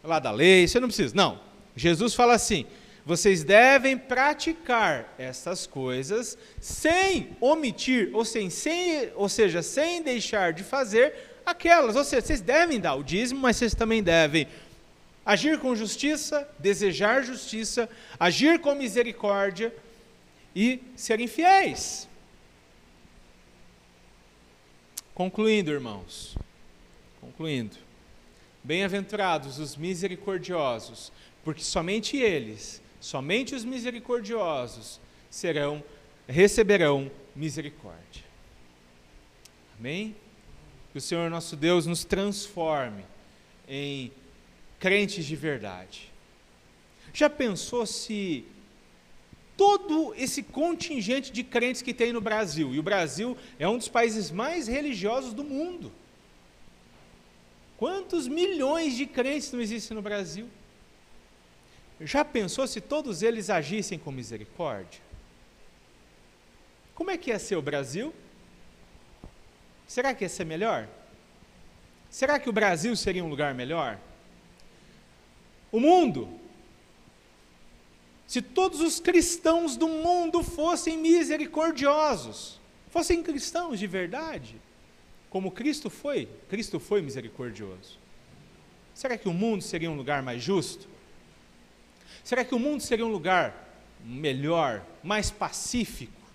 lá 0.03 0.19
da 0.19 0.33
lei, 0.33 0.67
você 0.67 0.81
não 0.81 0.89
precisa. 0.89 1.15
Não. 1.15 1.41
Jesus 1.77 2.15
fala 2.15 2.35
assim: 2.35 2.67
vocês 3.05 3.45
devem 3.45 3.97
praticar 3.97 5.15
essas 5.17 5.65
coisas 5.65 6.37
sem 6.61 7.37
omitir, 7.41 8.11
ou, 8.13 8.25
sem, 8.25 8.51
sem, 8.51 9.13
ou 9.15 9.29
seja, 9.29 9.63
sem 9.63 10.03
deixar 10.03 10.53
de 10.53 10.65
fazer 10.65 11.36
aquelas. 11.47 11.95
Ou 11.97 12.05
seja, 12.05 12.27
vocês 12.27 12.41
devem 12.41 12.81
dar 12.81 12.97
o 12.97 13.05
dízimo, 13.05 13.41
mas 13.41 13.57
vocês 13.57 13.75
também 13.75 14.03
devem 14.03 14.49
agir 15.25 15.59
com 15.59 15.75
justiça, 15.75 16.49
desejar 16.59 17.23
justiça, 17.23 17.89
agir 18.19 18.59
com 18.61 18.75
misericórdia 18.75 19.75
e 20.55 20.81
serem 20.97 21.27
fiéis. 21.27 22.09
Concluindo, 25.15 25.71
irmãos, 25.71 26.37
concluindo. 27.21 27.77
Bem-aventurados 28.63 29.59
os 29.59 29.77
misericordiosos, 29.77 31.13
porque 31.45 31.63
somente 31.63 32.17
eles, 32.17 32.83
somente 33.01 33.55
os 33.55 33.65
misericordiosos 33.65 35.01
serão 35.31 35.83
receberão 36.29 37.11
misericórdia. 37.35 38.25
Amém? 39.79 40.17
Que 40.97 40.99
o 40.99 41.03
Senhor 41.03 41.29
nosso 41.29 41.57
Deus 41.57 41.85
nos 41.85 42.05
transforme 42.05 43.05
em 43.69 44.11
crentes 44.79 45.27
de 45.27 45.37
verdade. 45.37 46.11
Já 47.13 47.29
pensou 47.29 47.85
se 47.85 48.47
todo 49.59 50.15
esse 50.17 50.43
contingente 50.43 51.31
de 51.31 51.45
crentes 51.45 51.83
que 51.83 51.93
tem 51.93 52.15
no 52.15 52.21
Brasil, 52.23 52.75
e 52.75 52.79
o 52.79 52.83
Brasil 52.83 53.37
é 53.59 53.69
um 53.69 53.77
dos 53.77 53.89
países 53.89 54.31
mais 54.31 54.69
religiosos 54.69 55.35
do 55.35 55.45
mundo. 55.45 55.93
Quantos 57.77 58.27
milhões 58.27 58.97
de 58.97 59.05
crentes 59.05 59.53
não 59.53 59.61
existem 59.61 59.95
no 59.95 60.03
Brasil? 60.03 60.49
Já 62.01 62.25
pensou 62.25 62.67
se 62.67 62.81
todos 62.81 63.21
eles 63.21 63.51
agissem 63.51 63.99
com 63.99 64.11
misericórdia? 64.11 65.03
Como 66.95 67.11
é 67.11 67.19
que 67.19 67.29
ia 67.29 67.39
ser 67.39 67.57
o 67.57 67.61
Brasil? 67.61 68.15
Será 69.87 70.15
que 70.15 70.25
ia 70.25 70.29
ser 70.29 70.45
melhor? 70.45 70.89
Será 72.11 72.39
que 72.39 72.49
o 72.49 72.53
Brasil 72.53 72.95
seria 72.97 73.25
um 73.25 73.29
lugar 73.29 73.55
melhor? 73.55 73.99
O 75.71 75.79
mundo. 75.79 76.29
Se 78.27 78.43
todos 78.43 78.81
os 78.81 78.99
cristãos 78.99 79.77
do 79.77 79.87
mundo 79.87 80.43
fossem 80.43 80.99
misericordiosos, 80.99 82.61
fossem 82.91 83.23
cristãos 83.23 83.79
de 83.79 83.87
verdade, 83.87 84.57
como 85.31 85.53
Cristo 85.53 85.89
foi, 85.89 86.29
Cristo 86.49 86.81
foi 86.81 87.03
misericordioso. 87.03 87.99
Será 88.95 89.17
que 89.19 89.29
o 89.29 89.33
mundo 89.33 89.63
seria 89.63 89.91
um 89.91 89.97
lugar 89.97 90.23
mais 90.23 90.43
justo? 90.43 90.89
Será 92.25 92.45
que 92.45 92.55
o 92.55 92.59
mundo 92.59 92.81
seria 92.81 93.07
um 93.07 93.13
lugar 93.13 93.55
melhor, 94.03 94.85
mais 95.05 95.31
pacífico? 95.31 96.26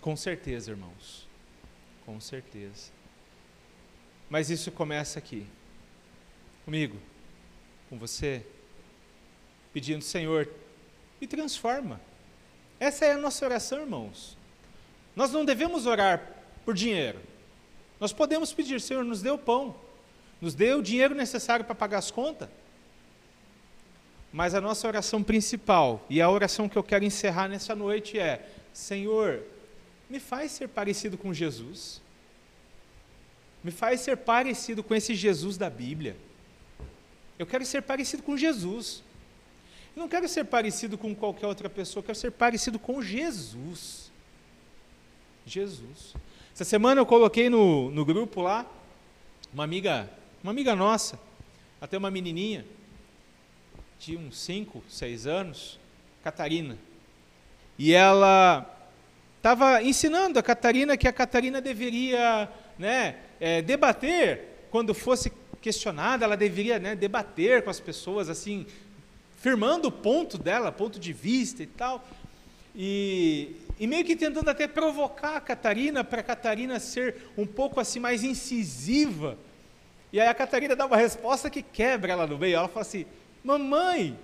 Com 0.00 0.16
certeza, 0.16 0.70
irmãos. 0.70 1.26
Com 2.06 2.20
certeza. 2.20 2.90
Mas 4.30 4.50
isso 4.50 4.70
começa 4.70 5.18
aqui. 5.18 5.46
Comigo. 6.64 6.98
com 7.88 7.98
você, 7.98 8.44
pedindo, 9.72 10.04
Senhor, 10.04 10.46
me 11.18 11.26
transforma. 11.26 11.98
Essa 12.78 13.06
é 13.06 13.12
a 13.12 13.16
nossa 13.16 13.44
oração, 13.44 13.80
irmãos. 13.80 14.36
Nós 15.16 15.32
não 15.32 15.44
devemos 15.44 15.86
orar 15.86 16.22
por 16.64 16.74
dinheiro. 16.74 17.18
Nós 17.98 18.12
podemos 18.12 18.52
pedir, 18.52 18.80
Senhor, 18.80 19.02
nos 19.04 19.22
dê 19.22 19.30
o 19.30 19.38
pão, 19.38 19.74
nos 20.40 20.54
dê 20.54 20.74
o 20.74 20.82
dinheiro 20.82 21.14
necessário 21.14 21.64
para 21.64 21.74
pagar 21.74 21.98
as 21.98 22.10
contas. 22.10 22.48
Mas 24.32 24.54
a 24.54 24.60
nossa 24.60 24.86
oração 24.86 25.22
principal, 25.22 26.04
e 26.10 26.20
a 26.20 26.30
oração 26.30 26.68
que 26.68 26.76
eu 26.76 26.82
quero 26.82 27.04
encerrar 27.04 27.48
nessa 27.48 27.74
noite 27.74 28.18
é: 28.18 28.46
Senhor, 28.72 29.42
me 30.08 30.18
faz 30.18 30.52
ser 30.52 30.68
parecido 30.68 31.18
com 31.18 31.32
Jesus. 31.34 32.00
Me 33.62 33.70
faz 33.70 34.00
ser 34.00 34.16
parecido 34.16 34.82
com 34.82 34.94
esse 34.94 35.14
Jesus 35.14 35.56
da 35.56 35.68
Bíblia. 35.68 36.16
Eu 37.38 37.46
quero 37.46 37.64
ser 37.64 37.82
parecido 37.82 38.22
com 38.22 38.36
Jesus. 38.36 39.02
Eu 39.94 40.00
não 40.00 40.08
quero 40.08 40.28
ser 40.28 40.44
parecido 40.44 40.96
com 40.96 41.14
qualquer 41.14 41.46
outra 41.46 41.68
pessoa, 41.68 42.00
eu 42.00 42.06
quero 42.06 42.18
ser 42.18 42.30
parecido 42.30 42.78
com 42.78 43.02
Jesus. 43.02 44.10
Jesus. 45.44 46.14
Essa 46.54 46.64
semana 46.64 47.00
eu 47.00 47.06
coloquei 47.06 47.48
no, 47.50 47.90
no 47.90 48.04
grupo 48.04 48.40
lá, 48.40 48.66
uma 49.52 49.64
amiga, 49.64 50.10
uma 50.42 50.52
amiga 50.52 50.74
nossa, 50.74 51.18
até 51.80 51.98
uma 51.98 52.10
menininha, 52.10 52.64
de 53.98 54.16
uns 54.16 54.38
5, 54.38 54.84
6 54.88 55.26
anos, 55.26 55.80
Catarina. 56.22 56.78
E 57.78 57.92
ela 57.92 58.77
estava 59.38 59.82
ensinando 59.82 60.38
a 60.38 60.42
Catarina 60.42 60.96
que 60.96 61.08
a 61.08 61.12
Catarina 61.12 61.60
deveria 61.60 62.48
né, 62.78 63.16
é, 63.40 63.62
debater 63.62 64.66
quando 64.70 64.92
fosse 64.92 65.32
questionada, 65.60 66.24
ela 66.24 66.36
deveria 66.36 66.78
né, 66.78 66.94
debater 66.94 67.62
com 67.62 67.70
as 67.70 67.80
pessoas, 67.80 68.28
assim, 68.28 68.66
firmando 69.38 69.88
o 69.88 69.92
ponto 69.92 70.36
dela, 70.36 70.70
ponto 70.70 70.98
de 70.98 71.12
vista 71.12 71.62
e 71.62 71.66
tal. 71.66 72.06
E, 72.74 73.56
e 73.78 73.86
meio 73.86 74.04
que 74.04 74.14
tentando 74.14 74.48
até 74.48 74.68
provocar 74.68 75.36
a 75.36 75.40
Catarina, 75.40 76.04
para 76.04 76.20
a 76.20 76.24
Catarina 76.24 76.78
ser 76.78 77.16
um 77.36 77.46
pouco 77.46 77.80
assim 77.80 77.98
mais 77.98 78.22
incisiva. 78.22 79.38
E 80.12 80.20
aí 80.20 80.28
a 80.28 80.34
Catarina 80.34 80.76
dá 80.76 80.86
uma 80.86 80.96
resposta 80.96 81.50
que 81.50 81.62
quebra 81.62 82.12
ela 82.12 82.26
no 82.26 82.38
meio. 82.38 82.56
Ela 82.56 82.68
fala 82.68 82.82
assim: 82.82 83.06
Mamãe, 83.42 84.18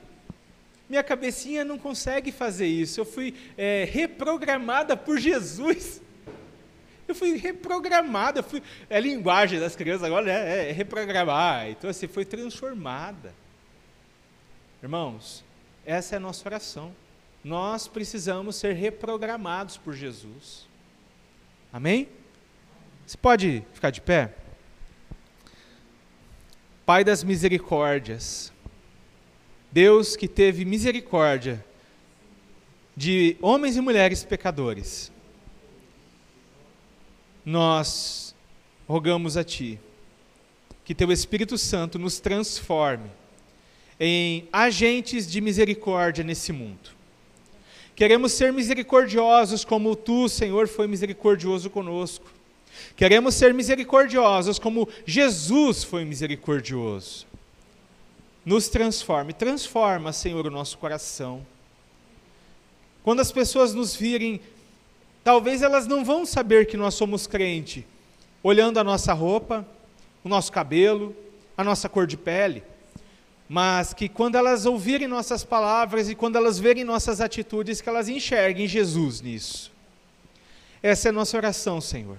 minha 0.89 1.03
cabecinha 1.03 1.64
não 1.64 1.78
consegue 1.78 2.30
fazer 2.30 2.66
isso. 2.66 3.01
Eu 3.01 3.05
fui 3.05 3.35
é, 3.57 3.89
reprogramada 3.91 4.97
por 4.97 5.18
Jesus. 5.18 6.03
Eu 7.09 7.14
fui 7.14 7.37
reprogramada. 7.37 8.43
Fui, 8.43 8.62
é 8.89 8.97
a 8.97 9.01
linguagem 9.01 9.59
das 9.59 9.74
crianças 9.74 10.05
agora 10.05 10.30
é, 10.30 10.70
é 10.70 10.72
reprogramar. 10.72 11.68
Então, 11.68 11.89
assim, 11.89 12.07
foi 12.07 12.24
transformada. 12.24 13.35
Irmãos, 14.82 15.45
essa 15.87 16.14
é 16.14 16.16
a 16.16 16.20
nossa 16.20 16.47
oração. 16.47 16.95
Nós 17.43 17.89
precisamos 17.89 18.57
ser 18.57 18.74
reprogramados 18.74 19.76
por 19.76 19.95
Jesus. 19.95 20.66
Amém? 21.72 22.09
Você 23.07 23.16
pode 23.18 23.62
ficar 23.74 23.91
de 23.91 24.01
pé? 24.01 24.35
Pai 26.87 27.05
das 27.05 27.24
misericórdias, 27.24 28.53
Deus 29.75 30.14
que 30.14 30.29
teve 30.29 30.64
misericórdia 30.64 31.64
de 32.97 33.37
homens 33.43 33.77
e 33.77 33.81
mulheres 33.81 34.22
pecadores, 34.22 35.11
nós 37.45 38.37
rogamos 38.87 39.37
a 39.37 39.43
Ti 39.43 39.81
que 40.85 40.95
Teu 40.95 41.11
Espírito 41.11 41.59
Santo 41.59 41.99
nos 41.99 42.20
transforme 42.20 43.11
em 43.99 44.47
agentes 44.53 45.29
de 45.29 45.41
misericórdia 45.41 46.22
nesse 46.22 46.53
mundo. 46.53 46.91
Queremos 47.97 48.31
ser 48.31 48.53
misericordiosos 48.53 49.64
como 49.64 49.97
Tu, 49.97 50.29
Senhor, 50.29 50.68
foi 50.68 50.87
misericordioso 50.87 51.68
conosco. 51.68 52.31
Queremos 52.95 53.35
ser 53.35 53.53
misericordiosos 53.53 54.57
como 54.57 54.89
Jesus 55.05 55.83
foi 55.83 56.05
misericordioso 56.05 57.34
nos 58.45 58.68
transforme. 58.68 59.32
Transforma, 59.32 60.12
Senhor, 60.12 60.47
o 60.47 60.51
nosso 60.51 60.76
coração. 60.78 61.45
Quando 63.03 63.20
as 63.20 63.32
pessoas 63.32 63.74
nos 63.74 63.95
virem, 63.95 64.40
talvez 65.22 65.62
elas 65.62 65.86
não 65.86 66.05
vão 66.05 66.26
saber 66.26 66.66
que 66.66 66.76
nós 66.76 66.95
somos 66.95 67.26
crente, 67.26 67.86
olhando 68.42 68.78
a 68.78 68.84
nossa 68.84 69.12
roupa, 69.12 69.66
o 70.22 70.28
nosso 70.28 70.53
cabelo, 70.53 71.14
a 71.57 71.64
nossa 71.64 71.88
cor 71.88 72.07
de 72.07 72.16
pele, 72.16 72.62
mas 73.49 73.92
que 73.92 74.09
quando 74.09 74.36
elas 74.36 74.66
ouvirem 74.66 75.07
nossas 75.07 75.45
palavras 75.45 76.09
e 76.09 76.14
quando 76.14 76.36
elas 76.36 76.59
verem 76.59 76.82
nossas 76.82 77.20
atitudes, 77.20 77.80
que 77.80 77.88
elas 77.88 78.09
enxerguem 78.09 78.66
Jesus 78.66 79.20
nisso. 79.20 79.70
Essa 80.82 81.09
é 81.09 81.11
a 81.11 81.12
nossa 81.12 81.36
oração, 81.36 81.80
Senhor. 81.80 82.18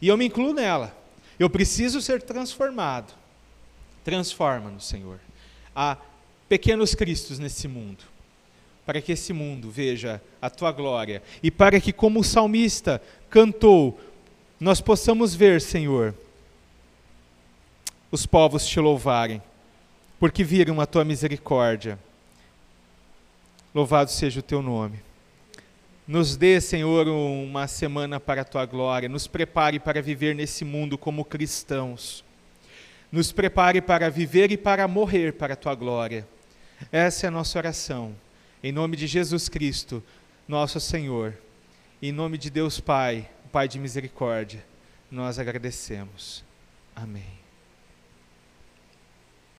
E 0.00 0.08
eu 0.08 0.16
me 0.16 0.26
incluo 0.26 0.52
nela. 0.52 0.96
Eu 1.38 1.50
preciso 1.50 2.00
ser 2.00 2.22
transformado. 2.22 3.12
Transforma-nos, 4.04 4.86
Senhor 4.86 5.18
a 5.74 5.96
pequenos 6.48 6.94
cristos 6.94 7.38
nesse 7.38 7.66
mundo, 7.66 8.04
para 8.86 9.00
que 9.00 9.12
esse 9.12 9.32
mundo 9.32 9.70
veja 9.70 10.22
a 10.40 10.48
tua 10.50 10.70
glória 10.70 11.22
e 11.42 11.50
para 11.50 11.80
que, 11.80 11.92
como 11.92 12.20
o 12.20 12.24
salmista 12.24 13.02
cantou, 13.28 13.98
nós 14.60 14.80
possamos 14.80 15.34
ver, 15.34 15.60
Senhor, 15.60 16.14
os 18.10 18.26
povos 18.26 18.66
te 18.66 18.78
louvarem, 18.78 19.42
porque 20.20 20.44
viram 20.44 20.80
a 20.80 20.86
tua 20.86 21.04
misericórdia. 21.04 21.98
Louvado 23.74 24.10
seja 24.10 24.38
o 24.38 24.42
teu 24.42 24.62
nome. 24.62 25.00
Nos 26.06 26.36
dê, 26.36 26.60
Senhor, 26.60 27.08
uma 27.08 27.66
semana 27.66 28.20
para 28.20 28.42
a 28.42 28.44
tua 28.44 28.64
glória. 28.66 29.08
Nos 29.08 29.26
prepare 29.26 29.80
para 29.80 30.00
viver 30.00 30.34
nesse 30.34 30.64
mundo 30.64 30.96
como 30.96 31.24
cristãos 31.24 32.22
nos 33.14 33.30
prepare 33.30 33.80
para 33.80 34.10
viver 34.10 34.50
e 34.50 34.56
para 34.56 34.88
morrer 34.88 35.34
para 35.34 35.52
a 35.52 35.56
tua 35.56 35.72
glória. 35.76 36.26
Essa 36.90 37.26
é 37.26 37.28
a 37.28 37.30
nossa 37.30 37.56
oração. 37.56 38.12
Em 38.60 38.72
nome 38.72 38.96
de 38.96 39.06
Jesus 39.06 39.48
Cristo, 39.48 40.02
nosso 40.48 40.80
Senhor. 40.80 41.32
Em 42.02 42.10
nome 42.10 42.36
de 42.36 42.50
Deus 42.50 42.80
Pai, 42.80 43.30
Pai 43.52 43.68
de 43.68 43.78
misericórdia, 43.78 44.64
nós 45.12 45.38
agradecemos. 45.38 46.42
Amém. 46.96 47.43